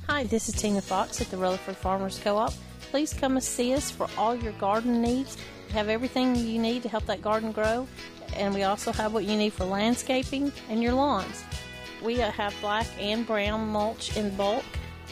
Hi, 0.09 0.25
this 0.25 0.49
is 0.49 0.55
Tina 0.55 0.81
Fox 0.81 1.21
at 1.21 1.31
the 1.31 1.37
Rutherford 1.37 1.77
Farmers 1.77 2.19
Co-op. 2.21 2.51
Please 2.91 3.13
come 3.13 3.37
and 3.37 3.43
see 3.43 3.73
us 3.73 3.89
for 3.89 4.09
all 4.17 4.35
your 4.35 4.51
garden 4.53 5.01
needs. 5.01 5.37
We 5.67 5.73
have 5.75 5.87
everything 5.87 6.35
you 6.35 6.59
need 6.59 6.83
to 6.83 6.89
help 6.89 7.05
that 7.05 7.21
garden 7.21 7.53
grow, 7.53 7.87
and 8.35 8.53
we 8.53 8.63
also 8.63 8.91
have 8.91 9.13
what 9.13 9.23
you 9.23 9.37
need 9.37 9.53
for 9.53 9.63
landscaping 9.63 10.51
and 10.69 10.83
your 10.83 10.91
lawns. 10.91 11.45
We 12.03 12.17
have 12.17 12.53
black 12.59 12.87
and 12.99 13.25
brown 13.25 13.69
mulch 13.69 14.17
in 14.17 14.35
bulk. 14.35 14.65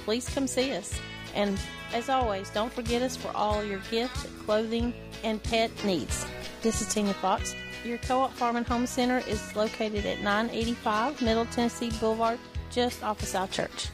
Please 0.03 0.27
come 0.27 0.45
see 0.45 0.73
us. 0.73 0.99
And 1.33 1.57
as 1.93 2.09
always, 2.09 2.49
don't 2.49 2.71
forget 2.71 3.01
us 3.01 3.15
for 3.15 3.29
all 3.35 3.63
your 3.63 3.79
gift, 3.91 4.27
clothing, 4.45 4.93
and 5.23 5.41
pet 5.43 5.71
needs. 5.85 6.25
This 6.61 6.81
is 6.81 6.93
Tina 6.93 7.13
Fox. 7.13 7.55
Your 7.85 7.97
Co-op 7.99 8.31
Farm 8.33 8.55
and 8.55 8.67
Home 8.67 8.85
Center 8.85 9.19
is 9.27 9.55
located 9.55 10.05
at 10.05 10.21
985 10.21 11.21
Middle 11.21 11.45
Tennessee 11.45 11.91
Boulevard, 11.99 12.39
just 12.69 13.03
off 13.03 13.21
of 13.21 13.27
South 13.27 13.51
Church. 13.51 13.89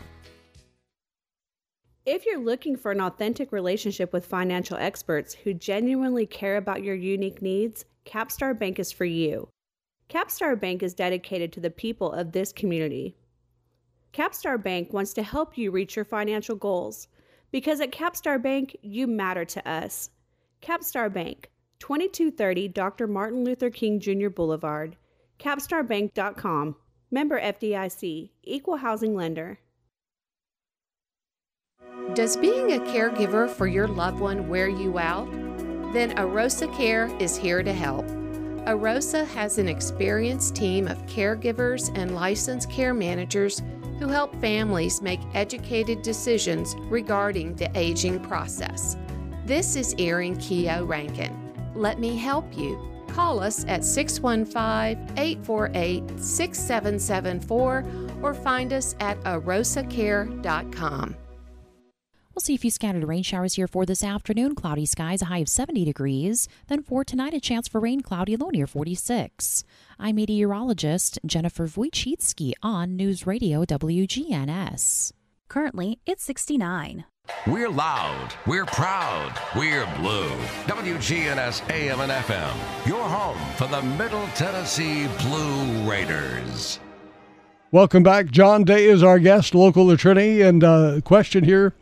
If 2.05 2.25
you're 2.25 2.39
looking 2.39 2.75
for 2.75 2.91
an 2.91 2.99
authentic 2.99 3.51
relationship 3.51 4.11
with 4.11 4.25
financial 4.25 4.77
experts 4.77 5.33
who 5.33 5.53
genuinely 5.53 6.25
care 6.25 6.57
about 6.57 6.83
your 6.83 6.95
unique 6.95 7.41
needs, 7.41 7.85
Capstar 8.05 8.57
Bank 8.57 8.79
is 8.79 8.91
for 8.91 9.05
you. 9.05 9.47
Capstar 10.09 10.59
Bank 10.59 10.83
is 10.83 10.93
dedicated 10.93 11.53
to 11.53 11.59
the 11.61 11.69
people 11.69 12.11
of 12.11 12.31
this 12.31 12.51
community. 12.51 13.15
Capstar 14.13 14.61
Bank 14.61 14.91
wants 14.91 15.13
to 15.13 15.23
help 15.23 15.57
you 15.57 15.71
reach 15.71 15.95
your 15.95 16.05
financial 16.05 16.55
goals 16.55 17.07
because 17.53 17.79
at 17.79 17.91
Capstar 17.91 18.41
Bank, 18.41 18.75
you 18.81 19.05
matter 19.05 19.45
to 19.45 19.69
us. 19.69 20.09
Capstar 20.61 21.13
Bank, 21.13 21.51
2230 21.79 22.67
Dr. 22.67 23.07
Martin 23.07 23.45
Luther 23.45 23.69
King 23.69 23.99
Jr. 23.99 24.29
Boulevard, 24.29 24.97
capstarbank.com. 25.39 26.75
Member 27.11 27.39
FDIC, 27.39 28.31
Equal 28.41 28.77
Housing 28.77 29.15
Lender. 29.15 29.59
Does 32.15 32.35
being 32.37 32.73
a 32.73 32.79
caregiver 32.79 33.47
for 33.47 33.67
your 33.67 33.87
loved 33.87 34.19
one 34.19 34.49
wear 34.49 34.67
you 34.67 34.97
out? 34.97 35.31
Then 35.93 36.15
Arosa 36.17 36.75
Care 36.75 37.15
is 37.19 37.37
here 37.37 37.61
to 37.61 37.71
help. 37.71 38.22
Arosa 38.65 39.25
has 39.27 39.57
an 39.57 39.67
experienced 39.67 40.55
team 40.55 40.87
of 40.87 41.05
caregivers 41.05 41.91
and 41.97 42.15
licensed 42.15 42.71
care 42.71 42.93
managers 42.93 43.61
who 43.99 44.07
help 44.07 44.33
families 44.39 45.01
make 45.01 45.19
educated 45.33 46.01
decisions 46.01 46.73
regarding 46.89 47.55
the 47.55 47.69
aging 47.77 48.21
process. 48.21 48.95
This 49.45 49.75
is 49.75 49.93
Erin 49.99 50.37
Keogh 50.37 50.85
Rankin. 50.85 51.37
Let 51.75 51.99
me 51.99 52.15
help 52.15 52.57
you. 52.57 52.79
Call 53.09 53.41
us 53.41 53.65
at 53.65 53.83
615 53.83 55.17
848 55.17 56.19
6774 56.19 57.85
or 58.21 58.33
find 58.33 58.71
us 58.71 58.95
at 59.01 59.19
arosacare.com. 59.21 61.15
We'll 62.33 62.41
see 62.41 62.55
a 62.55 62.57
few 62.57 62.71
scattered 62.71 63.07
rain 63.07 63.21
showers 63.21 63.53
here 63.53 63.67
for 63.67 63.85
this 63.85 64.03
afternoon. 64.03 64.55
Cloudy 64.55 64.87
skies, 64.87 65.21
a 65.21 65.25
high 65.25 65.39
of 65.39 65.47
70 65.47 65.85
degrees. 65.85 66.47
Then 66.67 66.81
for 66.81 67.03
tonight, 67.03 67.35
a 67.35 67.39
chance 67.39 67.67
for 67.67 67.79
rain, 67.79 68.01
cloudy, 68.01 68.35
low 68.35 68.49
near 68.49 68.65
46. 68.65 69.63
I'm 69.99 70.15
meteorologist 70.15 71.19
Jennifer 71.27 71.67
Wojcicki 71.67 72.53
on 72.63 72.95
News 72.95 73.27
Radio 73.27 73.65
WGNS. 73.65 75.11
Currently, 75.47 75.99
it's 76.07 76.23
69. 76.23 77.05
We're 77.45 77.69
loud, 77.69 78.33
we're 78.47 78.65
proud, 78.65 79.39
we're 79.55 79.85
blue. 79.97 80.29
WGNS 80.65 81.69
AM 81.69 81.99
and 82.01 82.11
FM, 82.11 82.87
your 82.87 83.03
home 83.03 83.37
for 83.55 83.67
the 83.67 83.81
Middle 83.83 84.27
Tennessee 84.35 85.07
Blue 85.19 85.89
Raiders. 85.89 86.79
Welcome 87.71 88.01
back. 88.01 88.25
John 88.27 88.63
Day 88.63 88.85
is 88.85 89.03
our 89.03 89.19
guest, 89.19 89.53
local 89.53 89.91
attorney, 89.91 90.41
and 90.41 90.63
uh, 90.63 91.01
question 91.05 91.43
here 91.43 91.73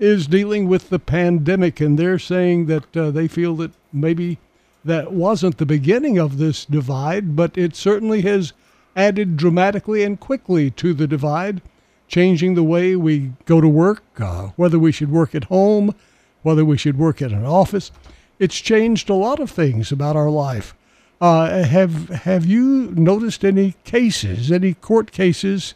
is 0.00 0.26
dealing 0.26 0.66
with 0.66 0.88
the 0.88 0.98
pandemic, 0.98 1.80
and 1.80 1.98
they're 1.98 2.18
saying 2.18 2.66
that 2.66 2.96
uh, 2.96 3.10
they 3.10 3.28
feel 3.28 3.54
that 3.56 3.70
maybe 3.92 4.38
that 4.84 5.12
wasn't 5.12 5.58
the 5.58 5.66
beginning 5.66 6.18
of 6.18 6.38
this 6.38 6.64
divide, 6.64 7.36
but 7.36 7.56
it 7.56 7.76
certainly 7.76 8.22
has 8.22 8.54
added 8.96 9.36
dramatically 9.36 10.02
and 10.02 10.18
quickly 10.18 10.70
to 10.70 10.94
the 10.94 11.06
divide, 11.06 11.60
changing 12.08 12.54
the 12.54 12.64
way 12.64 12.96
we 12.96 13.32
go 13.44 13.60
to 13.60 13.68
work, 13.68 14.02
uh, 14.18 14.48
whether 14.56 14.78
we 14.78 14.90
should 14.90 15.10
work 15.10 15.34
at 15.34 15.44
home, 15.44 15.94
whether 16.42 16.64
we 16.64 16.78
should 16.78 16.98
work 16.98 17.20
at 17.20 17.30
an 17.30 17.44
office. 17.44 17.92
It's 18.38 18.58
changed 18.58 19.10
a 19.10 19.14
lot 19.14 19.38
of 19.38 19.50
things 19.50 19.92
about 19.92 20.16
our 20.16 20.30
life. 20.30 20.74
Uh, 21.20 21.62
have 21.64 22.08
have 22.08 22.46
you 22.46 22.92
noticed 22.96 23.44
any 23.44 23.74
cases, 23.84 24.50
any 24.50 24.72
court 24.72 25.12
cases 25.12 25.74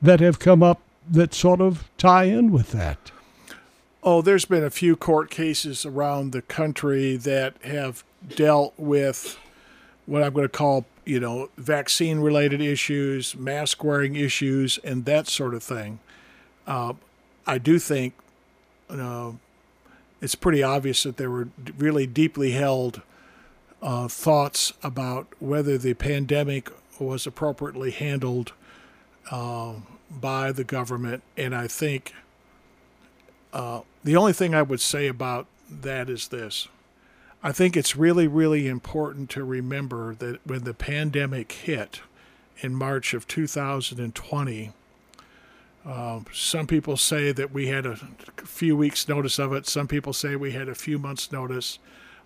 that 0.00 0.20
have 0.20 0.38
come 0.38 0.62
up 0.62 0.80
that 1.10 1.34
sort 1.34 1.60
of 1.60 1.84
tie 1.98 2.24
in 2.24 2.50
with 2.50 2.72
that? 2.72 3.11
Oh, 4.04 4.20
there's 4.20 4.46
been 4.46 4.64
a 4.64 4.70
few 4.70 4.96
court 4.96 5.30
cases 5.30 5.86
around 5.86 6.32
the 6.32 6.42
country 6.42 7.16
that 7.16 7.54
have 7.62 8.02
dealt 8.28 8.74
with 8.76 9.38
what 10.06 10.24
I'm 10.24 10.32
going 10.32 10.44
to 10.44 10.48
call, 10.48 10.86
you 11.04 11.20
know, 11.20 11.50
vaccine 11.56 12.18
related 12.18 12.60
issues, 12.60 13.36
mask 13.36 13.84
wearing 13.84 14.16
issues, 14.16 14.78
and 14.78 15.04
that 15.04 15.28
sort 15.28 15.54
of 15.54 15.62
thing. 15.62 16.00
Uh, 16.66 16.94
I 17.46 17.58
do 17.58 17.78
think 17.78 18.14
uh, 18.90 19.32
it's 20.20 20.34
pretty 20.34 20.64
obvious 20.64 21.04
that 21.04 21.16
there 21.16 21.30
were 21.30 21.50
really 21.78 22.08
deeply 22.08 22.52
held 22.52 23.02
uh, 23.80 24.08
thoughts 24.08 24.72
about 24.82 25.28
whether 25.38 25.78
the 25.78 25.94
pandemic 25.94 26.70
was 26.98 27.24
appropriately 27.24 27.92
handled 27.92 28.52
uh, 29.30 29.74
by 30.10 30.50
the 30.50 30.64
government. 30.64 31.22
And 31.36 31.54
I 31.54 31.68
think 31.68 32.14
uh, 33.52 33.80
the 34.04 34.16
only 34.16 34.32
thing 34.32 34.54
I 34.54 34.62
would 34.62 34.80
say 34.80 35.06
about 35.06 35.46
that 35.70 36.08
is 36.08 36.28
this. 36.28 36.68
I 37.42 37.52
think 37.52 37.76
it's 37.76 37.96
really, 37.96 38.28
really 38.28 38.68
important 38.68 39.28
to 39.30 39.44
remember 39.44 40.14
that 40.16 40.46
when 40.46 40.64
the 40.64 40.74
pandemic 40.74 41.50
hit 41.52 42.00
in 42.60 42.74
March 42.74 43.14
of 43.14 43.26
2020, 43.26 44.72
uh, 45.84 46.20
some 46.32 46.66
people 46.68 46.96
say 46.96 47.32
that 47.32 47.52
we 47.52 47.66
had 47.66 47.84
a 47.84 47.96
few 48.36 48.76
weeks' 48.76 49.08
notice 49.08 49.40
of 49.40 49.52
it. 49.52 49.66
Some 49.66 49.88
people 49.88 50.12
say 50.12 50.36
we 50.36 50.52
had 50.52 50.68
a 50.68 50.74
few 50.74 50.98
months' 50.98 51.32
notice 51.32 51.80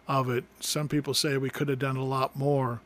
of 0.07 0.29
it. 0.29 0.45
Some 0.61 0.89
people 0.89 1.15
say 1.15 1.39
we 1.39 1.51
could 1.51 1.69
have 1.69 1.79
done 1.79 1.97
a 1.97 2.05
lot 2.05 2.37
more. 2.37 2.81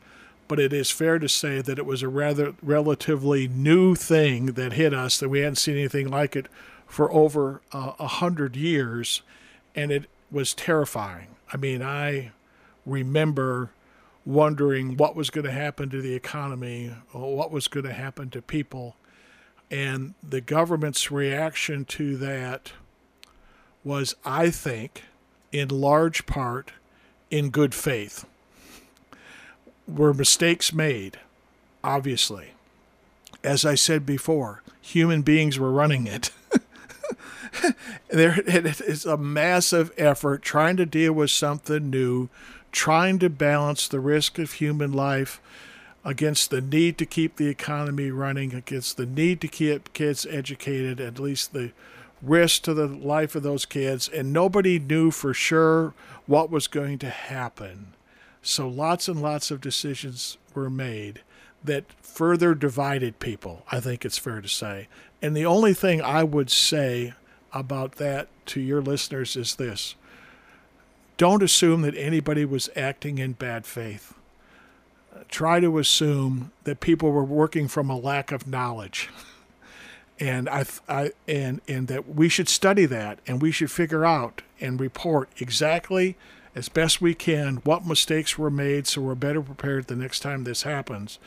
But 0.47 0.59
it 0.59 0.73
is 0.73 0.89
fair 0.91 1.19
to 1.19 1.29
say 1.29 1.61
that 1.61 1.77
it 1.77 1.85
was 1.85 2.01
a 2.01 2.09
rather 2.09 2.53
relatively 2.61 3.47
new 3.47 3.95
thing 3.95 4.47
that 4.47 4.73
hit 4.73 4.93
us, 4.93 5.17
that 5.19 5.29
we 5.29 5.39
hadn't 5.39 5.57
seen 5.57 5.77
anything 5.77 6.09
like 6.09 6.35
it 6.35 6.47
for 6.91 7.09
over 7.13 7.61
uh, 7.73 7.93
a 7.97 8.03
uh, 8.03 8.07
hundred 8.07 8.57
years, 8.57 9.21
and 9.73 9.93
it 9.93 10.09
was 10.29 10.53
terrifying. 10.53 11.27
I 11.53 11.55
mean, 11.55 11.81
I 11.81 12.31
remember 12.85 13.71
wondering 14.25 14.97
what 14.97 15.15
was 15.15 15.29
going 15.29 15.45
to 15.45 15.53
happen 15.53 15.89
to 15.89 16.01
the 16.01 16.13
economy, 16.13 16.93
what 17.13 17.49
was 17.49 17.69
going 17.69 17.85
to 17.85 17.93
happen 17.93 18.29
to 18.31 18.41
people, 18.41 18.97
and 19.71 20.15
the 20.21 20.41
government's 20.41 21.09
reaction 21.09 21.85
to 21.85 22.17
that 22.17 22.73
was, 23.85 24.13
I 24.25 24.49
think, 24.49 25.05
in 25.53 25.69
large 25.69 26.25
part, 26.25 26.73
in 27.29 27.51
good 27.51 27.73
faith. 27.73 28.25
Were 29.87 30.13
mistakes 30.13 30.73
made? 30.73 31.21
Obviously. 31.85 32.49
As 33.45 33.63
I 33.63 33.75
said 33.75 34.05
before, 34.05 34.61
human 34.81 35.21
beings 35.21 35.57
were 35.57 35.71
running 35.71 36.05
it. 36.05 36.31
there 38.09 38.39
it 38.39 38.81
is 38.81 39.05
a 39.05 39.17
massive 39.17 39.91
effort 39.97 40.41
trying 40.41 40.77
to 40.77 40.85
deal 40.85 41.13
with 41.13 41.31
something 41.31 41.89
new, 41.89 42.29
trying 42.71 43.19
to 43.19 43.29
balance 43.29 43.87
the 43.87 43.99
risk 43.99 44.39
of 44.39 44.53
human 44.53 44.91
life 44.91 45.41
against 46.03 46.49
the 46.49 46.61
need 46.61 46.97
to 46.97 47.05
keep 47.05 47.35
the 47.35 47.47
economy 47.47 48.09
running, 48.09 48.53
against 48.53 48.97
the 48.97 49.05
need 49.05 49.39
to 49.41 49.47
keep 49.47 49.93
kids 49.93 50.25
educated, 50.29 50.99
at 50.99 51.19
least 51.19 51.53
the 51.53 51.71
risk 52.21 52.63
to 52.63 52.73
the 52.73 52.87
life 52.87 53.35
of 53.35 53.43
those 53.43 53.65
kids, 53.65 54.07
and 54.07 54.33
nobody 54.33 54.79
knew 54.79 55.11
for 55.11 55.33
sure 55.33 55.93
what 56.25 56.49
was 56.49 56.67
going 56.67 56.97
to 56.99 57.09
happen. 57.09 57.93
So 58.41 58.67
lots 58.67 59.07
and 59.07 59.21
lots 59.21 59.51
of 59.51 59.61
decisions 59.61 60.37
were 60.53 60.69
made 60.69 61.21
that 61.63 61.85
further 62.01 62.55
divided 62.55 63.19
people, 63.19 63.63
I 63.71 63.79
think 63.79 64.03
it's 64.03 64.17
fair 64.17 64.41
to 64.41 64.47
say. 64.47 64.87
And 65.21 65.37
the 65.37 65.45
only 65.45 65.75
thing 65.75 66.01
I 66.01 66.23
would 66.23 66.49
say 66.49 67.13
about 67.53 67.93
that 67.93 68.27
to 68.47 68.59
your 68.59 68.81
listeners 68.81 69.35
is 69.35 69.55
this 69.55 69.95
don't 71.17 71.43
assume 71.43 71.83
that 71.83 71.95
anybody 71.95 72.45
was 72.45 72.67
acting 72.75 73.19
in 73.19 73.33
bad 73.33 73.67
faith. 73.67 74.15
Try 75.29 75.59
to 75.59 75.77
assume 75.77 76.51
that 76.63 76.79
people 76.79 77.11
were 77.11 77.23
working 77.23 77.67
from 77.67 77.91
a 77.91 77.97
lack 77.97 78.31
of 78.31 78.47
knowledge. 78.47 79.07
and 80.19 80.47
I, 80.49 80.65
I 80.87 81.11
and 81.27 81.61
and 81.67 81.87
that 81.89 82.15
we 82.15 82.29
should 82.29 82.47
study 82.47 82.85
that 82.85 83.19
and 83.27 83.41
we 83.41 83.51
should 83.51 83.71
figure 83.71 84.05
out 84.05 84.41
and 84.59 84.79
report 84.79 85.29
exactly 85.37 86.15
as 86.55 86.69
best 86.69 87.01
we 87.01 87.13
can 87.13 87.57
what 87.57 87.85
mistakes 87.85 88.37
were 88.37 88.51
made 88.51 88.85
so 88.85 89.01
we're 89.01 89.15
better 89.15 89.41
prepared 89.41 89.87
the 89.87 89.95
next 89.95 90.19
time 90.19 90.43
this 90.43 90.63
happens 90.63 91.17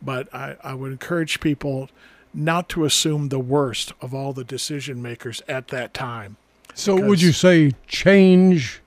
but 0.00 0.32
I, 0.32 0.56
I 0.62 0.74
would 0.74 0.92
encourage 0.92 1.40
people 1.40 1.88
not 2.34 2.68
to 2.70 2.84
assume 2.84 3.28
the 3.28 3.38
worst 3.38 3.92
of 4.00 4.12
all 4.14 4.32
the 4.32 4.44
decision 4.44 5.00
makers 5.00 5.42
at 5.48 5.68
that 5.68 5.94
time. 5.94 6.36
So, 6.74 6.96
would 7.00 7.22
you 7.22 7.32
say 7.32 7.72
change 7.86 8.80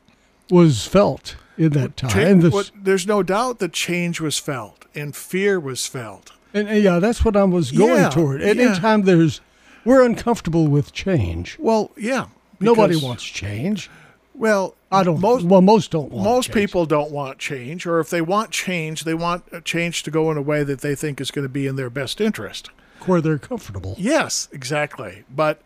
was 0.52 0.86
felt 0.86 1.36
in 1.58 1.70
that 1.72 1.96
time? 1.98 2.10
Change, 2.12 2.44
This- 2.44 2.54
well, 2.54 2.64
there's 2.76 3.08
no 3.08 3.24
doubt 3.24 3.60
that 3.60 3.72
change 3.74 4.20
was 4.20 4.38
felt 4.38 4.86
and 4.94 5.16
fear 5.16 5.60
was 5.60 5.88
felt. 5.88 6.32
and, 6.54 6.68
and 6.68 6.84
yeah, 6.84 7.00
that's 7.00 7.24
what 7.24 7.36
I 7.38 7.44
was 7.46 7.72
going 7.72 7.96
Yeah, 7.96 8.10
toward. 8.10 8.42
yeah. 8.42 8.48
Anytime 8.48 9.04
there's, 9.04 9.40
we're 9.86 10.04
uncomfortable 10.04 10.68
with 10.68 10.92
change. 10.92 11.56
Well, 11.60 11.92
yeah. 11.98 12.26
Nobody 12.60 12.96
wants 12.98 13.24
change. 13.24 13.90
Well, 14.34 14.76
I 14.92 15.04
don't. 15.04 15.20
most- 15.20 15.46
well, 15.46 15.62
most 15.62 15.92
don't 15.92 16.12
want. 16.12 16.24
Most 16.26 16.46
change. 16.48 16.56
people 16.56 16.86
don't 16.86 17.12
want 17.12 17.40
change, 17.40 17.86
or 17.88 18.00
if 18.00 18.10
they 18.10 18.22
want 18.22 18.52
change, 18.52 19.04
they 19.04 19.14
want 19.14 19.64
change 19.66 20.04
to 20.04 20.12
go 20.12 20.30
in 20.32 20.38
a 20.38 20.42
way 20.42 20.64
that 20.64 20.82
they 20.82 20.94
think 20.96 21.20
is 21.22 21.32
going 21.32 21.44
to 21.46 21.50
be 21.50 21.66
in 21.68 21.76
their 21.76 21.90
best 21.90 22.20
interest. 22.22 22.70
Where 23.06 23.22
they're 23.22 23.38
comfortable. 23.38 23.96
Yes, 23.98 24.48
exactly. 24.52 25.24
But 25.34 25.62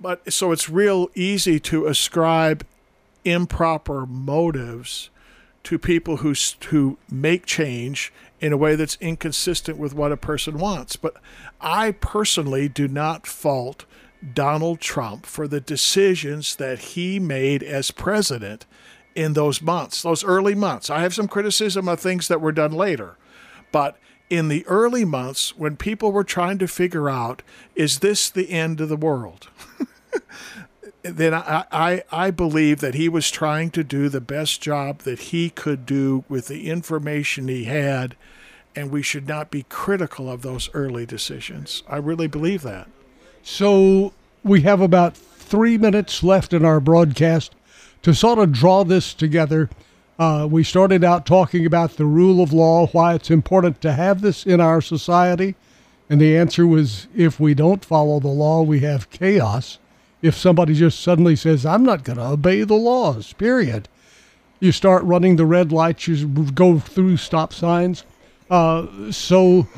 but 0.00 0.32
so 0.32 0.52
it's 0.52 0.68
real 0.68 1.10
easy 1.14 1.58
to 1.60 1.86
ascribe 1.86 2.66
improper 3.24 4.06
motives 4.06 5.10
to 5.64 5.78
people 5.78 6.18
who 6.18 6.34
who 6.68 6.98
make 7.10 7.46
change 7.46 8.12
in 8.40 8.52
a 8.52 8.56
way 8.56 8.76
that's 8.76 8.98
inconsistent 9.00 9.78
with 9.78 9.94
what 9.94 10.12
a 10.12 10.16
person 10.16 10.58
wants. 10.58 10.96
But 10.96 11.16
I 11.60 11.92
personally 11.92 12.68
do 12.68 12.86
not 12.86 13.26
fault 13.26 13.84
Donald 14.34 14.80
Trump 14.80 15.26
for 15.26 15.48
the 15.48 15.60
decisions 15.60 16.56
that 16.56 16.78
he 16.78 17.18
made 17.18 17.62
as 17.62 17.90
president 17.90 18.66
in 19.14 19.32
those 19.32 19.62
months, 19.62 20.02
those 20.02 20.22
early 20.24 20.54
months. 20.54 20.90
I 20.90 21.00
have 21.00 21.14
some 21.14 21.28
criticism 21.28 21.88
of 21.88 21.98
things 21.98 22.28
that 22.28 22.40
were 22.40 22.52
done 22.52 22.72
later, 22.72 23.16
but 23.72 23.98
in 24.28 24.48
the 24.48 24.66
early 24.66 25.04
months 25.04 25.56
when 25.56 25.76
people 25.76 26.12
were 26.12 26.24
trying 26.24 26.58
to 26.58 26.68
figure 26.68 27.08
out 27.08 27.42
is 27.74 28.00
this 28.00 28.28
the 28.28 28.50
end 28.50 28.80
of 28.80 28.88
the 28.88 28.96
world? 28.96 29.48
Then 31.02 31.34
I, 31.34 31.64
I, 31.70 32.02
I 32.10 32.30
believe 32.32 32.80
that 32.80 32.94
he 32.94 33.08
was 33.08 33.30
trying 33.30 33.70
to 33.70 33.84
do 33.84 34.08
the 34.08 34.20
best 34.20 34.60
job 34.60 35.02
that 35.02 35.20
he 35.20 35.50
could 35.50 35.86
do 35.86 36.24
with 36.28 36.48
the 36.48 36.68
information 36.68 37.46
he 37.46 37.62
had 37.64 38.16
and 38.76 38.90
we 38.90 39.02
should 39.02 39.26
not 39.26 39.50
be 39.50 39.64
critical 39.68 40.30
of 40.30 40.42
those 40.42 40.68
early 40.74 41.06
decisions. 41.06 41.82
I 41.88 41.96
really 41.96 42.26
believe 42.26 42.62
that. 42.62 42.88
So 43.42 44.12
we 44.44 44.60
have 44.62 44.80
about 44.82 45.16
three 45.16 45.78
minutes 45.78 46.22
left 46.22 46.52
in 46.52 46.64
our 46.64 46.78
broadcast. 46.78 47.54
To 48.02 48.14
sort 48.14 48.38
of 48.38 48.52
draw 48.52 48.84
this 48.84 49.14
together. 49.14 49.68
Uh, 50.18 50.48
we 50.50 50.64
started 50.64 51.04
out 51.04 51.26
talking 51.26 51.66
about 51.66 51.96
the 51.96 52.06
rule 52.06 52.42
of 52.42 52.52
law, 52.52 52.86
why 52.88 53.14
it's 53.14 53.30
important 53.30 53.80
to 53.82 53.92
have 53.92 54.22
this 54.22 54.46
in 54.46 54.60
our 54.60 54.80
society. 54.80 55.54
And 56.08 56.20
the 56.20 56.36
answer 56.36 56.66
was 56.66 57.08
if 57.14 57.38
we 57.38 57.52
don't 57.52 57.84
follow 57.84 58.18
the 58.20 58.28
law, 58.28 58.62
we 58.62 58.80
have 58.80 59.10
chaos. 59.10 59.78
If 60.22 60.34
somebody 60.34 60.74
just 60.74 61.00
suddenly 61.00 61.36
says, 61.36 61.66
I'm 61.66 61.84
not 61.84 62.04
going 62.04 62.18
to 62.18 62.26
obey 62.26 62.62
the 62.62 62.74
laws, 62.74 63.34
period, 63.34 63.88
you 64.58 64.72
start 64.72 65.04
running 65.04 65.36
the 65.36 65.44
red 65.44 65.70
lights, 65.70 66.08
you 66.08 66.26
go 66.26 66.78
through 66.78 67.18
stop 67.18 67.52
signs. 67.52 68.04
Uh, 68.48 69.10
so 69.12 69.68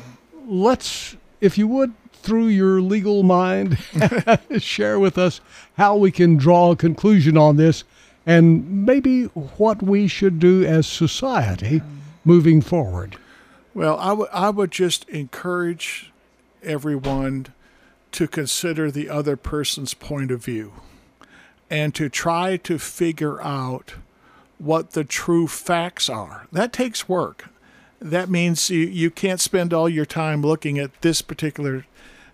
let's, 0.47 1.17
if 1.41 1.57
you 1.57 1.67
would, 1.67 1.93
through 2.13 2.47
your 2.47 2.81
legal 2.81 3.23
mind, 3.23 3.77
share 4.59 4.99
with 4.99 5.17
us 5.17 5.41
how 5.77 5.97
we 5.97 6.11
can 6.11 6.37
draw 6.37 6.71
a 6.71 6.75
conclusion 6.75 7.37
on 7.37 7.57
this 7.57 7.83
and 8.29 8.85
maybe 8.85 9.23
what 9.23 9.81
we 9.81 10.07
should 10.07 10.39
do 10.39 10.63
as 10.63 10.85
society 10.85 11.81
moving 12.23 12.61
forward. 12.61 13.17
Well, 13.73 13.97
I 13.97 14.13
would 14.13 14.29
I 14.31 14.51
would 14.51 14.69
just 14.69 15.09
encourage 15.09 16.11
everyone 16.61 17.47
to 18.11 18.27
consider 18.27 18.91
the 18.91 19.09
other 19.09 19.35
person's 19.35 19.95
point 19.95 20.29
of 20.29 20.45
view 20.45 20.73
and 21.71 21.95
to 21.95 22.07
try 22.07 22.55
to 22.57 22.77
figure 22.77 23.41
out 23.41 23.95
what 24.59 24.91
the 24.91 25.03
true 25.03 25.47
facts 25.47 26.07
are. 26.07 26.45
That 26.51 26.71
takes 26.71 27.09
work. 27.09 27.49
That 27.99 28.29
means 28.29 28.69
you, 28.69 28.81
you 28.81 29.09
can't 29.09 29.41
spend 29.41 29.73
all 29.73 29.89
your 29.89 30.05
time 30.05 30.43
looking 30.43 30.77
at 30.77 31.01
this 31.01 31.23
particular 31.23 31.87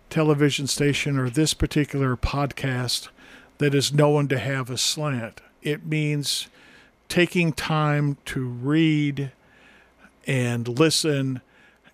television 0.10 0.68
station 0.68 1.18
or 1.18 1.30
this 1.30 1.54
particular 1.54 2.18
podcast 2.18 3.08
that 3.60 3.74
is 3.74 3.94
known 3.94 4.28
to 4.28 4.40
have 4.40 4.70
a 4.70 4.78
slant. 4.78 5.40
It 5.66 5.84
means 5.86 6.48
taking 7.10 7.52
time 7.52 8.18
to 8.26 8.46
read 8.46 9.32
and 10.28 10.68
listen 10.68 11.42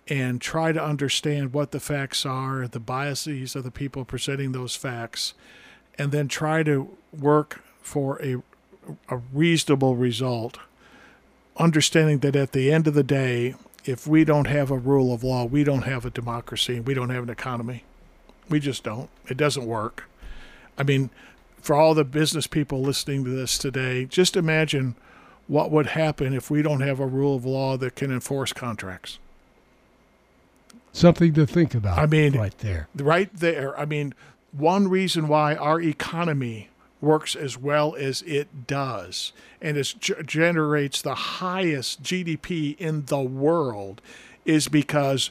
and 0.08 0.40
try 0.42 0.72
to 0.72 0.82
understand 0.82 1.54
what 1.54 1.70
the 1.70 1.80
facts 1.80 2.26
are, 2.26 2.68
the 2.68 2.78
biases 2.78 3.56
of 3.56 3.64
the 3.64 3.70
people 3.70 4.04
presenting 4.04 4.52
those 4.52 4.76
facts, 4.76 5.32
and 5.98 6.12
then 6.12 6.28
try 6.28 6.62
to 6.62 6.96
work 7.18 7.64
for 7.80 8.20
a, 8.22 8.42
a 9.08 9.16
reasonable 9.32 9.96
result. 9.96 10.58
Understanding 11.56 12.18
that 12.18 12.36
at 12.36 12.52
the 12.52 12.70
end 12.70 12.86
of 12.86 12.92
the 12.92 13.02
day, 13.02 13.54
if 13.86 14.06
we 14.06 14.22
don't 14.24 14.48
have 14.48 14.70
a 14.70 14.76
rule 14.76 15.14
of 15.14 15.24
law, 15.24 15.46
we 15.46 15.64
don't 15.64 15.82
have 15.82 16.04
a 16.04 16.10
democracy, 16.10 16.76
and 16.76 16.86
we 16.86 16.92
don't 16.92 17.10
have 17.10 17.22
an 17.22 17.30
economy. 17.30 17.84
We 18.50 18.60
just 18.60 18.84
don't. 18.84 19.08
It 19.28 19.38
doesn't 19.38 19.64
work. 19.64 20.10
I 20.76 20.82
mean, 20.82 21.08
for 21.62 21.76
all 21.76 21.94
the 21.94 22.04
business 22.04 22.46
people 22.46 22.82
listening 22.82 23.24
to 23.24 23.30
this 23.30 23.56
today, 23.56 24.04
just 24.04 24.36
imagine 24.36 24.96
what 25.46 25.70
would 25.70 25.86
happen 25.88 26.34
if 26.34 26.50
we 26.50 26.60
don't 26.60 26.80
have 26.80 27.00
a 27.00 27.06
rule 27.06 27.36
of 27.36 27.46
law 27.46 27.76
that 27.76 27.94
can 27.94 28.10
enforce 28.12 28.52
contracts. 28.52 29.18
Something 30.92 31.32
to 31.34 31.46
think 31.46 31.74
about. 31.74 31.98
I 31.98 32.06
mean, 32.06 32.36
right 32.36 32.56
there. 32.58 32.88
Right 32.94 33.30
there. 33.32 33.78
I 33.78 33.86
mean, 33.86 34.12
one 34.50 34.88
reason 34.88 35.28
why 35.28 35.54
our 35.54 35.80
economy 35.80 36.68
works 37.00 37.34
as 37.34 37.56
well 37.56 37.94
as 37.96 38.22
it 38.22 38.66
does 38.66 39.32
and 39.60 39.76
it 39.76 39.94
generates 40.26 41.00
the 41.02 41.14
highest 41.14 42.02
GDP 42.02 42.76
in 42.78 43.06
the 43.06 43.20
world 43.20 44.00
is 44.44 44.68
because 44.68 45.30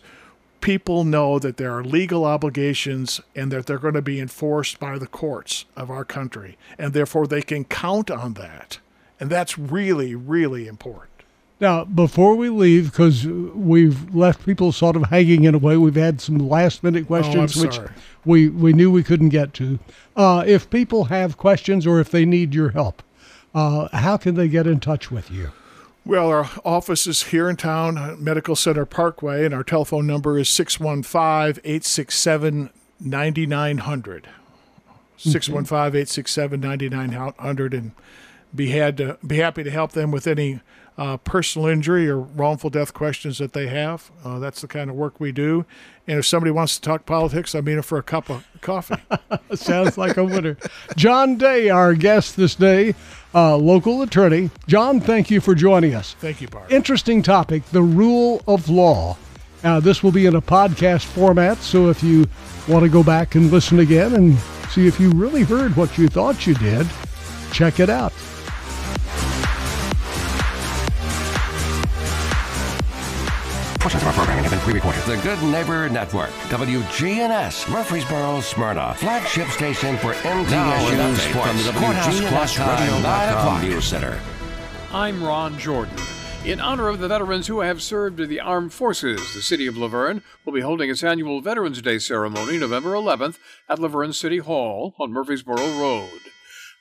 people 0.61 1.03
know 1.03 1.39
that 1.39 1.57
there 1.57 1.75
are 1.75 1.83
legal 1.83 2.23
obligations 2.23 3.19
and 3.35 3.51
that 3.51 3.65
they're 3.65 3.77
going 3.77 3.95
to 3.95 4.01
be 4.01 4.19
enforced 4.19 4.79
by 4.79 4.97
the 4.97 5.07
courts 5.07 5.65
of 5.75 5.89
our 5.89 6.05
country. 6.05 6.57
And 6.77 6.93
therefore, 6.93 7.27
they 7.27 7.41
can 7.41 7.65
count 7.65 8.09
on 8.09 8.35
that. 8.35 8.79
And 9.19 9.29
that's 9.29 9.57
really, 9.57 10.15
really 10.15 10.67
important. 10.67 11.09
Now, 11.59 11.83
before 11.83 12.35
we 12.35 12.49
leave, 12.49 12.89
because 12.91 13.27
we've 13.27 14.15
left 14.15 14.45
people 14.45 14.71
sort 14.71 14.95
of 14.95 15.03
hanging 15.03 15.43
in 15.43 15.53
a 15.53 15.59
way, 15.59 15.77
we've 15.77 15.93
had 15.93 16.19
some 16.19 16.39
last 16.39 16.83
minute 16.83 17.05
questions 17.05 17.55
which 17.55 17.79
we, 18.25 18.49
we 18.49 18.73
knew 18.73 18.89
we 18.89 19.03
couldn't 19.03 19.29
get 19.29 19.53
to. 19.55 19.77
Uh, 20.15 20.43
if 20.47 20.69
people 20.71 21.05
have 21.05 21.37
questions 21.37 21.85
or 21.85 21.99
if 21.99 22.09
they 22.09 22.25
need 22.25 22.55
your 22.55 22.69
help, 22.69 23.03
uh, 23.53 23.95
how 23.95 24.17
can 24.17 24.33
they 24.33 24.47
get 24.47 24.65
in 24.65 24.79
touch 24.79 25.11
with 25.11 25.29
you? 25.29 25.51
Well, 26.03 26.29
our 26.29 26.49
office 26.65 27.05
is 27.05 27.23
here 27.23 27.47
in 27.47 27.57
town, 27.57 27.97
uh, 27.97 28.15
Medical 28.17 28.55
Center 28.55 28.85
Parkway, 28.85 29.45
and 29.45 29.53
our 29.53 29.63
telephone 29.63 30.07
number 30.07 30.39
is 30.39 30.49
615 30.49 31.61
867 31.63 32.71
9900. 32.99 34.27
615 35.17 35.77
867 35.77 36.59
9900. 36.59 37.73
And 37.75 37.91
be 38.53 38.71
had 38.71 38.97
to 38.97 39.19
be 39.25 39.37
happy 39.37 39.63
to 39.63 39.69
help 39.69 39.91
them 39.91 40.09
with 40.09 40.25
any 40.25 40.61
uh, 40.97 41.17
personal 41.17 41.67
injury 41.67 42.09
or 42.09 42.19
wrongful 42.19 42.69
death 42.69 42.93
questions 42.93 43.37
that 43.37 43.53
they 43.53 43.67
have. 43.67 44.11
Uh, 44.23 44.39
that's 44.39 44.61
the 44.61 44.67
kind 44.67 44.89
of 44.89 44.95
work 44.95 45.19
we 45.19 45.31
do. 45.31 45.65
And 46.07 46.19
if 46.19 46.25
somebody 46.25 46.51
wants 46.51 46.75
to 46.75 46.81
talk 46.81 47.05
politics, 47.05 47.55
I 47.55 47.61
mean 47.61 47.77
it 47.77 47.85
for 47.85 47.97
a 47.97 48.03
cup 48.03 48.29
of 48.29 48.45
coffee. 48.61 49.01
Sounds 49.53 49.97
like 49.97 50.17
a 50.17 50.23
winner. 50.23 50.57
John 50.95 51.37
Day, 51.37 51.69
our 51.69 51.93
guest 51.93 52.35
this 52.35 52.55
day, 52.55 52.95
uh, 53.33 53.55
local 53.57 54.01
attorney. 54.01 54.49
John, 54.67 54.99
thank 54.99 55.31
you 55.31 55.41
for 55.41 55.55
joining 55.55 55.93
us. 55.95 56.15
Thank 56.19 56.41
you, 56.41 56.47
Bart. 56.47 56.71
Interesting 56.71 57.21
topic 57.21 57.63
the 57.67 57.81
rule 57.81 58.41
of 58.47 58.69
law. 58.69 59.17
Uh, 59.63 59.79
this 59.79 60.01
will 60.01 60.11
be 60.11 60.25
in 60.25 60.35
a 60.35 60.41
podcast 60.41 61.05
format, 61.05 61.57
so 61.59 61.89
if 61.89 62.01
you 62.01 62.25
want 62.67 62.83
to 62.83 62.89
go 62.89 63.03
back 63.03 63.35
and 63.35 63.51
listen 63.51 63.79
again 63.79 64.15
and 64.15 64.37
see 64.69 64.87
if 64.87 64.99
you 64.99 65.11
really 65.11 65.43
heard 65.43 65.75
what 65.75 65.97
you 65.97 66.07
thought 66.07 66.47
you 66.47 66.55
did, 66.55 66.87
check 67.51 67.79
it 67.79 67.89
out. 67.89 68.13
Portions 73.81 74.03
of 74.03 74.09
our 74.09 74.13
programming 74.13 74.43
have 74.43 74.53
been 74.53 74.59
pre-recorded. 74.59 75.01
The 75.05 75.17
Good 75.23 75.41
Neighbor 75.41 75.89
Network, 75.89 76.29
WGNS, 76.49 77.67
Murfreesboro, 77.67 78.39
Smyrna, 78.41 78.93
flagship 78.93 79.47
station 79.47 79.97
for 79.97 80.13
MTSU 80.13 81.15
sports 81.15 81.47
from 81.47 81.57
the 81.57 81.79
Courthouse 81.79 82.21
Plus 82.29 82.59
Radio 82.59 82.99
9 82.99 83.29
o'clock 83.29 83.63
News 83.63 83.85
Center. 83.85 84.19
I'm 84.91 85.23
Ron 85.23 85.57
Jordan. 85.57 85.95
In 86.45 86.59
honor 86.59 86.89
of 86.89 86.99
the 86.99 87.07
veterans 87.07 87.47
who 87.47 87.61
have 87.61 87.81
served 87.81 88.19
in 88.19 88.29
the 88.29 88.39
armed 88.39 88.71
forces, 88.71 89.33
the 89.33 89.41
city 89.41 89.65
of 89.65 89.75
La 89.75 89.87
Vergne 89.87 90.21
will 90.45 90.53
be 90.53 90.61
holding 90.61 90.91
its 90.91 91.03
annual 91.03 91.41
Veterans 91.41 91.81
Day 91.81 91.97
ceremony 91.97 92.59
November 92.59 92.91
11th 92.91 93.39
at 93.67 93.79
La 93.79 93.87
Vergne 93.87 94.13
City 94.13 94.37
Hall 94.37 94.93
on 94.99 95.11
Murfreesboro 95.11 95.79
Road. 95.79 96.21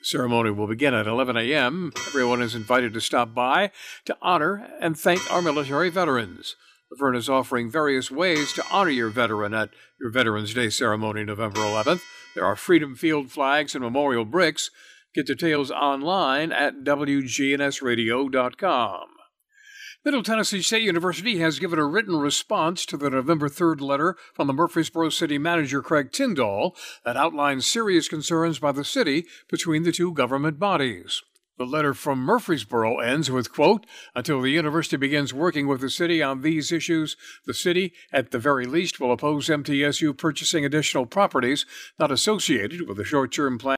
The 0.00 0.04
ceremony 0.04 0.50
will 0.50 0.66
begin 0.66 0.92
at 0.92 1.06
11 1.06 1.38
a.m. 1.38 1.92
Everyone 2.08 2.42
is 2.42 2.54
invited 2.54 2.92
to 2.92 3.00
stop 3.00 3.32
by 3.32 3.70
to 4.04 4.18
honor 4.20 4.68
and 4.82 4.98
thank 4.98 5.32
our 5.32 5.40
military 5.40 5.88
veterans. 5.88 6.56
La 6.90 6.96
Vergne 6.98 7.18
is 7.18 7.28
offering 7.28 7.70
various 7.70 8.10
ways 8.10 8.52
to 8.52 8.64
honor 8.70 8.90
your 8.90 9.10
veteran 9.10 9.54
at 9.54 9.70
your 10.00 10.10
Veterans 10.10 10.52
Day 10.54 10.70
ceremony 10.70 11.22
November 11.22 11.60
11th. 11.60 12.02
There 12.34 12.44
are 12.44 12.56
Freedom 12.56 12.96
Field 12.96 13.30
flags 13.30 13.76
and 13.76 13.84
memorial 13.84 14.24
bricks. 14.24 14.72
Get 15.14 15.26
details 15.26 15.70
online 15.70 16.50
at 16.50 16.82
WGNSradio.com. 16.82 19.06
Middle 20.04 20.22
Tennessee 20.22 20.62
State 20.62 20.82
University 20.82 21.38
has 21.38 21.58
given 21.58 21.78
a 21.78 21.84
written 21.84 22.16
response 22.16 22.86
to 22.86 22.96
the 22.96 23.10
November 23.10 23.48
3rd 23.48 23.82
letter 23.82 24.16
from 24.34 24.46
the 24.46 24.54
Murfreesboro 24.54 25.10
City 25.10 25.36
Manager 25.36 25.82
Craig 25.82 26.10
Tindall 26.10 26.74
that 27.04 27.18
outlines 27.18 27.66
serious 27.66 28.08
concerns 28.08 28.58
by 28.58 28.72
the 28.72 28.84
city 28.84 29.26
between 29.48 29.82
the 29.82 29.92
two 29.92 30.12
government 30.12 30.58
bodies. 30.58 31.22
The 31.60 31.66
letter 31.66 31.92
from 31.92 32.20
Murfreesboro 32.20 33.00
ends 33.00 33.30
with, 33.30 33.52
quote, 33.52 33.84
until 34.14 34.40
the 34.40 34.48
university 34.48 34.96
begins 34.96 35.34
working 35.34 35.66
with 35.66 35.82
the 35.82 35.90
city 35.90 36.22
on 36.22 36.40
these 36.40 36.72
issues, 36.72 37.18
the 37.44 37.52
city, 37.52 37.92
at 38.10 38.30
the 38.30 38.38
very 38.38 38.64
least, 38.64 38.98
will 38.98 39.12
oppose 39.12 39.48
MTSU 39.48 40.16
purchasing 40.16 40.64
additional 40.64 41.04
properties 41.04 41.66
not 41.98 42.10
associated 42.10 42.88
with 42.88 42.96
the 42.96 43.04
short 43.04 43.32
term 43.32 43.58
plan. 43.58 43.68